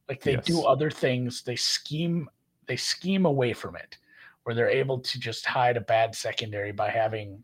Like 0.08 0.22
they 0.22 0.34
yes. 0.34 0.44
do 0.44 0.62
other 0.62 0.90
things, 0.90 1.42
they 1.42 1.56
scheme, 1.56 2.30
they 2.66 2.76
scheme 2.76 3.26
away 3.26 3.52
from 3.52 3.74
it, 3.76 3.98
where 4.44 4.54
they're 4.54 4.70
able 4.70 5.00
to 5.00 5.18
just 5.18 5.44
hide 5.44 5.76
a 5.76 5.82
bad 5.82 6.14
secondary 6.14 6.72
by 6.72 6.88
having 6.90 7.42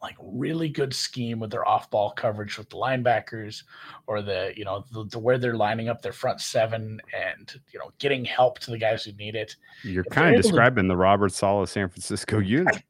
like 0.00 0.16
really 0.20 0.68
good 0.68 0.94
scheme 0.94 1.40
with 1.40 1.50
their 1.50 1.66
off-ball 1.66 2.12
coverage 2.12 2.56
with 2.56 2.70
the 2.70 2.76
linebackers 2.76 3.64
or 4.06 4.22
the 4.22 4.52
you 4.56 4.64
know 4.64 4.84
the, 4.92 5.04
the, 5.06 5.18
where 5.18 5.38
they're 5.38 5.56
lining 5.56 5.88
up 5.88 6.02
their 6.02 6.12
front 6.12 6.40
seven 6.40 7.00
and 7.12 7.60
you 7.72 7.78
know 7.78 7.90
getting 7.98 8.24
help 8.24 8.58
to 8.60 8.70
the 8.70 8.78
guys 8.78 9.04
who 9.04 9.12
need 9.12 9.34
it. 9.34 9.56
You're 9.82 10.04
if 10.04 10.12
kind 10.12 10.36
of 10.36 10.42
describing 10.42 10.84
to, 10.84 10.88
the 10.88 10.96
Robert 10.96 11.32
Saleh 11.32 11.68
San 11.68 11.88
Francisco 11.88 12.38
unit. 12.38 12.82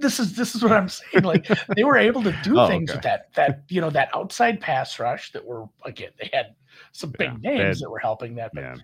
this 0.00 0.18
is 0.18 0.34
this 0.34 0.54
is 0.54 0.62
what 0.62 0.72
I'm 0.72 0.88
saying. 0.88 1.24
Like 1.24 1.46
they 1.76 1.84
were 1.84 1.98
able 1.98 2.22
to 2.24 2.36
do 2.42 2.58
oh, 2.58 2.66
things 2.66 2.90
okay. 2.90 2.96
with 2.96 3.04
that 3.04 3.32
that 3.34 3.62
you 3.68 3.80
know 3.80 3.90
that 3.90 4.10
outside 4.14 4.60
pass 4.60 4.98
rush 4.98 5.32
that 5.32 5.44
were 5.44 5.66
again 5.84 6.10
they 6.18 6.30
had 6.32 6.54
some 6.92 7.12
big 7.16 7.30
yeah, 7.42 7.50
names 7.50 7.80
that 7.80 7.90
were 7.90 7.98
helping 7.98 8.34
that, 8.36 8.50
but 8.54 8.62
yeah 8.62 8.74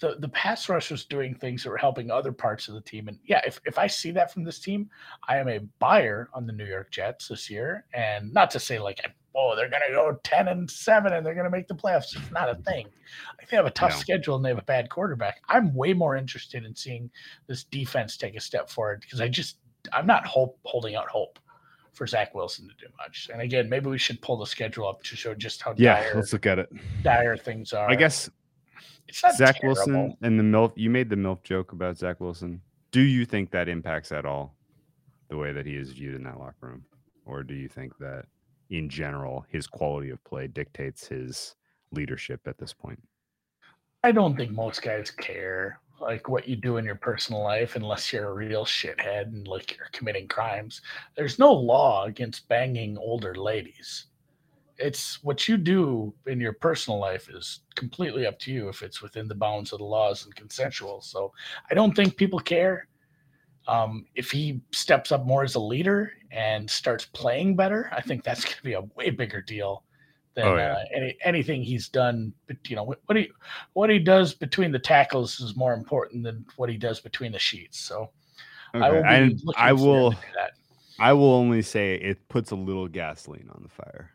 the 0.00 0.16
the 0.20 0.28
pass 0.28 0.68
rush 0.68 0.90
was 0.90 1.04
doing 1.04 1.34
things 1.34 1.62
that 1.62 1.70
were 1.70 1.76
helping 1.76 2.10
other 2.10 2.32
parts 2.32 2.68
of 2.68 2.74
the 2.74 2.80
team. 2.80 3.08
And 3.08 3.18
yeah, 3.24 3.40
if, 3.46 3.60
if 3.64 3.78
I 3.78 3.86
see 3.86 4.10
that 4.12 4.32
from 4.32 4.44
this 4.44 4.60
team, 4.60 4.88
I 5.26 5.38
am 5.38 5.48
a 5.48 5.60
buyer 5.78 6.28
on 6.34 6.46
the 6.46 6.52
New 6.52 6.66
York 6.66 6.90
Jets 6.90 7.28
this 7.28 7.50
year. 7.50 7.84
And 7.92 8.32
not 8.32 8.50
to 8.52 8.60
say 8.60 8.78
like, 8.78 9.00
oh, 9.34 9.54
they're 9.56 9.68
gonna 9.68 9.90
go 9.90 10.18
10 10.22 10.48
and 10.48 10.70
7 10.70 11.12
and 11.12 11.24
they're 11.24 11.34
gonna 11.34 11.50
make 11.50 11.66
the 11.66 11.74
playoffs. 11.74 12.16
It's 12.16 12.30
not 12.30 12.48
a 12.48 12.54
thing. 12.54 12.86
Like 13.38 13.48
they 13.50 13.56
have 13.56 13.66
a 13.66 13.70
tough 13.70 13.92
no. 13.92 13.98
schedule 13.98 14.36
and 14.36 14.44
they 14.44 14.50
have 14.50 14.58
a 14.58 14.62
bad 14.62 14.88
quarterback. 14.88 15.42
I'm 15.48 15.74
way 15.74 15.92
more 15.94 16.16
interested 16.16 16.64
in 16.64 16.74
seeing 16.74 17.10
this 17.46 17.64
defense 17.64 18.16
take 18.16 18.36
a 18.36 18.40
step 18.40 18.70
forward 18.70 19.00
because 19.00 19.20
I 19.20 19.28
just 19.28 19.58
I'm 19.92 20.06
not 20.06 20.26
hope 20.26 20.58
holding 20.64 20.94
out 20.94 21.08
hope 21.08 21.38
for 21.92 22.06
Zach 22.06 22.32
Wilson 22.34 22.68
to 22.68 22.74
do 22.74 22.90
much. 22.96 23.28
And 23.32 23.42
again, 23.42 23.68
maybe 23.68 23.90
we 23.90 23.98
should 23.98 24.22
pull 24.22 24.38
the 24.38 24.46
schedule 24.46 24.86
up 24.86 25.02
to 25.02 25.16
show 25.16 25.34
just 25.34 25.60
how 25.62 25.74
yeah, 25.76 26.00
dire, 26.00 26.12
let's 26.14 26.32
look 26.32 26.46
at 26.46 26.60
it. 26.60 26.70
Dire 27.02 27.36
things 27.36 27.72
are. 27.72 27.90
I 27.90 27.96
guess 27.96 28.30
Zach 29.12 29.60
terrible. 29.60 29.68
Wilson 29.68 30.16
and 30.22 30.38
the 30.38 30.42
MILF. 30.44 30.72
You 30.76 30.90
made 30.90 31.08
the 31.08 31.16
MILF 31.16 31.42
joke 31.42 31.72
about 31.72 31.96
Zach 31.96 32.20
Wilson. 32.20 32.60
Do 32.90 33.00
you 33.00 33.24
think 33.24 33.50
that 33.50 33.68
impacts 33.68 34.12
at 34.12 34.24
all 34.24 34.54
the 35.28 35.36
way 35.36 35.52
that 35.52 35.66
he 35.66 35.76
is 35.76 35.92
viewed 35.92 36.14
in 36.14 36.22
that 36.24 36.38
locker 36.38 36.68
room? 36.68 36.84
Or 37.26 37.42
do 37.42 37.54
you 37.54 37.68
think 37.68 37.96
that 37.98 38.26
in 38.70 38.88
general, 38.88 39.44
his 39.50 39.66
quality 39.66 40.10
of 40.10 40.22
play 40.24 40.46
dictates 40.46 41.06
his 41.06 41.54
leadership 41.92 42.40
at 42.46 42.58
this 42.58 42.72
point? 42.72 43.00
I 44.04 44.12
don't 44.12 44.36
think 44.36 44.52
most 44.52 44.82
guys 44.82 45.10
care 45.10 45.80
like 46.00 46.28
what 46.28 46.48
you 46.48 46.54
do 46.54 46.76
in 46.76 46.84
your 46.84 46.94
personal 46.94 47.42
life 47.42 47.74
unless 47.74 48.12
you're 48.12 48.28
a 48.28 48.34
real 48.34 48.64
shithead 48.64 49.22
and 49.22 49.48
like 49.48 49.76
you're 49.76 49.88
committing 49.92 50.28
crimes. 50.28 50.80
There's 51.16 51.38
no 51.38 51.52
law 51.52 52.04
against 52.04 52.48
banging 52.48 52.96
older 52.98 53.34
ladies 53.34 54.06
it's 54.78 55.22
what 55.24 55.48
you 55.48 55.56
do 55.56 56.14
in 56.26 56.40
your 56.40 56.52
personal 56.52 56.98
life 56.98 57.28
is 57.28 57.60
completely 57.74 58.26
up 58.26 58.38
to 58.40 58.52
you 58.52 58.68
if 58.68 58.82
it's 58.82 59.02
within 59.02 59.26
the 59.26 59.34
bounds 59.34 59.72
of 59.72 59.78
the 59.78 59.84
laws 59.84 60.24
and 60.24 60.34
consensual. 60.34 61.00
So 61.00 61.32
I 61.70 61.74
don't 61.74 61.94
think 61.94 62.16
people 62.16 62.38
care. 62.38 62.86
Um, 63.66 64.06
if 64.14 64.30
he 64.30 64.62
steps 64.72 65.12
up 65.12 65.26
more 65.26 65.44
as 65.44 65.56
a 65.56 65.60
leader 65.60 66.12
and 66.30 66.70
starts 66.70 67.06
playing 67.06 67.56
better, 67.56 67.90
I 67.94 68.00
think 68.00 68.22
that's 68.22 68.44
going 68.44 68.56
to 68.56 68.62
be 68.62 68.72
a 68.74 68.82
way 68.96 69.10
bigger 69.10 69.42
deal 69.42 69.84
than 70.34 70.46
oh, 70.46 70.56
yeah. 70.56 70.72
uh, 70.72 70.84
any, 70.94 71.16
anything 71.24 71.62
he's 71.62 71.88
done. 71.88 72.32
But 72.46 72.56
you 72.68 72.76
know 72.76 72.84
what 72.84 73.16
he 73.16 73.30
what 73.72 73.90
he 73.90 73.98
does 73.98 74.32
between 74.32 74.70
the 74.70 74.78
tackles 74.78 75.40
is 75.40 75.56
more 75.56 75.74
important 75.74 76.22
than 76.22 76.46
what 76.56 76.70
he 76.70 76.76
does 76.76 77.00
between 77.00 77.32
the 77.32 77.38
sheets. 77.38 77.78
So 77.78 78.10
okay. 78.74 78.84
I 78.84 78.90
will. 78.90 79.54
I, 79.56 79.68
I 79.68 79.72
will. 79.72 80.14
I 81.00 81.12
will 81.12 81.32
only 81.32 81.62
say 81.62 81.94
it 81.94 82.28
puts 82.28 82.50
a 82.50 82.56
little 82.56 82.88
gasoline 82.88 83.48
on 83.54 83.62
the 83.62 83.68
fire. 83.68 84.10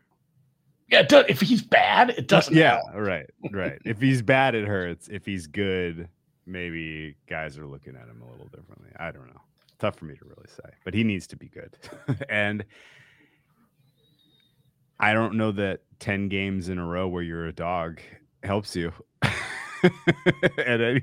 Yeah, 0.88 1.02
does, 1.02 1.24
if 1.28 1.40
he's 1.40 1.62
bad, 1.62 2.10
it 2.10 2.28
doesn't. 2.28 2.54
Yeah, 2.54 2.80
help. 2.92 2.94
right, 2.94 3.26
right. 3.50 3.78
if 3.84 4.00
he's 4.00 4.22
bad, 4.22 4.54
it 4.54 4.68
hurts. 4.68 5.08
If 5.08 5.24
he's 5.24 5.46
good, 5.46 6.08
maybe 6.46 7.16
guys 7.28 7.58
are 7.58 7.66
looking 7.66 7.96
at 7.96 8.08
him 8.08 8.22
a 8.22 8.30
little 8.30 8.48
differently. 8.48 8.90
I 8.98 9.10
don't 9.10 9.26
know. 9.28 9.40
Tough 9.78 9.96
for 9.96 10.04
me 10.04 10.14
to 10.14 10.24
really 10.24 10.48
say, 10.48 10.70
but 10.84 10.94
he 10.94 11.02
needs 11.02 11.26
to 11.28 11.36
be 11.36 11.48
good. 11.48 11.76
and 12.28 12.64
I 15.00 15.12
don't 15.12 15.34
know 15.34 15.52
that 15.52 15.80
10 16.00 16.28
games 16.28 16.68
in 16.68 16.78
a 16.78 16.84
row 16.86 17.08
where 17.08 17.22
you're 17.22 17.46
a 17.46 17.52
dog 17.52 18.00
helps 18.42 18.76
you 18.76 18.92
at 19.22 20.80
any, 20.80 21.02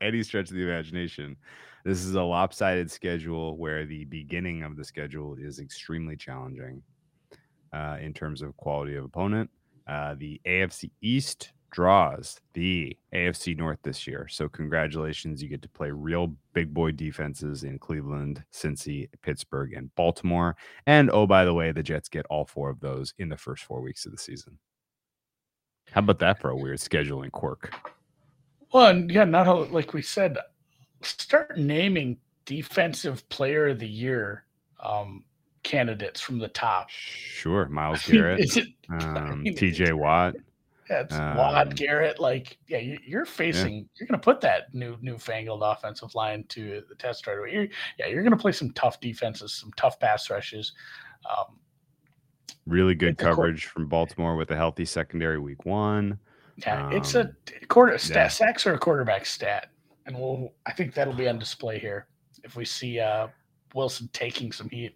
any 0.00 0.22
stretch 0.22 0.50
of 0.50 0.56
the 0.56 0.62
imagination. 0.62 1.36
This 1.84 2.04
is 2.04 2.14
a 2.14 2.22
lopsided 2.22 2.90
schedule 2.90 3.56
where 3.56 3.86
the 3.86 4.04
beginning 4.06 4.62
of 4.62 4.76
the 4.76 4.84
schedule 4.84 5.36
is 5.38 5.60
extremely 5.60 6.16
challenging 6.16 6.82
uh, 7.76 7.98
in 8.00 8.14
terms 8.14 8.42
of 8.42 8.56
quality 8.56 8.96
of 8.96 9.04
opponent. 9.04 9.50
Uh, 9.86 10.14
the 10.18 10.40
AFC 10.46 10.90
East 11.02 11.52
draws 11.70 12.40
the 12.54 12.96
AFC 13.14 13.56
North 13.56 13.78
this 13.82 14.06
year. 14.06 14.26
So 14.28 14.48
congratulations, 14.48 15.42
you 15.42 15.48
get 15.48 15.62
to 15.62 15.68
play 15.68 15.90
real 15.90 16.34
big 16.54 16.72
boy 16.72 16.92
defenses 16.92 17.64
in 17.64 17.78
Cleveland, 17.78 18.42
Cincy, 18.52 19.08
Pittsburgh, 19.22 19.74
and 19.74 19.94
Baltimore. 19.94 20.56
And 20.86 21.10
oh, 21.10 21.26
by 21.26 21.44
the 21.44 21.52
way, 21.52 21.70
the 21.72 21.82
Jets 21.82 22.08
get 22.08 22.24
all 22.30 22.46
four 22.46 22.70
of 22.70 22.80
those 22.80 23.12
in 23.18 23.28
the 23.28 23.36
first 23.36 23.64
four 23.64 23.82
weeks 23.82 24.06
of 24.06 24.12
the 24.12 24.18
season. 24.18 24.58
How 25.90 26.00
about 26.00 26.18
that 26.20 26.40
for 26.40 26.50
a 26.50 26.56
weird 26.56 26.78
scheduling 26.78 27.30
quirk? 27.30 27.74
Well, 28.72 28.96
yeah, 29.10 29.24
not 29.24 29.70
like 29.70 29.92
we 29.92 30.02
said, 30.02 30.38
start 31.02 31.58
naming 31.58 32.16
defensive 32.46 33.28
player 33.28 33.68
of 33.68 33.78
the 33.78 33.88
year 33.88 34.44
um, 34.82 35.24
candidates 35.66 36.20
from 36.20 36.38
the 36.38 36.48
top. 36.48 36.88
Sure, 36.88 37.66
Myles 37.68 38.02
Garrett, 38.06 38.56
it, 38.56 38.68
um, 39.02 39.44
T.J. 39.44 39.92
Watt. 39.92 40.36
Yeah, 40.88 41.04
um, 41.10 41.36
Watt, 41.36 41.74
Garrett. 41.74 42.20
Like, 42.20 42.56
yeah, 42.68 42.78
you, 42.78 43.18
are 43.18 43.26
facing. 43.26 43.74
Yeah. 43.74 43.82
You're 43.96 44.06
going 44.06 44.20
to 44.20 44.24
put 44.24 44.40
that 44.42 44.72
new 44.72 44.96
newfangled 45.02 45.62
offensive 45.64 46.14
line 46.14 46.44
to 46.50 46.82
the 46.88 46.94
test 46.94 47.26
right 47.26 47.36
away. 47.36 47.52
You're, 47.52 47.68
yeah, 47.98 48.06
you're 48.06 48.22
going 48.22 48.30
to 48.30 48.38
play 48.38 48.52
some 48.52 48.70
tough 48.70 49.00
defenses, 49.00 49.52
some 49.52 49.72
tough 49.76 49.98
pass 49.98 50.30
rushes. 50.30 50.72
Um, 51.28 51.58
really 52.66 52.94
good 52.94 53.18
coverage 53.18 53.66
from 53.66 53.88
Baltimore 53.88 54.36
with 54.36 54.52
a 54.52 54.56
healthy 54.56 54.84
secondary 54.84 55.40
week 55.40 55.66
one. 55.66 56.20
Yeah, 56.58 56.86
um, 56.86 56.92
it's 56.92 57.16
a 57.16 57.22
um, 57.22 57.36
quarter 57.66 57.98
stat. 57.98 58.16
Yeah. 58.16 58.28
Sacks 58.28 58.66
are 58.66 58.74
a 58.74 58.78
quarterback 58.78 59.26
stat, 59.26 59.70
and 60.06 60.16
we'll. 60.16 60.54
I 60.66 60.72
think 60.72 60.94
that'll 60.94 61.14
be 61.14 61.28
on 61.28 61.40
display 61.40 61.80
here 61.80 62.06
if 62.44 62.54
we 62.54 62.64
see 62.64 63.00
uh, 63.00 63.26
Wilson 63.74 64.08
taking 64.12 64.52
some 64.52 64.70
heat 64.70 64.94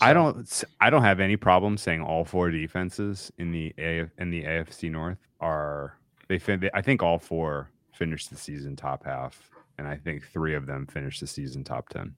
I 0.00 0.12
don't 0.12 0.64
I 0.80 0.90
don't 0.90 1.02
have 1.02 1.20
any 1.20 1.36
problem 1.36 1.76
saying 1.76 2.02
all 2.02 2.24
four 2.24 2.50
defenses 2.50 3.32
in 3.38 3.50
the 3.50 3.74
A 3.78 4.06
in 4.18 4.30
the 4.30 4.44
AFC 4.44 4.90
North 4.90 5.18
are 5.40 5.98
they 6.28 6.38
fin- 6.38 6.60
they 6.60 6.70
I 6.72 6.82
think 6.82 7.02
all 7.02 7.18
four 7.18 7.70
finished 7.92 8.30
the 8.30 8.36
season 8.36 8.76
top 8.76 9.04
half 9.04 9.50
and 9.76 9.86
I 9.88 9.96
think 9.96 10.24
3 10.26 10.54
of 10.54 10.66
them 10.66 10.86
finished 10.86 11.20
the 11.20 11.26
season 11.26 11.62
top 11.64 11.88
10. 11.88 12.14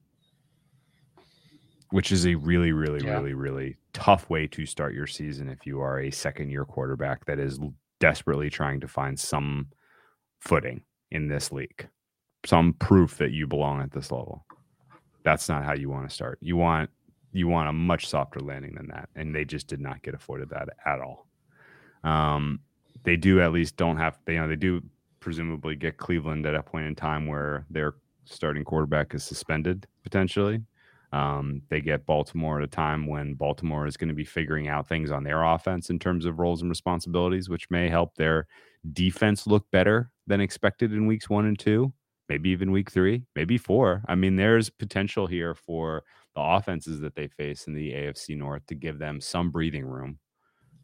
Which 1.89 2.11
is 2.11 2.25
a 2.25 2.35
really 2.35 2.71
really 2.71 3.03
Yeah. 3.03 3.13
really 3.13 3.33
really 3.33 3.77
tough 3.93 4.29
way 4.29 4.47
to 4.47 4.65
start 4.65 4.93
your 4.93 5.07
season 5.07 5.49
if 5.49 5.65
you 5.65 5.81
are 5.81 5.99
a 5.99 6.11
second 6.11 6.49
year 6.49 6.65
quarterback 6.65 7.25
that 7.25 7.39
is 7.39 7.59
desperately 7.99 8.49
trying 8.49 8.79
to 8.79 8.87
find 8.87 9.19
some 9.19 9.67
footing 10.39 10.83
in 11.11 11.27
this 11.27 11.51
league. 11.51 11.87
Some 12.45 12.73
proof 12.73 13.17
that 13.17 13.31
you 13.31 13.45
belong 13.47 13.81
at 13.81 13.91
this 13.91 14.11
level. 14.11 14.45
That's 15.23 15.49
not 15.49 15.63
how 15.65 15.73
you 15.73 15.89
want 15.89 16.07
to 16.09 16.13
start. 16.15 16.39
You 16.41 16.55
want 16.57 16.89
you 17.33 17.47
want 17.47 17.69
a 17.69 17.73
much 17.73 18.07
softer 18.07 18.39
landing 18.39 18.75
than 18.75 18.87
that, 18.87 19.09
and 19.15 19.33
they 19.33 19.45
just 19.45 19.67
did 19.67 19.79
not 19.79 20.01
get 20.01 20.13
afforded 20.13 20.49
that 20.49 20.69
at 20.85 20.99
all. 20.99 21.27
Um, 22.03 22.59
they 23.03 23.15
do 23.15 23.41
at 23.41 23.51
least 23.51 23.77
don't 23.77 23.97
have 23.97 24.19
they 24.25 24.33
you 24.33 24.39
know 24.39 24.47
they 24.47 24.55
do 24.55 24.81
presumably 25.19 25.75
get 25.75 25.97
Cleveland 25.97 26.45
at 26.45 26.55
a 26.55 26.63
point 26.63 26.87
in 26.87 26.95
time 26.95 27.27
where 27.27 27.65
their 27.69 27.93
starting 28.25 28.63
quarterback 28.63 29.13
is 29.13 29.23
suspended 29.23 29.87
potentially. 30.03 30.61
Um, 31.13 31.61
they 31.69 31.81
get 31.81 32.05
Baltimore 32.05 32.59
at 32.59 32.63
a 32.63 32.67
time 32.67 33.05
when 33.05 33.33
Baltimore 33.33 33.85
is 33.85 33.97
going 33.97 34.07
to 34.07 34.15
be 34.15 34.23
figuring 34.23 34.69
out 34.69 34.87
things 34.87 35.11
on 35.11 35.23
their 35.23 35.43
offense 35.43 35.89
in 35.89 35.99
terms 35.99 36.25
of 36.25 36.39
roles 36.39 36.61
and 36.61 36.69
responsibilities, 36.69 37.49
which 37.49 37.69
may 37.69 37.89
help 37.89 38.15
their 38.15 38.47
defense 38.93 39.45
look 39.45 39.69
better 39.71 40.11
than 40.27 40.41
expected 40.41 40.93
in 40.93 41.07
weeks 41.07 41.29
one 41.29 41.45
and 41.45 41.59
two, 41.59 41.91
maybe 42.29 42.49
even 42.49 42.71
week 42.71 42.89
three, 42.89 43.23
maybe 43.35 43.57
four. 43.57 44.03
I 44.07 44.15
mean, 44.15 44.37
there's 44.37 44.69
potential 44.69 45.27
here 45.27 45.53
for 45.53 46.03
the 46.35 46.41
offenses 46.41 46.99
that 47.01 47.15
they 47.15 47.27
face 47.27 47.67
in 47.67 47.73
the 47.73 47.91
AFC 47.91 48.37
North 48.37 48.65
to 48.67 48.75
give 48.75 48.99
them 48.99 49.19
some 49.19 49.51
breathing 49.51 49.85
room. 49.85 50.17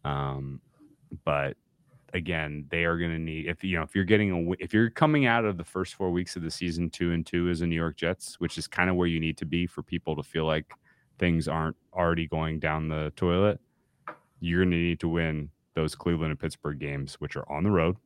Um, 0.03 0.61
but 1.23 1.57
again, 2.13 2.65
they 2.69 2.85
are 2.85 2.97
going 2.97 3.11
to 3.11 3.19
need 3.19 3.47
if 3.47 3.63
you 3.63 3.77
know 3.77 3.83
if 3.83 3.95
you're 3.95 4.03
getting 4.03 4.31
a 4.31 4.51
if 4.59 4.73
you're 4.73 4.89
coming 4.89 5.25
out 5.25 5.45
of 5.45 5.57
the 5.57 5.63
first 5.63 5.95
four 5.95 6.11
weeks 6.11 6.35
of 6.35 6.41
the 6.41 6.51
season 6.51 6.89
two 6.89 7.11
and 7.11 7.25
two 7.25 7.49
as 7.49 7.61
a 7.61 7.67
New 7.67 7.75
York 7.75 7.97
Jets, 7.97 8.39
which 8.39 8.57
is 8.57 8.67
kind 8.67 8.89
of 8.89 8.95
where 8.95 9.07
you 9.07 9.19
need 9.19 9.37
to 9.37 9.45
be 9.45 9.67
for 9.67 9.83
people 9.83 10.15
to 10.15 10.23
feel 10.23 10.45
like 10.45 10.73
things 11.19 11.47
aren't 11.47 11.75
already 11.93 12.27
going 12.27 12.59
down 12.59 12.89
the 12.89 13.11
toilet. 13.15 13.59
You're 14.39 14.61
going 14.61 14.71
to 14.71 14.77
need 14.77 14.99
to 14.99 15.07
win 15.07 15.49
those 15.73 15.95
Cleveland 15.95 16.31
and 16.31 16.39
Pittsburgh 16.39 16.79
games, 16.79 17.15
which 17.15 17.35
are 17.35 17.49
on 17.51 17.63
the 17.63 17.71
road, 17.71 17.97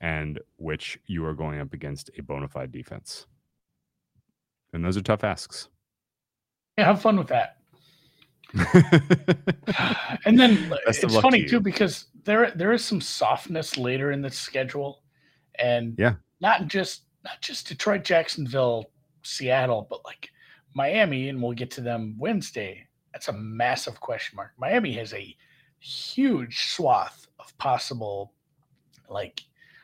and 0.00 0.38
which 0.56 0.98
you 1.06 1.24
are 1.24 1.34
going 1.34 1.60
up 1.60 1.72
against 1.72 2.10
a 2.18 2.22
bona 2.22 2.48
fide 2.48 2.72
defense. 2.72 3.26
And 4.72 4.84
those 4.84 4.96
are 4.96 5.02
tough 5.02 5.24
asks. 5.24 5.68
Yeah, 6.78 6.86
have 6.86 7.02
fun 7.02 7.18
with 7.18 7.28
that. 7.28 7.56
and 10.24 10.38
then 10.38 10.68
Best 10.86 11.02
it's 11.04 11.04
luck 11.04 11.10
to 11.12 11.20
funny 11.22 11.46
too 11.46 11.60
because 11.60 12.06
there 12.24 12.50
there 12.52 12.72
is 12.72 12.84
some 12.84 13.00
softness 13.00 13.76
later 13.78 14.12
in 14.12 14.20
the 14.22 14.30
schedule, 14.30 15.02
and 15.58 15.94
Yeah. 15.98 16.14
not 16.40 16.66
just 16.68 17.02
not 17.24 17.40
just 17.40 17.68
Detroit, 17.68 18.04
Jacksonville, 18.04 18.90
Seattle, 19.22 19.86
but 19.88 20.04
like 20.04 20.30
Miami, 20.74 21.28
and 21.28 21.42
we'll 21.42 21.52
get 21.52 21.70
to 21.72 21.80
them 21.80 22.16
Wednesday. 22.18 22.86
That's 23.12 23.28
a 23.28 23.32
massive 23.32 24.00
question 24.00 24.36
mark. 24.36 24.52
Miami 24.58 24.92
has 24.94 25.12
a 25.14 25.36
huge 25.78 26.66
swath 26.68 27.26
of 27.38 27.56
possible 27.58 28.32
like 29.08 29.42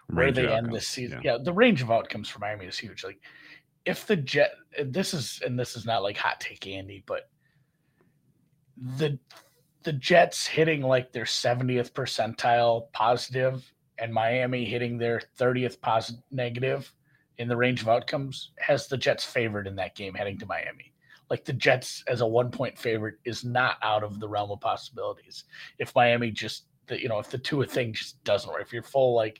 where 0.08 0.26
Range 0.26 0.36
they 0.36 0.48
end 0.48 0.72
this 0.72 0.88
season. 0.88 1.20
yeah. 1.22 1.32
Yeah. 1.32 1.38
the 1.42 1.52
range 1.52 1.82
of 1.82 1.90
outcomes 1.90 2.28
for 2.28 2.38
Miami 2.38 2.66
is 2.66 2.78
huge. 2.78 3.04
Like 3.04 3.20
if 3.88 4.06
the 4.06 4.16
Jet, 4.16 4.52
this 4.84 5.14
is 5.14 5.40
and 5.44 5.58
this 5.58 5.74
is 5.74 5.86
not 5.86 6.02
like 6.02 6.18
hot 6.18 6.40
take 6.40 6.66
Andy, 6.66 7.02
but 7.06 7.30
the 8.98 9.18
the 9.82 9.94
Jets 9.94 10.46
hitting 10.46 10.82
like 10.82 11.10
their 11.10 11.24
70th 11.24 11.92
percentile 11.92 12.92
positive 12.92 13.72
and 13.96 14.12
Miami 14.12 14.66
hitting 14.66 14.98
their 14.98 15.22
30th 15.38 15.80
positive 15.80 16.22
negative 16.30 16.92
in 17.38 17.48
the 17.48 17.56
range 17.56 17.80
of 17.80 17.88
outcomes 17.88 18.50
has 18.58 18.88
the 18.88 18.96
Jets 18.96 19.24
favored 19.24 19.66
in 19.66 19.76
that 19.76 19.94
game 19.94 20.12
heading 20.12 20.38
to 20.38 20.46
Miami. 20.46 20.92
Like 21.30 21.46
the 21.46 21.54
Jets 21.54 22.04
as 22.08 22.20
a 22.20 22.26
one 22.26 22.50
point 22.50 22.78
favorite 22.78 23.14
is 23.24 23.42
not 23.42 23.78
out 23.82 24.04
of 24.04 24.20
the 24.20 24.28
realm 24.28 24.50
of 24.50 24.60
possibilities. 24.60 25.44
If 25.78 25.94
Miami 25.94 26.30
just 26.30 26.66
you 26.90 27.08
know 27.08 27.20
if 27.20 27.30
the 27.30 27.38
Tua 27.38 27.64
thing 27.64 27.94
just 27.94 28.22
doesn't 28.22 28.52
work, 28.52 28.60
if 28.60 28.70
you're 28.70 28.82
full 28.82 29.14
like 29.14 29.38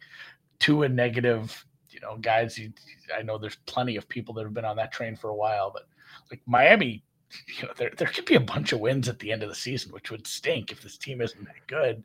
two 0.59 0.84
and 0.84 0.96
negative, 0.96 1.66
you 2.01 2.07
know, 2.07 2.16
guys, 2.16 2.57
you, 2.57 2.72
I 3.16 3.22
know 3.22 3.38
there's 3.38 3.59
plenty 3.66 3.96
of 3.96 4.09
people 4.09 4.34
that 4.34 4.44
have 4.44 4.55
been 4.55 4.64
on 4.64 4.76
that 4.76 4.92
train 4.92 5.16
for 5.16 5.30
a 5.30 5.34
while, 5.34 5.70
but 5.72 5.86
like 6.30 6.40
Miami, 6.46 7.03
you 7.61 7.66
know, 7.66 7.72
there 7.76 7.92
there 7.96 8.07
could 8.07 8.24
be 8.24 8.36
a 8.36 8.40
bunch 8.40 8.72
of 8.72 8.80
wins 8.80 9.09
at 9.09 9.18
the 9.18 9.32
end 9.32 9.42
of 9.42 9.49
the 9.49 9.55
season, 9.55 9.92
which 9.92 10.11
would 10.11 10.26
stink 10.26 10.70
if 10.70 10.80
this 10.80 10.96
team 10.96 11.20
isn't 11.20 11.44
that 11.44 11.66
good, 11.66 12.05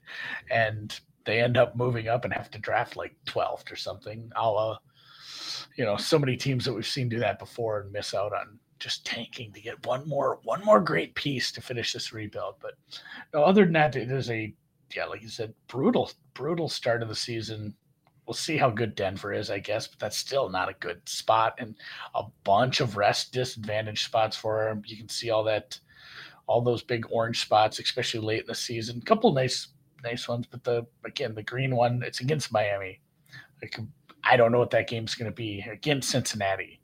and 0.50 1.00
they 1.26 1.40
end 1.42 1.58
up 1.58 1.76
moving 1.76 2.08
up 2.08 2.26
and 2.26 2.34
have 2.34 2.52
to 2.52 2.60
draft 2.60 2.98
like 2.98 3.16
12th 3.26 3.72
or 3.72 3.76
something, 3.76 4.30
a 4.36 4.50
la, 4.50 4.78
you 5.76 5.86
know, 5.86 5.96
so 5.96 6.20
many 6.20 6.36
teams 6.36 6.66
that 6.66 6.74
we've 6.74 6.86
seen 6.86 7.08
do 7.08 7.20
that 7.20 7.40
before 7.40 7.82
and 7.82 7.92
miss 7.92 8.14
out 8.14 8.34
on 8.34 8.60
just 8.80 9.06
tanking 9.06 9.54
to 9.54 9.62
get 9.62 9.86
one 9.86 10.08
more 10.10 10.40
one 10.44 10.64
more 10.66 10.82
great 10.82 11.16
piece 11.16 11.52
to 11.52 11.62
finish 11.62 11.94
this 11.94 12.12
rebuild. 12.12 12.56
But 12.60 12.74
other 13.34 13.64
than 13.64 13.74
that, 13.74 13.96
it 13.96 14.12
is 14.12 14.30
a 14.30 14.54
yeah, 14.96 15.06
like 15.06 15.22
you 15.22 15.30
said, 15.30 15.54
brutal, 15.68 16.12
brutal 16.34 16.70
start 16.70 17.02
of 17.02 17.10
the 17.10 17.16
season. 17.16 17.76
We'll 18.26 18.34
see 18.34 18.58
how 18.58 18.70
good 18.70 18.96
Denver 18.96 19.34
is, 19.34 19.50
I 19.50 19.60
guess, 19.60 19.88
but 19.88 20.00
that's 20.00 20.18
still 20.18 20.50
not 20.50 20.70
a 20.70 20.76
good 20.80 21.08
spot 21.08 21.56
and 21.58 21.76
a 22.16 22.24
bunch 22.44 22.80
of 22.80 22.96
rest 22.96 23.34
disadvantage 23.34 24.06
spots 24.06 24.38
for 24.38 24.70
him. 24.70 24.82
You 24.86 24.98
can 24.98 25.10
see 25.10 25.30
all 25.30 25.44
that, 25.46 25.80
all 26.48 26.62
those 26.62 26.84
big 26.84 27.06
orange 27.12 27.42
spots, 27.42 27.80
especially 27.80 28.22
late 28.22 28.42
in 28.42 28.48
the 28.48 28.56
season. 28.56 29.00
A 29.00 29.06
couple 29.06 29.34
nice, 29.34 29.68
nice 30.04 30.28
ones, 30.28 30.46
but 30.50 30.64
the 30.64 30.86
again 31.06 31.36
the 31.36 31.44
green 31.44 31.76
one, 31.76 32.02
it's 32.06 32.22
against 32.22 32.52
Miami. 32.52 33.02
Like 33.62 33.78
I 34.24 34.38
don't 34.38 34.52
know 34.52 34.60
what 34.60 34.72
that 34.72 34.88
game's 34.88 35.16
going 35.16 35.30
to 35.30 35.36
be 35.36 35.66
against 35.70 36.10
Cincinnati. 36.10 36.80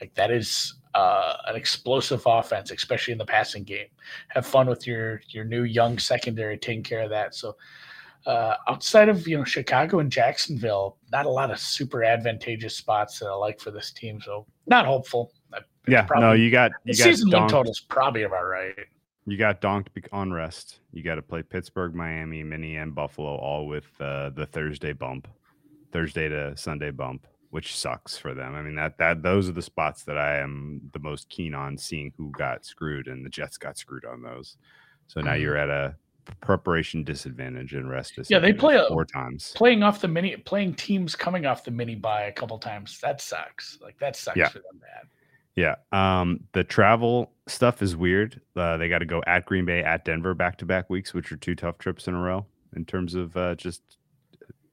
Like 0.00 0.14
that 0.14 0.30
is 0.30 0.74
uh, 0.94 1.36
an 1.46 1.56
explosive 1.56 2.22
offense, 2.26 2.70
especially 2.70 3.12
in 3.12 3.18
the 3.18 3.24
passing 3.24 3.64
game. 3.64 3.86
Have 4.28 4.46
fun 4.46 4.66
with 4.66 4.86
your 4.86 5.22
your 5.28 5.44
new 5.44 5.62
young 5.62 5.98
secondary, 5.98 6.58
taking 6.58 6.82
care 6.82 7.00
of 7.00 7.10
that. 7.10 7.34
So 7.34 7.56
uh, 8.26 8.54
outside 8.68 9.08
of 9.08 9.26
you 9.26 9.36
know 9.36 9.44
Chicago 9.44 9.98
and 9.98 10.10
Jacksonville, 10.10 10.98
not 11.10 11.26
a 11.26 11.30
lot 11.30 11.50
of 11.50 11.58
super 11.58 12.04
advantageous 12.04 12.76
spots 12.76 13.18
that 13.18 13.26
I 13.26 13.34
like 13.34 13.60
for 13.60 13.70
this 13.70 13.90
team. 13.92 14.20
So 14.20 14.46
not 14.66 14.86
hopeful. 14.86 15.32
Yeah, 15.88 16.06
no, 16.14 16.32
you 16.32 16.50
got 16.50 16.70
the 16.84 16.92
you 16.92 16.98
got 16.98 17.04
season 17.04 17.30
win 17.30 17.48
total's 17.48 17.80
probably 17.80 18.22
about 18.22 18.44
right. 18.44 18.74
you 19.26 19.36
got 19.36 19.60
donked 19.60 19.90
on 20.12 20.32
rest. 20.32 20.80
You 20.92 21.02
got 21.02 21.16
to 21.16 21.22
play 21.22 21.42
Pittsburgh, 21.42 21.94
Miami, 21.94 22.44
Minnie, 22.44 22.76
and 22.76 22.94
Buffalo, 22.94 23.34
all 23.34 23.66
with 23.66 23.88
uh, 24.00 24.30
the 24.30 24.46
Thursday 24.46 24.92
bump, 24.92 25.26
Thursday 25.90 26.28
to 26.28 26.56
Sunday 26.56 26.92
bump, 26.92 27.26
which 27.50 27.76
sucks 27.76 28.16
for 28.16 28.32
them. 28.32 28.54
I 28.54 28.62
mean 28.62 28.76
that 28.76 28.96
that 28.98 29.22
those 29.22 29.48
are 29.48 29.52
the 29.52 29.62
spots 29.62 30.04
that 30.04 30.18
I 30.18 30.38
am 30.38 30.80
the 30.92 31.00
most 31.00 31.28
keen 31.28 31.52
on 31.52 31.76
seeing 31.76 32.12
who 32.16 32.30
got 32.30 32.64
screwed, 32.64 33.08
and 33.08 33.26
the 33.26 33.30
Jets 33.30 33.58
got 33.58 33.76
screwed 33.76 34.04
on 34.04 34.22
those. 34.22 34.56
So 35.08 35.20
now 35.20 35.32
Mhm. 35.32 35.40
you're 35.40 35.56
at 35.56 35.68
a 35.68 35.96
preparation 36.40 37.04
disadvantage 37.04 37.74
and 37.74 37.88
rest. 37.90 38.12
Yeah, 38.16 38.38
they 38.38 38.52
disadvantage 38.52 38.60
play 38.60 38.76
a- 38.76 38.88
four 38.88 39.04
times. 39.04 39.52
Playing 39.56 39.82
off 39.82 40.00
the 40.00 40.08
mini, 40.08 40.36
playing 40.36 40.74
teams 40.74 41.14
coming 41.16 41.46
off 41.46 41.64
the 41.64 41.70
mini 41.70 41.94
bye 41.94 42.22
a 42.24 42.32
couple 42.32 42.58
times. 42.58 42.98
That 43.00 43.20
sucks. 43.20 43.78
Like 43.82 43.98
that 43.98 44.16
sucks 44.16 44.36
Yeah. 44.36 44.48
for 44.48 44.58
them 44.58 44.78
bad. 44.80 45.08
Yeah. 45.54 45.74
Um, 45.92 46.40
the 46.52 46.64
travel 46.64 47.32
stuff 47.46 47.82
is 47.82 47.94
weird. 47.96 48.40
Uh, 48.56 48.76
they 48.78 48.88
got 48.88 49.00
to 49.00 49.04
go 49.06 49.22
at 49.26 49.44
Green 49.44 49.64
Bay, 49.66 49.82
at 49.82 50.04
Denver, 50.04 50.32
back 50.34 50.56
to 50.58 50.64
back 50.66 50.88
weeks, 50.88 51.12
which 51.12 51.30
are 51.32 51.36
two 51.36 51.54
tough 51.54 51.78
trips 51.78 52.08
in 52.08 52.14
a 52.14 52.20
row 52.20 52.46
in 52.74 52.84
terms 52.86 53.14
of 53.14 53.36
uh, 53.36 53.54
just 53.56 53.82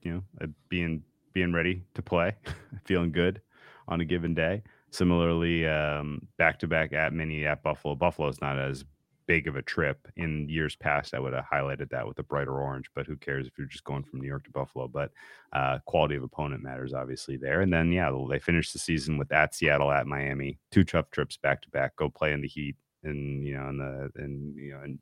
you 0.01 0.13
know 0.13 0.23
uh, 0.41 0.47
being 0.69 1.03
being 1.33 1.51
ready 1.53 1.83
to 1.95 2.01
play, 2.01 2.33
feeling 2.85 3.11
good 3.11 3.41
on 3.87 3.99
a 4.01 4.05
given 4.05 4.33
day. 4.33 4.63
Similarly, 4.91 5.67
um, 5.67 6.25
back 6.37 6.57
to 6.59 6.67
back 6.67 6.93
at 6.93 7.13
Mini 7.13 7.45
at 7.45 7.61
Buffalo. 7.61 7.93
Buffalo 7.95 8.27
is 8.29 8.39
not 8.41 8.57
as 8.57 8.85
big 9.29 9.47
of 9.47 9.55
a 9.55 9.61
trip. 9.61 10.07
In 10.15 10.49
years 10.49 10.75
past, 10.75 11.13
I 11.13 11.19
would 11.19 11.33
have 11.33 11.45
highlighted 11.45 11.91
that 11.91 12.07
with 12.07 12.17
a 12.17 12.23
brighter 12.23 12.59
orange, 12.59 12.89
but 12.95 13.05
who 13.05 13.15
cares 13.15 13.45
if 13.45 13.55
you're 13.59 13.67
just 13.67 13.83
going 13.83 14.01
from 14.03 14.19
New 14.19 14.27
York 14.27 14.43
to 14.45 14.49
Buffalo? 14.49 14.87
But 14.87 15.11
uh, 15.53 15.77
quality 15.85 16.15
of 16.15 16.23
opponent 16.23 16.63
matters 16.63 16.95
obviously 16.95 17.37
there. 17.37 17.61
And 17.61 17.71
then 17.71 17.91
yeah, 17.91 18.11
they 18.27 18.39
finish 18.39 18.73
the 18.73 18.79
season 18.79 19.19
with 19.19 19.31
at 19.31 19.53
Seattle, 19.53 19.91
at 19.91 20.07
Miami, 20.07 20.57
two 20.71 20.83
tough 20.83 21.11
trips 21.11 21.37
back 21.37 21.61
to 21.61 21.69
back. 21.69 21.95
Go 21.95 22.09
play 22.09 22.33
in 22.33 22.41
the 22.41 22.47
heat, 22.47 22.75
and 23.03 23.45
you 23.45 23.55
know, 23.55 23.67
and 23.69 23.79
the 23.79 24.11
and 24.15 24.55
you 24.55 24.71
know, 24.71 24.81
and 24.81 24.97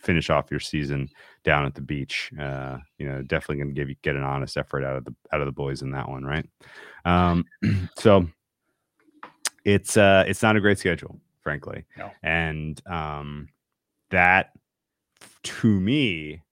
finish 0.00 0.28
off 0.28 0.50
your 0.50 0.58
season 0.58 1.08
down 1.44 1.64
at 1.64 1.76
the 1.76 1.80
beach. 1.80 2.32
Uh, 2.36 2.78
you 2.98 3.08
know, 3.08 3.22
definitely 3.22 3.58
going 3.58 3.68
to 3.68 3.80
give 3.80 3.88
you 3.88 3.94
get 4.02 4.16
an 4.16 4.24
honest 4.24 4.56
effort 4.56 4.82
out 4.82 4.96
of 4.96 5.04
the 5.04 5.14
out 5.32 5.40
of 5.40 5.46
the 5.46 5.52
boys 5.52 5.82
in 5.82 5.92
that 5.92 6.08
one, 6.08 6.24
right? 6.24 6.48
Um, 7.04 7.44
so 7.96 8.26
it's 9.64 9.96
uh 9.96 10.24
it's 10.26 10.42
not 10.42 10.56
a 10.56 10.60
great 10.60 10.80
schedule, 10.80 11.20
frankly, 11.42 11.84
No. 11.96 12.10
and 12.24 12.84
um, 12.88 13.48
that 14.12 14.52
to 15.42 15.80
me 15.80 16.42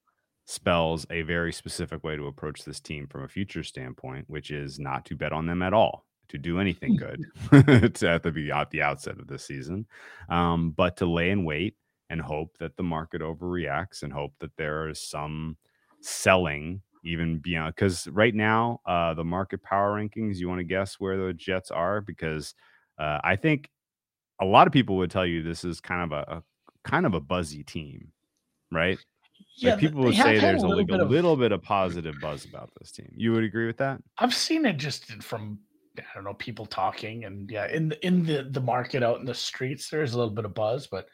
spells 0.46 1.06
a 1.10 1.22
very 1.22 1.52
specific 1.52 2.02
way 2.02 2.16
to 2.16 2.26
approach 2.26 2.64
this 2.64 2.80
team 2.80 3.06
from 3.06 3.22
a 3.22 3.28
future 3.28 3.62
standpoint, 3.62 4.24
which 4.28 4.50
is 4.50 4.80
not 4.80 5.04
to 5.04 5.16
bet 5.16 5.32
on 5.32 5.46
them 5.46 5.62
at 5.62 5.72
all, 5.72 6.04
to 6.28 6.38
do 6.38 6.58
anything 6.58 6.96
good 6.96 7.24
at 7.52 8.22
the 8.22 8.32
be 8.34 8.50
at 8.50 8.70
the 8.70 8.82
outset 8.82 9.18
of 9.20 9.28
the 9.28 9.38
season, 9.38 9.86
um, 10.28 10.72
but 10.72 10.96
to 10.96 11.06
lay 11.06 11.30
in 11.30 11.44
wait 11.44 11.76
and 12.10 12.20
hope 12.20 12.56
that 12.58 12.76
the 12.76 12.82
market 12.82 13.22
overreacts 13.22 14.02
and 14.02 14.12
hope 14.12 14.32
that 14.40 14.56
there 14.56 14.88
is 14.88 15.00
some 15.00 15.56
selling 16.02 16.82
even 17.04 17.38
beyond 17.38 17.74
because 17.74 18.08
right 18.08 18.34
now 18.34 18.78
uh 18.86 19.14
the 19.14 19.24
market 19.24 19.62
power 19.62 19.94
rankings 19.98 20.36
you 20.36 20.48
want 20.48 20.58
to 20.58 20.64
guess 20.64 20.96
where 20.98 21.16
the 21.16 21.32
jets 21.32 21.70
are? 21.70 22.00
Because 22.00 22.54
uh 22.98 23.18
i 23.22 23.36
think 23.36 23.70
a 24.40 24.44
lot 24.44 24.66
of 24.66 24.72
people 24.72 24.96
would 24.96 25.10
tell 25.10 25.26
you 25.26 25.42
this 25.42 25.64
is 25.64 25.80
kind 25.80 26.02
of 26.02 26.12
a, 26.12 26.36
a 26.38 26.42
kind 26.84 27.06
of 27.06 27.14
a 27.14 27.20
buzzy 27.20 27.62
team 27.62 28.08
right 28.72 28.98
Yeah, 29.56 29.72
like 29.72 29.80
people 29.80 30.02
would 30.04 30.14
say 30.14 30.38
there's 30.38 30.62
a, 30.62 30.68
like 30.68 30.84
a 30.84 30.86
bit 30.86 31.00
of- 31.00 31.10
little 31.10 31.36
bit 31.36 31.52
of 31.52 31.62
positive 31.62 32.14
buzz 32.20 32.44
about 32.44 32.70
this 32.78 32.90
team 32.92 33.12
you 33.16 33.32
would 33.32 33.44
agree 33.44 33.66
with 33.66 33.78
that 33.78 34.00
I've 34.18 34.34
seen 34.34 34.64
it 34.66 34.76
just 34.76 35.10
from 35.22 35.58
I 35.98 36.02
don't 36.14 36.24
know 36.24 36.34
people 36.34 36.66
talking 36.66 37.24
and 37.24 37.50
yeah 37.50 37.66
in 37.68 37.88
the, 37.90 38.06
in 38.06 38.24
the 38.24 38.48
the 38.50 38.60
market 38.60 39.02
out 39.02 39.18
in 39.20 39.26
the 39.26 39.34
streets 39.34 39.90
there's 39.90 40.14
a 40.14 40.18
little 40.18 40.32
bit 40.32 40.44
of 40.44 40.54
buzz, 40.54 40.86
but 40.86 41.06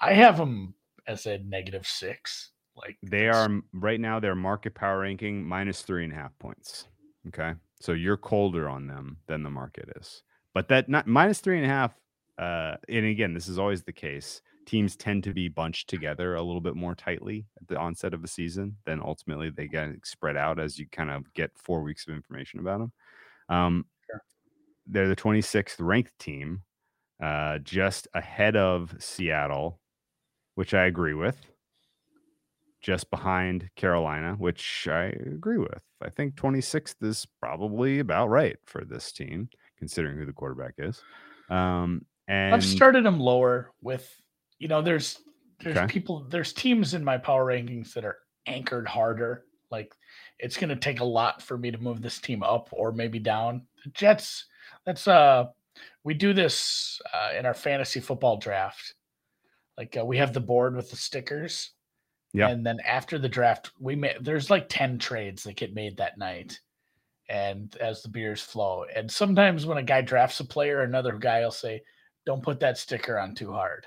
I 0.00 0.12
have 0.12 0.36
them 0.36 0.74
as 1.06 1.26
a 1.26 1.38
negative 1.38 1.86
six. 1.86 2.50
Like 2.76 2.98
They 3.02 3.28
are 3.28 3.48
right 3.72 4.00
now. 4.00 4.18
Their 4.18 4.34
market 4.34 4.74
power 4.74 4.98
ranking 5.00 5.44
minus 5.44 5.82
three 5.82 6.02
and 6.02 6.12
a 6.12 6.16
half 6.16 6.36
points. 6.40 6.88
Okay, 7.28 7.52
so 7.80 7.92
you're 7.92 8.16
colder 8.16 8.68
on 8.68 8.88
them 8.88 9.18
than 9.28 9.44
the 9.44 9.50
market 9.50 9.88
is. 9.96 10.24
But 10.52 10.68
that 10.68 10.88
not 10.88 11.06
minus 11.06 11.38
three 11.38 11.56
and 11.56 11.64
a 11.64 11.68
half. 11.68 11.94
Uh, 12.36 12.74
and 12.88 13.06
again, 13.06 13.32
this 13.34 13.46
is 13.46 13.58
always 13.58 13.84
the 13.84 13.92
case. 13.92 14.42
Teams 14.66 14.96
tend 14.96 15.24
to 15.24 15.32
be 15.34 15.48
bunched 15.48 15.88
together 15.88 16.34
a 16.34 16.42
little 16.42 16.60
bit 16.60 16.74
more 16.74 16.94
tightly 16.94 17.46
at 17.60 17.68
the 17.68 17.76
onset 17.76 18.14
of 18.14 18.24
a 18.24 18.28
season. 18.28 18.76
Then 18.86 19.00
ultimately 19.04 19.50
they 19.50 19.68
get 19.68 19.90
spread 20.04 20.36
out 20.36 20.58
as 20.58 20.78
you 20.78 20.86
kind 20.90 21.10
of 21.10 21.32
get 21.34 21.50
four 21.56 21.82
weeks 21.82 22.06
of 22.06 22.14
information 22.14 22.60
about 22.60 22.78
them. 22.78 22.92
Um, 23.48 23.86
Sure. 24.06 24.22
They're 24.86 25.08
the 25.08 25.16
26th 25.16 25.76
ranked 25.80 26.18
team, 26.18 26.62
uh, 27.22 27.58
just 27.58 28.08
ahead 28.14 28.56
of 28.56 28.94
Seattle, 28.98 29.80
which 30.54 30.74
I 30.74 30.84
agree 30.84 31.14
with 31.14 31.36
just 32.80 33.10
behind 33.10 33.70
Carolina, 33.76 34.34
which 34.38 34.86
I 34.90 35.04
agree 35.04 35.56
with. 35.56 35.82
I 36.02 36.10
think 36.10 36.34
26th 36.34 37.02
is 37.02 37.26
probably 37.40 37.98
about 37.98 38.28
right 38.28 38.58
for 38.66 38.84
this 38.84 39.10
team, 39.10 39.48
considering 39.78 40.18
who 40.18 40.26
the 40.26 40.34
quarterback 40.34 40.74
is. 40.76 41.02
Um, 41.48 42.04
and 42.28 42.54
I've 42.54 42.64
started 42.64 43.04
them 43.04 43.18
lower 43.20 43.72
with 43.80 44.14
you 44.58 44.68
know 44.68 44.82
there's 44.82 45.20
there's 45.60 45.76
Okay. 45.76 45.86
people 45.86 46.26
there's 46.28 46.52
teams 46.52 46.94
in 46.94 47.04
my 47.04 47.16
power 47.18 47.46
rankings 47.46 47.92
that 47.94 48.04
are 48.04 48.18
anchored 48.46 48.86
harder. 48.88 49.44
Like 49.70 49.94
it's 50.38 50.56
going 50.56 50.68
to 50.68 50.76
take 50.76 51.00
a 51.00 51.04
lot 51.04 51.42
for 51.42 51.56
me 51.56 51.70
to 51.70 51.78
move 51.78 52.02
this 52.02 52.18
team 52.20 52.42
up 52.42 52.68
or 52.72 52.92
maybe 52.92 53.18
down. 53.18 53.66
The 53.84 53.90
Jets. 53.90 54.46
That's 54.84 55.08
uh 55.08 55.46
we 56.04 56.14
do 56.14 56.32
this 56.32 57.00
uh, 57.12 57.30
in 57.36 57.46
our 57.46 57.54
fantasy 57.54 57.98
football 58.00 58.36
draft. 58.36 58.94
Like 59.76 59.96
uh, 59.98 60.04
we 60.04 60.18
have 60.18 60.32
the 60.32 60.40
board 60.40 60.76
with 60.76 60.90
the 60.90 60.96
stickers. 60.96 61.70
Yeah. 62.32 62.48
And 62.48 62.64
then 62.64 62.78
after 62.84 63.18
the 63.18 63.28
draft, 63.28 63.70
we 63.80 63.96
made 63.96 64.16
there's 64.20 64.50
like 64.50 64.66
10 64.68 64.98
trades 64.98 65.42
that 65.44 65.56
get 65.56 65.74
made 65.74 65.96
that 65.96 66.18
night. 66.18 66.60
And 67.28 67.74
as 67.80 68.02
the 68.02 68.08
beers 68.10 68.42
flow. 68.42 68.84
And 68.94 69.10
sometimes 69.10 69.64
when 69.66 69.78
a 69.78 69.82
guy 69.82 70.02
drafts 70.02 70.40
a 70.40 70.44
player, 70.44 70.82
another 70.82 71.16
guy 71.16 71.40
will 71.40 71.50
say, 71.50 71.82
Don't 72.26 72.42
put 72.42 72.60
that 72.60 72.76
sticker 72.78 73.18
on 73.18 73.34
too 73.34 73.50
hard. 73.52 73.86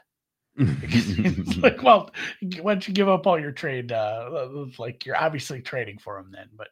Like, 1.61 1.83
well, 1.83 2.11
why 2.61 2.73
don't 2.73 2.87
you 2.87 2.93
give 2.93 3.09
up 3.09 3.27
all 3.27 3.39
your 3.39 3.51
trade? 3.51 3.91
Uh, 3.91 4.65
like 4.77 5.05
you're 5.05 5.17
obviously 5.17 5.61
trading 5.61 5.97
for 5.97 6.17
him 6.17 6.31
then, 6.31 6.49
but 6.55 6.69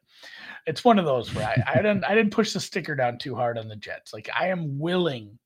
it's 0.65 0.83
one 0.83 0.97
of 0.99 1.05
those 1.05 1.33
where 1.33 1.47
I, 1.47 1.73
I 1.73 1.75
didn't 1.77 2.03
I 2.03 2.15
didn't 2.15 2.33
push 2.33 2.53
the 2.53 2.59
sticker 2.59 2.95
down 2.95 3.17
too 3.17 3.35
hard 3.35 3.57
on 3.57 3.67
the 3.67 3.75
Jets. 3.75 4.13
Like 4.13 4.29
I 4.37 4.47
am 4.47 4.79
willing 4.79 5.37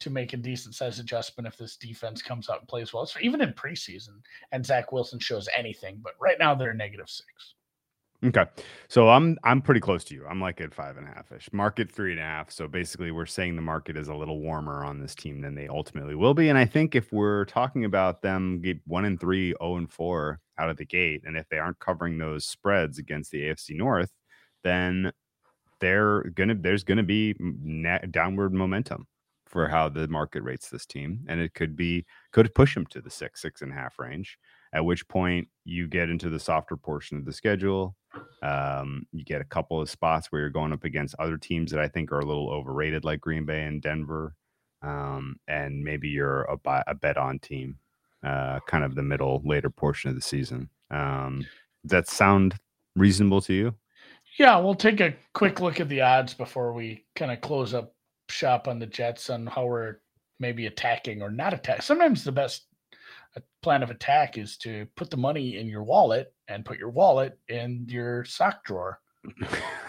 to 0.00 0.10
make 0.10 0.32
a 0.32 0.36
decent 0.36 0.74
size 0.74 0.98
adjustment 0.98 1.46
if 1.46 1.56
this 1.56 1.76
defense 1.76 2.22
comes 2.22 2.48
out 2.48 2.60
and 2.60 2.68
plays 2.68 2.92
well, 2.92 3.06
so 3.06 3.18
even 3.20 3.40
in 3.40 3.52
preseason 3.52 4.20
and 4.52 4.64
Zach 4.64 4.92
Wilson 4.92 5.18
shows 5.18 5.48
anything. 5.56 5.98
But 6.02 6.14
right 6.20 6.38
now 6.38 6.54
they're 6.54 6.74
negative 6.74 7.08
six. 7.08 7.54
Okay, 8.24 8.44
so 8.86 9.08
I'm 9.08 9.36
I'm 9.42 9.60
pretty 9.60 9.80
close 9.80 10.04
to 10.04 10.14
you. 10.14 10.24
I'm 10.30 10.40
like 10.40 10.60
at 10.60 10.72
five 10.72 10.96
and 10.96 11.08
a 11.08 11.10
half 11.10 11.32
ish. 11.32 11.52
Market 11.52 11.90
three 11.90 12.12
and 12.12 12.20
a 12.20 12.22
half. 12.22 12.52
So 12.52 12.68
basically, 12.68 13.10
we're 13.10 13.26
saying 13.26 13.56
the 13.56 13.62
market 13.62 13.96
is 13.96 14.06
a 14.06 14.14
little 14.14 14.38
warmer 14.38 14.84
on 14.84 15.00
this 15.00 15.16
team 15.16 15.40
than 15.40 15.56
they 15.56 15.66
ultimately 15.66 16.14
will 16.14 16.32
be. 16.32 16.48
And 16.48 16.56
I 16.56 16.64
think 16.64 16.94
if 16.94 17.12
we're 17.12 17.46
talking 17.46 17.84
about 17.84 18.22
them 18.22 18.60
get 18.62 18.78
one 18.86 19.06
and 19.06 19.18
three, 19.18 19.54
zero 19.60 19.76
and 19.76 19.90
four 19.90 20.38
out 20.56 20.70
of 20.70 20.76
the 20.76 20.84
gate, 20.84 21.22
and 21.26 21.36
if 21.36 21.48
they 21.48 21.58
aren't 21.58 21.80
covering 21.80 22.16
those 22.16 22.46
spreads 22.46 22.98
against 22.98 23.32
the 23.32 23.42
AFC 23.42 23.74
North, 23.74 24.12
then 24.62 25.10
they're 25.80 26.22
gonna 26.34 26.54
there's 26.54 26.84
gonna 26.84 27.02
be 27.02 27.34
na- 27.40 27.98
downward 28.10 28.52
momentum 28.54 29.06
for 29.46 29.68
how 29.68 29.88
the 29.88 30.08
market 30.08 30.42
rates 30.42 30.68
this 30.70 30.86
team, 30.86 31.24
and 31.28 31.40
it 31.40 31.54
could 31.54 31.76
be 31.76 32.06
could 32.32 32.54
push 32.54 32.74
them 32.74 32.86
to 32.86 33.00
the 33.00 33.10
six 33.10 33.42
six 33.42 33.62
and 33.62 33.72
a 33.72 33.74
half 33.74 33.98
range. 33.98 34.38
At 34.74 34.84
which 34.84 35.06
point 35.08 35.48
you 35.64 35.86
get 35.86 36.08
into 36.08 36.30
the 36.30 36.40
softer 36.40 36.76
portion 36.76 37.18
of 37.18 37.24
the 37.24 37.32
schedule. 37.32 37.94
Um, 38.42 39.06
you 39.12 39.24
get 39.24 39.40
a 39.40 39.44
couple 39.44 39.80
of 39.80 39.90
spots 39.90 40.28
where 40.28 40.40
you're 40.40 40.50
going 40.50 40.72
up 40.72 40.84
against 40.84 41.14
other 41.18 41.36
teams 41.36 41.70
that 41.70 41.80
I 41.80 41.88
think 41.88 42.10
are 42.10 42.20
a 42.20 42.26
little 42.26 42.50
overrated, 42.50 43.04
like 43.04 43.20
Green 43.20 43.44
Bay 43.44 43.64
and 43.64 43.82
Denver. 43.82 44.34
Um, 44.82 45.36
and 45.46 45.82
maybe 45.82 46.08
you're 46.08 46.42
a, 46.42 46.84
a 46.86 46.94
bet 46.94 47.16
on 47.16 47.38
team, 47.38 47.76
uh, 48.24 48.60
kind 48.66 48.82
of 48.82 48.94
the 48.94 49.02
middle, 49.02 49.42
later 49.44 49.70
portion 49.70 50.10
of 50.10 50.16
the 50.16 50.22
season. 50.22 50.68
Um, 50.90 51.46
does 51.84 51.90
that 51.90 52.08
sound 52.08 52.54
reasonable 52.96 53.40
to 53.42 53.52
you? 53.52 53.74
Yeah, 54.38 54.58
we'll 54.58 54.74
take 54.74 55.00
a 55.00 55.14
quick 55.34 55.60
look 55.60 55.78
at 55.80 55.88
the 55.88 56.00
odds 56.00 56.34
before 56.34 56.72
we 56.72 57.04
kind 57.14 57.30
of 57.30 57.40
close 57.40 57.74
up 57.74 57.94
shop 58.28 58.66
on 58.66 58.78
the 58.78 58.86
Jets 58.86 59.30
on 59.30 59.46
how 59.46 59.66
we're 59.66 59.96
maybe 60.40 60.66
attacking 60.66 61.22
or 61.22 61.30
not 61.30 61.54
attack. 61.54 61.82
Sometimes 61.82 62.24
the 62.24 62.32
best 62.32 62.66
uh, 63.36 63.40
plan 63.62 63.82
of 63.82 63.90
attack 63.90 64.38
is 64.38 64.56
to 64.58 64.86
put 64.96 65.10
the 65.10 65.16
money 65.16 65.58
in 65.58 65.68
your 65.68 65.82
wallet 65.82 66.34
and 66.48 66.64
put 66.64 66.78
your 66.78 66.90
wallet 66.90 67.38
in 67.48 67.86
your 67.88 68.24
sock 68.24 68.64
drawer 68.64 69.00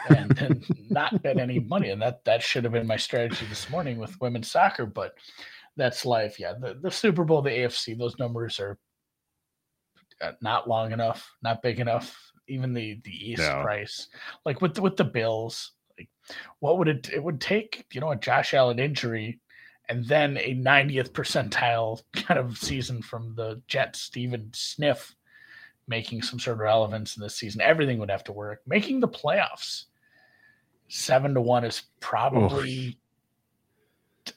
and 0.10 0.32
then 0.36 0.64
not 0.90 1.22
bet 1.24 1.40
any 1.40 1.60
money. 1.60 1.90
And 1.90 2.02
that 2.02 2.24
that 2.26 2.42
should 2.42 2.64
have 2.64 2.74
been 2.74 2.88
my 2.88 2.98
strategy 2.98 3.46
this 3.48 3.70
morning 3.70 3.98
with 3.98 4.20
women's 4.22 4.52
soccer, 4.52 4.86
but 4.86 5.16
that's 5.76 6.06
life. 6.06 6.40
Yeah, 6.40 6.54
the, 6.60 6.78
the 6.82 6.92
Super 6.92 7.24
Bowl, 7.24 7.42
the 7.42 7.50
AFC, 7.50 7.98
those 7.98 8.18
numbers 8.20 8.60
are 8.60 8.78
uh, 10.22 10.34
not 10.42 10.70
long 10.70 10.92
enough, 10.92 11.32
not 11.42 11.62
big 11.62 11.80
enough. 11.80 12.18
Even 12.48 12.74
the 12.74 13.00
the 13.04 13.32
East 13.32 13.42
No. 13.42 13.62
price, 13.64 14.08
like 14.46 14.62
with 14.62 14.76
the, 14.76 14.82
with 14.82 14.98
the 14.98 15.04
Bills, 15.06 15.72
like 15.98 16.10
what 16.60 16.78
would 16.78 16.88
it 16.90 17.10
it 17.12 17.24
would 17.24 17.40
take? 17.40 17.86
You 17.94 18.02
know, 18.02 18.12
a 18.12 18.18
Josh 18.18 18.54
Allen 18.54 18.80
injury, 18.80 19.40
and 19.90 20.06
then 20.06 20.38
a 20.38 20.56
90th 20.56 21.12
percentile 21.12 22.02
kind 22.14 22.40
of 22.40 22.58
season 22.58 23.02
from 23.02 23.36
the 23.36 23.62
Jets, 23.68 24.12
even 24.16 24.50
sniff 24.54 25.16
making 25.88 26.22
some 26.22 26.40
sort 26.40 26.56
of 26.56 26.60
relevance 26.62 27.18
in 27.18 27.24
this 27.24 27.36
season. 27.36 27.62
Everything 27.62 28.00
would 28.00 28.12
have 28.12 28.24
to 28.26 28.32
work. 28.32 28.62
Making 28.66 29.00
the 29.00 29.08
playoffs 29.08 29.86
seven 30.88 31.34
to 31.34 31.42
one 31.42 31.64
is 31.64 31.84
probably. 32.00 32.98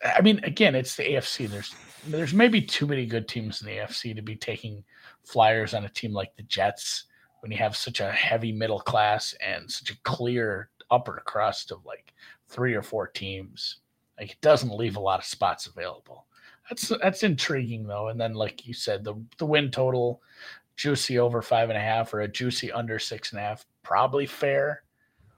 I 0.05 0.21
mean, 0.21 0.41
again, 0.43 0.75
it's 0.75 0.97
the 0.97 1.05
AFC. 1.05 1.49
There's 1.49 1.75
there's 2.09 2.35
maybe 2.35 2.61
too 2.61 2.87
many 2.87 3.07
good 3.07 3.29
teams 3.29 3.61
in 3.61 3.69
the 3.69 3.77
AFC 3.77 4.15
to 4.17 4.23
be 4.23 4.37
taking 4.37 4.83
flyers 5.25 5.75
on 5.75 5.85
a 5.85 5.89
team 5.89 6.13
like 6.13 6.35
the 6.37 6.43
Jets 6.45 7.05
when 7.41 7.53
you 7.53 7.59
have 7.59 7.77
such 7.77 8.01
a 8.01 8.11
heavy 8.11 8.53
middle 8.53 8.81
class 8.81 9.35
and 9.41 9.71
such 9.71 9.91
a 9.91 10.01
clear 10.03 10.71
upper 10.91 11.23
crust 11.27 11.71
of 11.71 11.85
like 11.85 12.13
three 12.49 12.75
or 12.75 12.83
four 12.83 13.07
teams. 13.07 13.79
Like 14.19 14.33
it 14.33 14.41
doesn't 14.41 14.77
leave 14.77 14.97
a 14.97 15.01
lot 15.01 15.21
of 15.21 15.27
spots 15.27 15.67
available. 15.67 16.27
That's 16.69 16.89
that's 17.03 17.23
intriguing 17.23 17.87
though. 17.87 18.09
And 18.09 18.21
then, 18.21 18.35
like 18.35 18.67
you 18.67 18.75
said, 18.75 19.05
the 19.05 19.15
the 19.39 19.47
win 19.47 19.71
total 19.71 20.23
juicy 20.77 21.19
over 21.19 21.41
five 21.43 21.71
and 21.71 21.79
a 21.79 21.81
half 21.81 22.13
or 22.13 22.21
a 22.21 22.29
juicy 22.29 22.73
under 22.73 22.99
six 22.99 23.33
and 23.33 23.39
a 23.39 23.43
half, 23.43 23.65
probably 23.83 24.27
fair. 24.27 24.83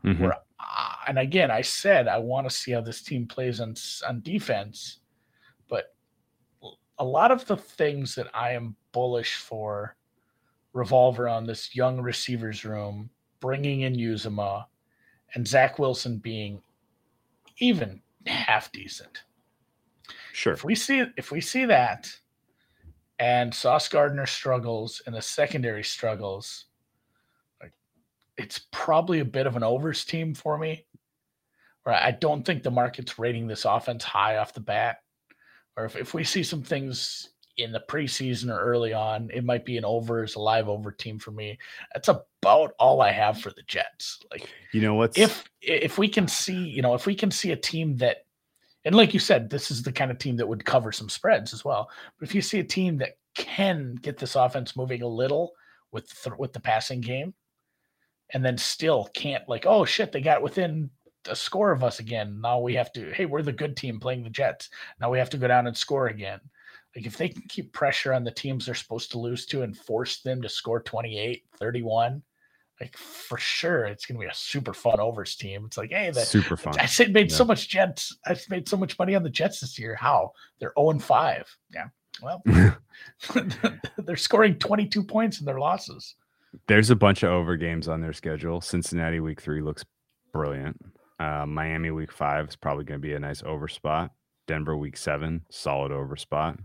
Mhm. 0.05 0.21
Where, 0.21 0.35
uh, 0.61 0.93
and 1.07 1.19
again, 1.19 1.51
I 1.51 1.61
said 1.61 2.09
I 2.09 2.19
want 2.19 2.49
to 2.49 2.55
see 2.55 2.73
how 2.73 2.81
this 2.81 3.03
team 3.03 3.27
plays 3.27 3.61
on 3.61 3.75
on 4.07 4.21
defense, 4.23 5.01
but 5.69 5.95
a 6.99 7.05
lot 7.05 7.31
of 7.31 7.47
the 7.47 7.57
things 7.57 8.15
that 8.15 8.29
I 8.35 8.53
am 8.53 8.75
bullish 8.93 9.37
for 9.37 9.97
revolve 10.73 11.21
around 11.21 11.47
this 11.47 11.75
young 11.75 12.01
receivers 12.01 12.65
room, 12.65 13.11
bringing 13.41 13.83
in 13.83 13.95
Uzomah, 13.95 14.67
and 15.35 15.47
Zach 15.47 15.79
Wilson 15.79 16.19
being 16.19 16.63
even 17.59 18.01
half 18.29 18.71
decent. 18.73 19.23
Sure. 20.33 20.53
If 20.53 20.65
we 20.65 20.75
see 20.75 21.05
if 21.17 21.31
we 21.33 21.41
see 21.41 21.65
that, 21.65 22.11
and 23.19 23.53
Sauce 23.53 23.89
Gardner 23.89 24.27
struggles 24.27 25.03
and 25.07 25.15
the 25.15 25.23
secondary 25.23 25.83
struggles, 25.83 26.67
like, 27.61 27.73
it's 28.37 28.61
probably 28.73 29.21
a 29.21 29.25
bit 29.25 29.47
of 29.47 29.57
an 29.57 29.65
overs 29.65 30.05
team 30.05 30.35
for 30.35 30.57
me. 30.59 30.87
Or 31.85 31.93
I 31.93 32.13
don't 32.13 32.45
think 32.45 32.63
the 32.63 32.71
market's 32.71 33.19
rating 33.19 33.47
this 33.47 33.65
offense 33.65 34.05
high 34.05 34.37
off 34.37 34.55
the 34.55 34.61
bat. 34.61 34.99
Or 35.77 35.85
if, 35.85 35.97
if 35.97 36.15
we 36.15 36.23
see 36.23 36.43
some 36.43 36.63
things 36.63 37.31
in 37.59 37.73
the 37.73 37.83
preseason 37.89 38.51
or 38.51 38.61
early 38.61 38.93
on, 38.93 39.31
it 39.33 39.45
might 39.45 39.65
be 39.65 39.77
an 39.77 39.85
over 39.85 40.19
overs, 40.19 40.37
a 40.37 40.41
live 40.41 40.69
over 40.69 40.91
team 40.91 41.19
for 41.19 41.33
me. 41.33 41.59
That's 41.93 42.09
about 42.09 42.73
all 42.79 43.03
I 43.03 43.11
have 43.11 43.41
for 43.41 43.51
the 43.51 43.63
Jets. 43.67 44.21
Like 44.31 44.49
You 44.73 44.81
know 44.81 44.95
what? 44.95 45.19
if 45.19 45.45
if 45.61 45.99
we 45.99 46.09
can 46.09 46.29
see 46.29 46.57
you 46.57 46.83
know 46.83 46.95
if 46.95 47.05
we 47.05 47.15
can 47.15 47.31
see 47.31 47.51
a 47.51 47.57
team 47.57 47.97
that 47.97 48.25
and 48.85 48.95
like 48.95 49.13
you 49.13 49.21
said 49.21 49.51
this 49.51 49.71
is 49.71 49.83
the 49.83 49.93
kind 49.93 50.11
of 50.11 50.19
team 50.19 50.37
that 50.37 50.47
would 50.47 50.65
cover 50.65 50.93
some 50.93 51.09
spreads 51.09 51.53
as 51.53 51.65
well 51.65 51.91
but 52.19 52.29
if 52.29 52.35
you 52.35 52.41
see 52.41 52.61
a 52.61 52.65
team 52.65 52.97
that 52.97 53.19
can 53.39 53.95
get 54.03 54.19
this 54.19 54.35
offense 54.35 54.77
moving 54.77 55.03
a 55.03 55.07
little 55.07 55.53
with 55.93 56.23
th- 56.23 56.37
with 56.39 56.53
the 56.53 56.61
passing 56.61 57.01
game, 57.01 57.33
and 58.35 58.45
then 58.45 58.59
still 58.59 59.09
can't 59.15 59.49
like, 59.49 59.65
oh 59.67 59.85
shit, 59.85 60.13
they 60.13 60.21
got 60.21 60.43
within 60.43 60.91
a 61.29 61.37
score 61.37 61.73
of 61.73 61.83
us 61.83 61.99
again. 61.99 62.41
Now 62.41 62.61
we 62.61 62.75
have 62.75 62.93
to, 62.93 63.11
hey, 63.13 63.27
we're 63.27 63.43
the 63.43 63.53
good 63.53 63.77
team 63.77 63.99
playing 64.01 64.23
the 64.23 64.31
Jets. 64.31 64.69
Now 65.01 65.11
we 65.11 65.19
have 65.19 65.31
to 65.31 65.39
go 65.39 65.49
down 65.49 65.67
and 65.67 65.77
score 65.77 66.09
again. 66.09 66.41
Like 66.99 67.07
if 67.07 67.17
they 67.17 67.29
can 67.29 67.43
keep 67.49 67.73
pressure 67.73 68.13
on 68.13 68.25
the 68.25 68.33
teams 68.33 68.67
they're 68.67 68.75
supposed 68.75 69.13
to 69.13 69.21
lose 69.21 69.47
to 69.47 69.63
and 69.63 69.77
force 69.77 70.21
them 70.21 70.43
to 70.43 70.49
score 70.49 70.83
28, 70.83 71.45
31, 71.57 72.21
like 72.81 72.97
for 72.97 73.39
sure 73.39 73.85
it's 73.85 74.05
gonna 74.05 74.19
be 74.19 74.27
a 74.27 74.35
super 74.35 74.75
fun 74.75 74.99
overs 74.99 75.37
team. 75.37 75.67
It's 75.67 75.79
like, 75.79 75.91
hey, 75.93 76.11
that 76.11 76.27
Super 76.27 76.57
fun. 76.57 76.75
I 76.77 76.87
said 76.87 77.13
made 77.13 77.31
so 77.31 77.45
much 77.45 77.69
Jets. 77.69 78.19
I 78.27 78.37
made 78.51 78.69
so 78.69 78.77
much 78.77 78.99
money 78.99 79.15
on 79.15 79.23
the 79.23 79.31
Jets 79.31 79.61
this 79.61 79.79
year. 79.79 79.95
How? 79.95 80.33
They're 80.59 80.73
0 80.77 80.91
and 80.91 81.01
5. 81.01 81.57
Yeah. 81.73 81.87
Well, 82.21 82.43
they're 83.99 84.17
scoring 84.17 84.57
22 84.57 85.05
points 85.05 85.39
in 85.39 85.47
their 85.47 85.61
losses. 85.61 86.17
There's 86.67 86.91
a 86.91 86.97
bunch 86.97 87.23
of 87.23 87.31
over 87.31 87.57
games 87.57 87.87
on 87.87 88.01
their 88.01 88.13
schedule. 88.13 88.61
Cincinnati 88.61 89.21
week 89.21 89.41
three 89.41 89.63
looks 89.63 89.85
brilliant. 90.33 90.85
Uh, 91.21 91.47
Miami 91.47 91.93
week 91.93 92.11
five 92.11 92.49
is 92.49 92.57
probably 92.57 92.83
going 92.83 93.01
to 93.01 93.07
be 93.07 93.15
a 93.15 93.21
nice 93.21 93.45
over 93.45 93.69
spot. 93.69 94.11
Denver 94.49 94.77
week 94.77 94.97
seven, 94.97 95.43
solid 95.49 95.93
over 95.93 96.17
spot. 96.17 96.59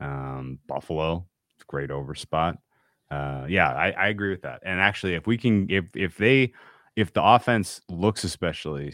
Um, 0.00 0.58
Buffalo, 0.66 1.26
great 1.66 1.90
over 1.90 2.14
spot. 2.14 2.58
Uh, 3.10 3.46
yeah, 3.48 3.72
I, 3.72 3.90
I 3.90 4.08
agree 4.08 4.30
with 4.30 4.42
that. 4.42 4.62
And 4.64 4.80
actually, 4.80 5.14
if 5.14 5.26
we 5.26 5.36
can, 5.36 5.70
if 5.70 5.84
if 5.94 6.16
they, 6.16 6.52
if 6.96 7.12
the 7.12 7.22
offense 7.22 7.80
looks 7.88 8.24
especially, 8.24 8.92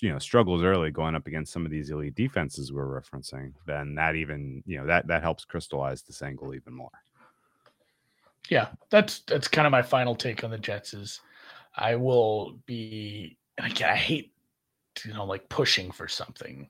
you 0.00 0.12
know, 0.12 0.18
struggles 0.18 0.62
early 0.62 0.90
going 0.90 1.14
up 1.14 1.26
against 1.26 1.52
some 1.52 1.64
of 1.64 1.70
these 1.70 1.90
elite 1.90 2.14
defenses 2.14 2.72
we're 2.72 3.00
referencing, 3.00 3.52
then 3.66 3.94
that 3.96 4.14
even, 4.14 4.62
you 4.66 4.78
know, 4.78 4.86
that 4.86 5.06
that 5.08 5.22
helps 5.22 5.44
crystallize 5.44 6.02
this 6.02 6.22
angle 6.22 6.54
even 6.54 6.74
more. 6.74 6.90
Yeah, 8.48 8.68
that's 8.90 9.20
that's 9.20 9.48
kind 9.48 9.66
of 9.66 9.72
my 9.72 9.82
final 9.82 10.14
take 10.14 10.44
on 10.44 10.50
the 10.50 10.58
Jets 10.58 10.92
is 10.94 11.20
I 11.76 11.96
will 11.96 12.58
be 12.66 13.38
and 13.56 13.70
again 13.70 13.90
I 13.90 13.96
hate 13.96 14.33
you 15.04 15.12
know 15.14 15.24
like 15.24 15.48
pushing 15.48 15.90
for 15.90 16.08
something. 16.08 16.68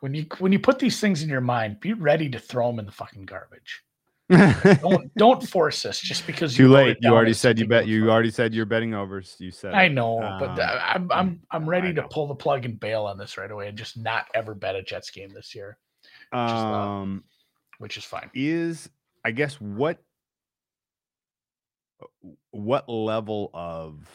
When 0.00 0.14
you 0.14 0.26
when 0.38 0.52
you 0.52 0.58
put 0.58 0.78
these 0.78 1.00
things 1.00 1.22
in 1.22 1.28
your 1.28 1.40
mind, 1.40 1.80
be 1.80 1.92
ready 1.92 2.28
to 2.30 2.38
throw 2.38 2.68
them 2.70 2.78
in 2.78 2.86
the 2.86 2.92
fucking 2.92 3.26
garbage. 3.26 3.82
Don't 4.30 5.14
don't 5.16 5.46
force 5.46 5.84
us 5.84 6.00
just 6.00 6.26
because 6.26 6.56
Too 6.56 6.62
you 6.62 6.68
late. 6.70 6.96
You 7.00 7.12
already 7.12 7.34
said 7.34 7.58
you 7.58 7.66
bet. 7.68 7.86
You 7.86 8.10
already 8.10 8.30
said 8.30 8.54
you're 8.54 8.64
betting 8.64 8.94
overs. 8.94 9.36
You 9.38 9.50
said. 9.50 9.74
I 9.74 9.88
know, 9.88 10.18
but 10.38 10.50
Um, 10.50 10.60
I- 10.60 10.92
I'm 10.94 11.12
I'm 11.12 11.40
I'm 11.50 11.68
ready 11.68 11.92
to 11.92 12.08
pull 12.08 12.26
the 12.26 12.34
plug 12.34 12.64
and 12.64 12.80
bail 12.80 13.04
on 13.04 13.18
this 13.18 13.36
right 13.36 13.50
away 13.50 13.68
and 13.68 13.76
just 13.76 13.98
not 13.98 14.26
ever 14.32 14.54
bet 14.54 14.76
a 14.76 14.82
Jets 14.82 15.10
game 15.10 15.34
this 15.34 15.54
year, 15.54 15.76
is, 16.32 16.38
uh, 16.38 16.38
Um, 16.38 17.24
which 17.78 17.98
is 17.98 18.04
fine. 18.04 18.30
is 18.32 18.88
I 19.26 19.30
guess 19.30 19.60
what 19.60 19.98
what 22.50 22.88
level 22.88 23.50
of 23.52 24.08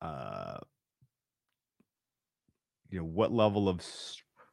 uh 0.00 0.58
you 2.90 2.98
know 2.98 3.04
what 3.04 3.32
level 3.32 3.68
of 3.68 3.80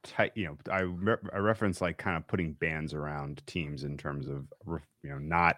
tight 0.04 0.32
you 0.34 0.46
know 0.46 0.56
I 0.72 0.80
re- 0.80 1.16
I 1.32 1.38
reference 1.38 1.80
like 1.80 1.98
kind 1.98 2.16
of 2.16 2.26
putting 2.26 2.52
bands 2.54 2.94
around 2.94 3.42
teams 3.46 3.84
in 3.84 3.96
terms 3.96 4.28
of 4.28 4.46
you 5.02 5.10
know 5.10 5.18
not 5.18 5.56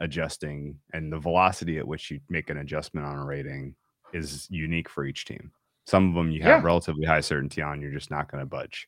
adjusting 0.00 0.78
and 0.92 1.12
the 1.12 1.18
velocity 1.18 1.78
at 1.78 1.86
which 1.86 2.10
you 2.10 2.20
make 2.28 2.50
an 2.50 2.58
adjustment 2.58 3.06
on 3.06 3.16
a 3.16 3.24
rating 3.24 3.74
is 4.12 4.46
unique 4.50 4.88
for 4.88 5.04
each 5.04 5.24
team. 5.24 5.50
Some 5.86 6.08
of 6.08 6.14
them 6.14 6.30
you 6.30 6.40
have 6.42 6.60
Yeah. 6.62 6.66
relatively 6.66 7.04
high 7.06 7.20
certainty 7.20 7.62
on, 7.62 7.80
you're 7.80 7.90
just 7.90 8.10
not 8.10 8.30
going 8.30 8.40
to 8.42 8.46
budge. 8.46 8.86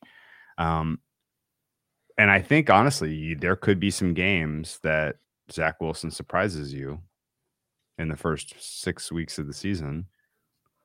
Um, 0.57 0.99
and 2.17 2.29
I 2.31 2.41
think 2.41 2.69
honestly, 2.69 3.13
you- 3.13 3.35
there 3.35 3.55
could 3.55 3.79
be 3.79 3.91
some 3.91 4.13
games 4.13 4.79
that 4.83 5.17
Zach 5.51 5.81
Wilson 5.81 6.11
surprises 6.11 6.73
you 6.73 7.01
in 7.97 8.07
the 8.07 8.15
first 8.17 8.53
six 8.59 9.11
weeks 9.11 9.37
of 9.37 9.47
the 9.47 9.53
season. 9.53 10.07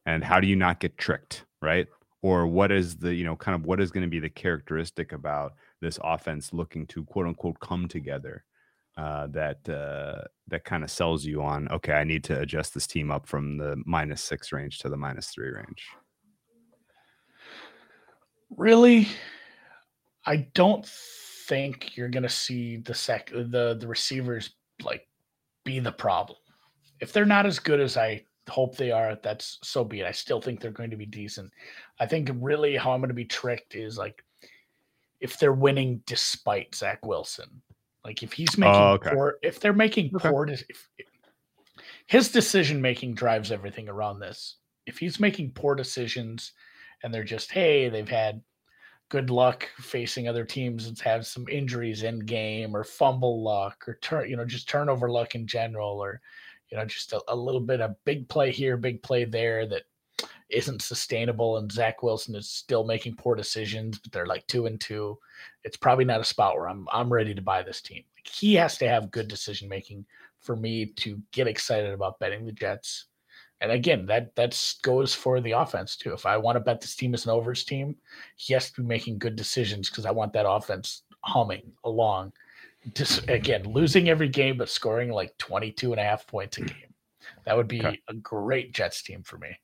And 0.07 0.25
how 0.25 0.41
do 0.41 0.47
you 0.49 0.57
not 0.57 0.81
get 0.81 0.99
tricked, 0.99 1.45
right? 1.63 1.87
Or 2.27 2.49
what 2.49 2.73
is 2.73 2.97
the, 2.97 3.15
you 3.15 3.23
know, 3.23 3.37
kind 3.37 3.55
of 3.55 3.67
what 3.67 3.81
is 3.81 3.93
going 3.93 4.03
to 4.03 4.11
be 4.11 4.19
the 4.19 4.29
characteristic 4.29 5.13
about 5.13 5.55
this 5.81 5.97
offense 6.03 6.53
looking 6.53 6.85
to 6.89 7.05
quote 7.05 7.27
unquote 7.27 7.61
come 7.61 7.87
together 7.87 8.43
uh, 8.97 9.29
that 9.29 9.69
uh, 9.69 10.23
that 10.49 10.65
kind 10.65 10.83
of 10.83 10.91
sells 10.91 11.25
you 11.25 11.41
on, 11.41 11.69
okay, 11.69 11.93
I 11.93 12.03
need 12.03 12.25
to 12.25 12.41
adjust 12.41 12.75
this 12.75 12.89
team 12.89 13.13
up 13.13 13.29
from 13.29 13.59
the 13.59 13.81
minus 13.87 14.23
six 14.23 14.51
range 14.51 14.81
to 14.81 14.89
the 14.89 14.97
minus 14.97 15.29
three 15.29 15.51
range. 15.51 15.87
Really, 18.57 19.07
I 20.25 20.49
don't 20.55 20.85
think 20.85 21.97
you're 21.97 22.09
gonna 22.09 22.29
see 22.29 22.79
the 22.79 22.95
sec 22.95 23.31
the 23.31 23.77
the 23.79 23.87
receivers 23.87 24.51
like 24.83 25.07
be 25.65 25.79
the 25.79 25.93
problem. 25.93 26.39
If 26.99 27.13
they're 27.13 27.25
not 27.25 27.47
as 27.47 27.61
good 27.61 27.79
as 27.79 27.97
I 27.97 28.25
hope 28.49 28.77
they 28.77 28.91
are, 28.91 29.17
that's 29.23 29.59
so 29.63 29.85
be 29.85 30.01
it. 30.01 30.07
I 30.07 30.13
still 30.13 30.41
think 30.41 30.61
they're 30.61 30.71
going 30.71 30.91
to 30.91 30.97
be 30.97 31.07
decent. 31.07 31.53
I 31.99 32.07
think 32.07 32.31
really 32.35 32.77
how 32.77 32.93
I'm 32.93 33.01
going 33.01 33.09
to 33.09 33.15
be 33.15 33.25
tricked 33.25 33.75
is 33.75 33.99
like 33.99 34.25
if 35.21 35.39
they're 35.39 35.53
winning 35.53 36.03
despite 36.07 36.75
Zach 36.75 37.05
Wilson. 37.05 37.63
Like 38.05 38.23
if 38.23 38.33
he's 38.33 38.57
making 38.57 38.75
Oh, 38.75 38.93
okay. 38.93 39.11
poor, 39.11 39.39
if 39.43 39.59
they're 39.59 39.73
making 39.73 40.13
Okay. 40.15 40.29
poor, 40.31 40.47
if, 40.47 40.65
if- 40.99 41.09
his 42.07 42.31
decision 42.31 42.81
making 42.81 43.15
drives 43.15 43.53
everything 43.53 43.89
around 43.89 44.21
this. 44.21 44.57
If 44.87 44.99
he's 44.99 45.19
making 45.19 45.53
poor 45.53 45.75
decisions, 45.75 46.53
and 47.03 47.13
they're 47.13 47.25
just 47.25 47.51
hey, 47.53 47.89
they've 47.89 48.09
had 48.09 48.43
good 49.09 49.31
luck 49.31 49.69
facing 49.79 50.29
other 50.29 50.45
teams 50.45 50.87
and 50.87 50.99
have 51.01 51.27
some 51.27 51.47
injuries 51.49 52.03
in 52.03 52.19
game 52.21 52.75
or 52.75 52.83
fumble 52.85 53.43
luck 53.43 53.85
or 53.87 53.99
turn 54.03 54.29
you 54.29 54.37
know 54.37 54.45
just 54.45 54.69
turnover 54.69 55.11
luck 55.11 55.35
in 55.35 55.47
general 55.47 56.03
or 56.03 56.21
you 56.71 56.77
know 56.77 56.85
just 56.85 57.13
a, 57.13 57.21
a 57.29 57.37
little 57.37 57.61
bit 57.61 57.81
of 57.81 57.97
big 58.05 58.29
play 58.29 58.51
here 58.51 58.77
big 58.77 59.03
play 59.03 59.25
there 59.25 59.67
that 59.67 59.83
isn't 60.49 60.83
sustainable 60.83 61.57
and 61.59 61.71
zach 61.71 62.03
wilson 62.03 62.35
is 62.35 62.49
still 62.49 62.85
making 62.85 63.15
poor 63.17 63.35
decisions 63.35 63.99
but 63.99 64.13
they're 64.13 64.27
like 64.27 64.47
two 64.47 64.67
and 64.67 64.81
two. 64.81 65.19
It's 65.65 65.77
probably 65.77 66.05
not 66.05 66.21
a 66.21 66.25
spot 66.25 66.55
where 66.55 66.69
i'm 66.69 66.87
i'm 66.93 67.13
ready 67.13 67.35
to 67.35 67.43
buy 67.43 67.63
this 67.63 67.81
team. 67.81 68.05
Like 68.17 68.27
he 68.27 68.55
has 68.55 68.79
to 68.79 68.89
have 68.89 69.11
good 69.11 69.29
decision 69.29 69.69
making 69.69 70.07
for 70.41 70.57
me 70.57 70.87
to 70.87 71.21
get 71.33 71.49
excited 71.49 71.93
about 71.93 72.19
betting 72.21 72.47
the 72.47 72.53
jets. 72.53 73.07
And 73.61 73.73
again 73.73 74.07
that 74.07 74.35
that's 74.37 74.79
goes 74.81 75.15
for 75.15 75.41
the 75.41 75.53
offense 75.53 75.97
too. 75.97 76.13
If 76.13 76.27
i 76.27 76.37
want 76.37 76.57
to 76.57 76.61
bet 76.61 76.81
this 76.81 76.95
team 76.95 77.15
as 77.15 77.25
an 77.25 77.33
overs 77.33 77.65
team 77.65 77.97
he 78.37 78.53
has 78.55 78.71
to 78.71 78.83
be 78.83 78.87
making 78.87 79.19
good 79.19 79.35
decisions 79.35 79.91
because 79.91 80.07
I 80.07 80.13
want 80.13 80.33
that 80.35 80.49
offense 80.49 81.03
humming 81.23 81.73
along. 81.85 82.33
Just 82.95 83.29
again, 83.29 83.65
losing 83.65 84.09
every 84.09 84.29
game 84.29 84.59
but 84.59 84.69
scoring 84.69 85.11
like 85.11 85.37
22 85.39 85.93
and 85.93 86.01
a 86.01 86.05
half 86.05 86.27
points 86.27 86.59
a 86.59 86.63
game. 86.63 86.95
That 87.45 87.57
would 87.57 87.69
be 87.69 87.81
Okay. 87.85 88.01
a 88.09 88.15
great 88.15 88.73
Jets 88.73 89.03
team 89.03 89.23
for 89.23 89.39
me. 89.39 89.57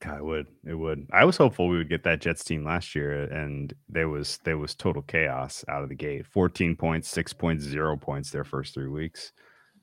God, 0.00 0.18
it 0.18 0.24
would. 0.24 0.46
It 0.64 0.74
would. 0.74 1.06
I 1.12 1.24
was 1.24 1.36
hopeful 1.36 1.68
we 1.68 1.76
would 1.76 1.90
get 1.90 2.04
that 2.04 2.20
Jets 2.20 2.42
team 2.44 2.64
last 2.64 2.94
year, 2.94 3.24
and 3.24 3.72
there 3.88 4.08
was 4.08 4.38
there 4.44 4.56
was 4.56 4.74
total 4.74 5.02
chaos 5.02 5.62
out 5.68 5.82
of 5.82 5.88
the 5.90 5.94
gate. 5.94 6.26
Fourteen 6.26 6.74
points, 6.74 7.08
six 7.08 7.32
points, 7.34 7.64
zero 7.64 7.96
points 7.96 8.30
their 8.30 8.44
first 8.44 8.72
three 8.72 8.88
weeks. 8.88 9.32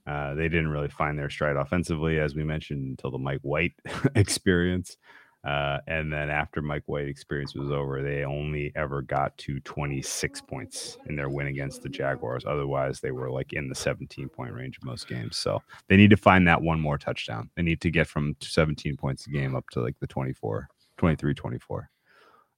Uh, 0.07 0.33
they 0.33 0.47
didn't 0.47 0.69
really 0.69 0.87
find 0.87 1.19
their 1.19 1.29
stride 1.29 1.57
offensively, 1.57 2.17
as 2.19 2.33
we 2.33 2.43
mentioned, 2.43 2.87
until 2.87 3.11
the 3.11 3.17
Mike 3.19 3.41
White 3.41 3.73
experience. 4.15 4.97
Uh, 5.43 5.77
and 5.88 6.11
then 6.11 6.29
after 6.29 6.61
Mike 6.61 6.83
White 6.88 7.07
experience 7.07 7.55
was 7.55 7.71
over, 7.71 8.01
they 8.01 8.25
only 8.25 8.71
ever 8.75 9.01
got 9.01 9.38
to 9.38 9.59
26 9.61 10.41
points 10.41 10.97
in 11.07 11.15
their 11.15 11.29
win 11.29 11.47
against 11.47 11.83
the 11.83 11.89
Jaguars. 11.89 12.43
Otherwise, 12.45 12.99
they 12.99 13.11
were 13.11 13.29
like 13.29 13.53
in 13.53 13.69
the 13.69 13.75
17 13.75 14.29
point 14.29 14.53
range 14.53 14.77
of 14.77 14.83
most 14.83 15.07
games. 15.07 15.38
So 15.38 15.61
they 15.88 15.95
need 15.95 16.09
to 16.09 16.17
find 16.17 16.47
that 16.47 16.61
one 16.61 16.79
more 16.79 16.97
touchdown. 16.97 17.49
They 17.55 17.63
need 17.63 17.81
to 17.81 17.91
get 17.91 18.07
from 18.07 18.35
17 18.41 18.97
points 18.97 19.27
a 19.27 19.29
game 19.29 19.55
up 19.55 19.65
to 19.71 19.81
like 19.81 19.99
the 19.99 20.07
24, 20.07 20.67
23, 20.97 21.33
24. 21.33 21.89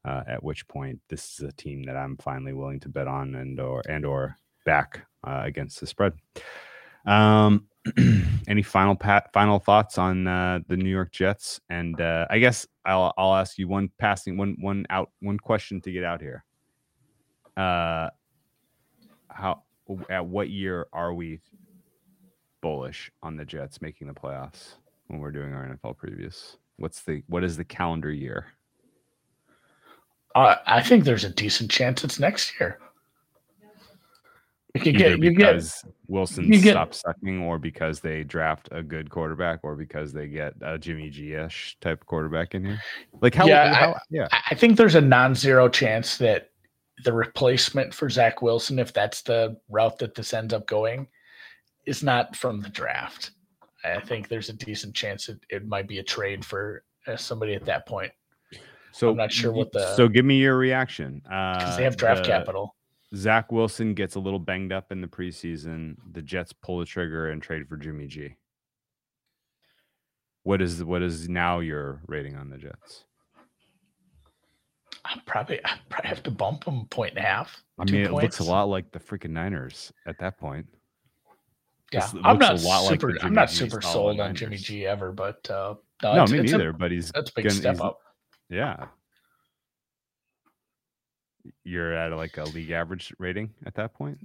Uh, 0.05 0.23
at 0.27 0.43
which 0.43 0.67
point, 0.67 0.99
this 1.09 1.34
is 1.34 1.47
a 1.47 1.51
team 1.51 1.84
that 1.84 1.97
I'm 1.97 2.17
finally 2.17 2.53
willing 2.53 2.80
to 2.82 2.89
bet 2.89 3.07
on 3.07 3.36
and 3.36 3.59
or 3.59 3.84
and 3.88 4.05
or 4.05 4.38
back 4.65 5.05
uh, 5.27 5.41
against 5.43 5.80
the 5.80 5.88
spread. 5.88 6.13
Um, 7.05 7.67
any 8.47 8.61
final 8.61 8.95
pat 8.95 9.31
final 9.33 9.59
thoughts 9.59 9.97
on 9.97 10.27
uh, 10.27 10.59
the 10.67 10.77
New 10.77 10.89
York 10.89 11.11
Jets? 11.11 11.59
And 11.69 11.99
uh, 11.99 12.25
I 12.29 12.39
guess 12.39 12.67
I'll 12.85 13.13
I'll 13.17 13.35
ask 13.35 13.57
you 13.57 13.67
one 13.67 13.89
passing 13.99 14.37
one 14.37 14.55
one 14.59 14.85
out 14.89 15.09
one 15.21 15.37
question 15.37 15.81
to 15.81 15.91
get 15.91 16.03
out 16.03 16.21
here. 16.21 16.43
Uh, 17.55 18.09
how 19.29 19.63
at 20.09 20.25
what 20.25 20.49
year 20.49 20.87
are 20.93 21.13
we 21.13 21.39
bullish 22.61 23.11
on 23.23 23.35
the 23.35 23.45
Jets 23.45 23.81
making 23.81 24.07
the 24.07 24.13
playoffs 24.13 24.75
when 25.07 25.19
we're 25.19 25.31
doing 25.31 25.53
our 25.53 25.65
NFL 25.65 25.95
previews? 25.97 26.57
What's 26.77 27.01
the 27.03 27.23
what 27.27 27.43
is 27.43 27.57
the 27.57 27.65
calendar 27.65 28.11
year? 28.11 28.47
Uh, 30.35 30.55
I 30.65 30.81
think 30.81 31.03
there's 31.03 31.23
a 31.23 31.29
decent 31.29 31.71
chance 31.71 32.03
it's 32.03 32.19
next 32.19 32.59
year. 32.59 32.79
You 34.76 34.91
get 34.93 35.17
you 35.17 35.17
get 35.17 35.36
because 35.36 35.84
Wilson 36.07 36.45
you 36.51 36.61
get- 36.61 36.72
stops 36.74 36.99
sucking, 37.01 37.41
or 37.41 37.57
because 37.57 38.01
they 38.01 38.24
draft 38.24 38.70
a 38.72 38.84
good 38.84 39.09
quarterback, 39.09 39.61
or 39.63 39.76
because 39.76 40.13
they 40.13 40.28
get 40.28 40.53
a 40.61 40.78
Jimmy 40.78 41.09
G-ish 41.09 41.78
type 41.82 42.05
quarterback 42.05 42.53
in 42.53 42.63
here. 42.65 42.82
Like 43.20 43.34
how? 43.34 43.47
Yeah, 43.47 43.93
I- 43.95 43.99
yeah. 44.11 44.28
I 44.32 44.41
I 44.51 44.55
think 44.55 44.78
there's 44.78 44.95
a 44.95 45.01
non-zero 45.01 45.70
chance 45.70 46.17
that 46.17 46.51
the 47.03 47.13
replacement 47.13 47.93
for 47.93 48.09
Zach 48.09 48.41
Wilson, 48.43 48.78
if 48.78 48.93
that's 48.93 49.22
the 49.24 49.57
route 49.70 49.97
that 49.99 50.13
this 50.15 50.34
ends 50.34 50.53
up 50.53 50.67
going, 50.67 51.07
is 51.88 52.03
not 52.03 52.36
from 52.36 52.61
the 52.61 52.70
draft. 52.70 53.32
I 53.84 53.99
think 54.01 54.28
there's 54.28 54.49
a 54.49 54.53
decent 54.53 54.93
chance 54.93 55.30
it, 55.30 55.39
it 55.49 55.65
might 55.65 55.88
be 55.88 55.99
a 55.99 56.03
trade 56.03 56.43
for 56.43 56.84
uh, 57.07 57.15
somebody 57.15 57.53
at 57.55 57.63
that 57.65 57.88
point 57.88 58.11
So 58.91 59.09
I'm 59.11 59.15
not 59.17 59.32
sure 59.32 59.53
what 59.53 59.72
the- 59.72 59.95
So 59.95 60.09
give 60.09 60.26
me 60.26 60.36
your 60.38 60.57
reaction. 60.57 61.22
Uh 61.32 61.57
because 61.57 61.74
Uh, 61.74 61.78
they 61.78 61.84
have 61.86 61.95
draft 61.95 62.24
the- 62.24 62.28
capital. 62.28 62.76
Zach 63.16 63.51
Wilson 63.51 63.93
gets 63.95 64.16
a 64.16 64.20
little 64.20 64.39
banged 64.39 64.72
up 64.72 64.91
in 64.91 65.01
the 65.01 65.07
preseason. 65.07 65.95
The 66.12 66.22
Jets 66.22 66.53
pull 66.53 66.80
the 66.80 66.86
trigger 66.86 67.30
and 67.30 67.41
trade 67.41 67.68
for 67.68 67.76
Jimmy 67.78 68.07
G. 68.07 68.36
What 70.43 70.62
is 70.62 70.84
what 70.84 71.01
is 71.01 71.28
now 71.28 71.60
your 71.60 72.01
rating 72.07 72.36
on 72.36 72.49
the 72.49 72.57
Jets? 72.57 73.05
I 75.05 75.20
probably 75.26 75.60
I 75.66 75.80
probably 75.89 76.10
have 76.10 76.24
to 76.24 76.32
bump 76.32 76.66
them 76.66 76.86
point 76.89 77.12
and 77.16 77.20
a 77.20 77.28
half. 77.28 77.64
I 77.80 77.86
mean, 77.86 78.01
it 78.01 78.12
looks 78.12 78.39
a 78.39 78.43
lot 78.43 78.64
like 78.66 78.91
the 78.91 78.99
freaking 78.99 79.32
Niners 79.32 79.91
at 80.05 80.20
that 80.20 80.38
point. 80.38 80.68
Yeah, 81.91 82.01
This 82.01 82.14
I'm 82.24 82.38
not 82.38 82.62
lot 82.62 82.82
like 82.82 83.01
super. 83.01 83.18
I'm 83.24 83.34
not 83.34 83.49
super 83.49 83.82
sold 83.82 84.20
on 84.20 84.36
Jimmy 84.36 84.57
G 84.57 84.86
ever, 84.86 85.12
but 85.12 85.49
uh, 85.49 85.74
No, 86.03 86.12
it's- 86.12 86.32
me 86.32 86.39
it's 86.39 86.51
a- 86.51 86.57
neither. 86.57 86.74
but 86.74 86.91
he's 86.91 87.12
that's 87.12 87.32
a 87.32 87.34
big 87.34 87.45
gonna- 87.45 87.55
step 87.55 87.82
up. 87.82 87.99
Yeah. 88.49 88.88
You're 91.63 91.93
at 91.93 92.11
like 92.13 92.37
a 92.37 92.43
league 92.45 92.71
average 92.71 93.13
rating 93.19 93.53
at 93.65 93.75
that 93.75 93.93
point. 93.93 94.17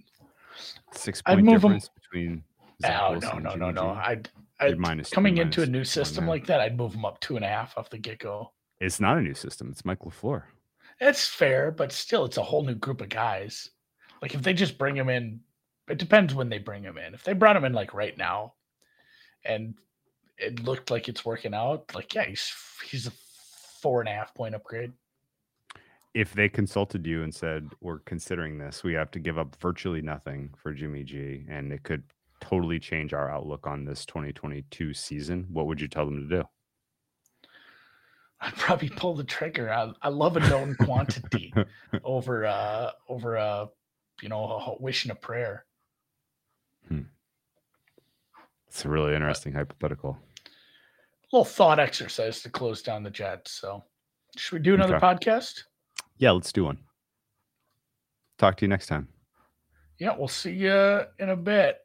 Six 0.93 1.21
point 1.23 1.41
move 1.45 1.55
'em- 1.55 1.61
difference 1.61 1.89
between. 1.89 2.45
Zach 2.83 3.01
Oh 3.03 3.11
Wilson 3.13 3.29
no, 3.31 3.35
and 3.37 3.45
no, 3.45 3.51
no, 3.51 3.57
Jimmy 3.73 3.73
no! 3.73 3.95
G. 3.95 4.01
I'd, 4.01 4.29
I'd 4.61 4.79
minus 4.79 5.11
two, 5.11 5.15
coming 5.15 5.39
into 5.39 5.63
a 5.63 5.67
new 5.67 5.85
system 5.85 6.25
and 6.25 6.29
a 6.29 6.33
half. 6.33 6.41
like 6.41 6.47
that, 6.49 6.61
I'd 6.61 6.77
move 6.77 6.93
them 6.93 7.05
up 7.05 7.21
two 7.21 7.37
and 7.37 7.45
a 7.45 7.49
half 7.49 7.77
off 7.79 7.89
the 7.91 7.99
get 7.99 8.19
go. 8.19 8.53
It's 8.81 9.01
not 9.01 9.17
a 9.19 9.21
new 9.23 9.35
system. 9.35 9.69
It's 9.71 9.85
Mike 9.85 10.01
LaFleur. 10.01 10.43
It's 11.01 11.27
fair, 11.27 11.71
but 11.71 11.93
still, 11.93 12.25
it's 12.25 12.37
a 12.37 12.43
whole 12.43 12.65
new 12.65 12.75
group 12.75 13.01
of 13.01 13.09
guys. 13.09 13.71
Like 14.23 14.35
if 14.35 14.43
they 14.43 14.53
just 14.55 14.77
bring 14.79 14.97
him 14.97 15.09
in, 15.09 15.41
it 15.89 15.99
depends 15.99 16.35
when 16.35 16.49
they 16.49 16.59
bring 16.59 16.83
him 16.83 16.99
in. 16.99 17.15
If 17.15 17.23
they 17.25 17.33
brought 17.33 17.57
him 17.57 17.65
in 17.65 17.73
like 17.73 17.95
right 17.95 18.17
now, 18.17 18.55
and 19.45 19.75
it 20.39 20.65
looked 20.65 20.91
like 20.91 21.09
it's 21.09 21.25
working 21.25 21.55
out, 21.55 21.95
like 21.95 22.15
yeah, 22.15 22.25
he's 22.25 22.53
he's 22.89 23.07
a 23.07 23.13
four 23.81 24.01
and 24.01 24.09
a 24.09 24.13
half 24.13 24.35
point 24.35 24.55
upgrade. 24.55 24.93
If 26.15 26.33
they 26.33 26.49
consulted 26.49 27.05
you 27.07 27.23
and 27.25 27.35
said, 27.35 27.69
We're 27.81 27.99
considering 28.01 28.59
this, 28.59 28.85
we 28.85 28.95
have 28.95 29.11
to 29.13 29.19
give 29.19 29.37
up 29.39 29.57
virtually 29.61 30.01
nothing 30.01 30.55
for 30.57 30.73
Jimmy 30.73 31.03
G, 31.03 31.45
and 31.49 31.73
it 31.73 31.83
could 31.83 32.05
totally 32.41 32.79
change 32.79 33.13
our 33.13 33.31
outlook 33.31 33.67
on 33.67 33.85
this 33.85 34.05
2022 34.07 34.93
season, 34.95 35.47
what 35.51 35.67
would 35.67 35.81
you 35.81 35.89
tell 35.89 36.05
them 36.05 36.29
to 36.29 36.37
do? 36.37 36.45
I'd 38.41 38.55
probably 38.57 38.91
pull 38.91 39.15
the 39.15 39.25
trigger. 39.25 39.73
I, 39.73 39.91
I 40.03 40.09
love 40.11 40.37
a 40.37 40.41
known 40.41 40.75
quantity 40.77 41.53
over 42.05 42.45
uh 42.45 42.91
over 43.09 43.37
a 43.37 43.69
you 44.21 44.29
know 44.29 44.45
a 44.45 44.83
wish 44.83 45.05
and 45.05 45.13
a 45.13 45.15
prayer. 45.15 45.65
Hmm. 46.89 47.03
It's 48.69 48.85
a 48.85 48.89
really 48.89 49.13
uh, 49.13 49.17
interesting 49.17 49.53
hypothetical. 49.55 50.19
little 51.33 51.45
thought 51.45 51.79
exercise 51.81 52.43
to 52.43 52.51
close 52.51 52.83
down 52.83 53.03
the 53.03 53.11
Jets. 53.11 53.53
So, 53.53 53.83
should 54.37 54.53
we 54.59 54.63
do 54.63 54.75
another 54.75 54.97
Okay. 54.97 55.07
podcast? 55.07 55.63
Yeah, 56.17 56.33
let's 56.33 56.53
do 56.53 56.65
one. 56.65 56.79
Talk 58.39 58.57
to 58.59 58.65
you 58.65 58.69
next 58.69 58.87
time. 58.87 59.09
Yeah, 59.99 60.17
we'll 60.17 60.29
see 60.29 60.53
you 60.53 61.03
in 61.19 61.31
a 61.31 61.37
bit. 61.37 61.79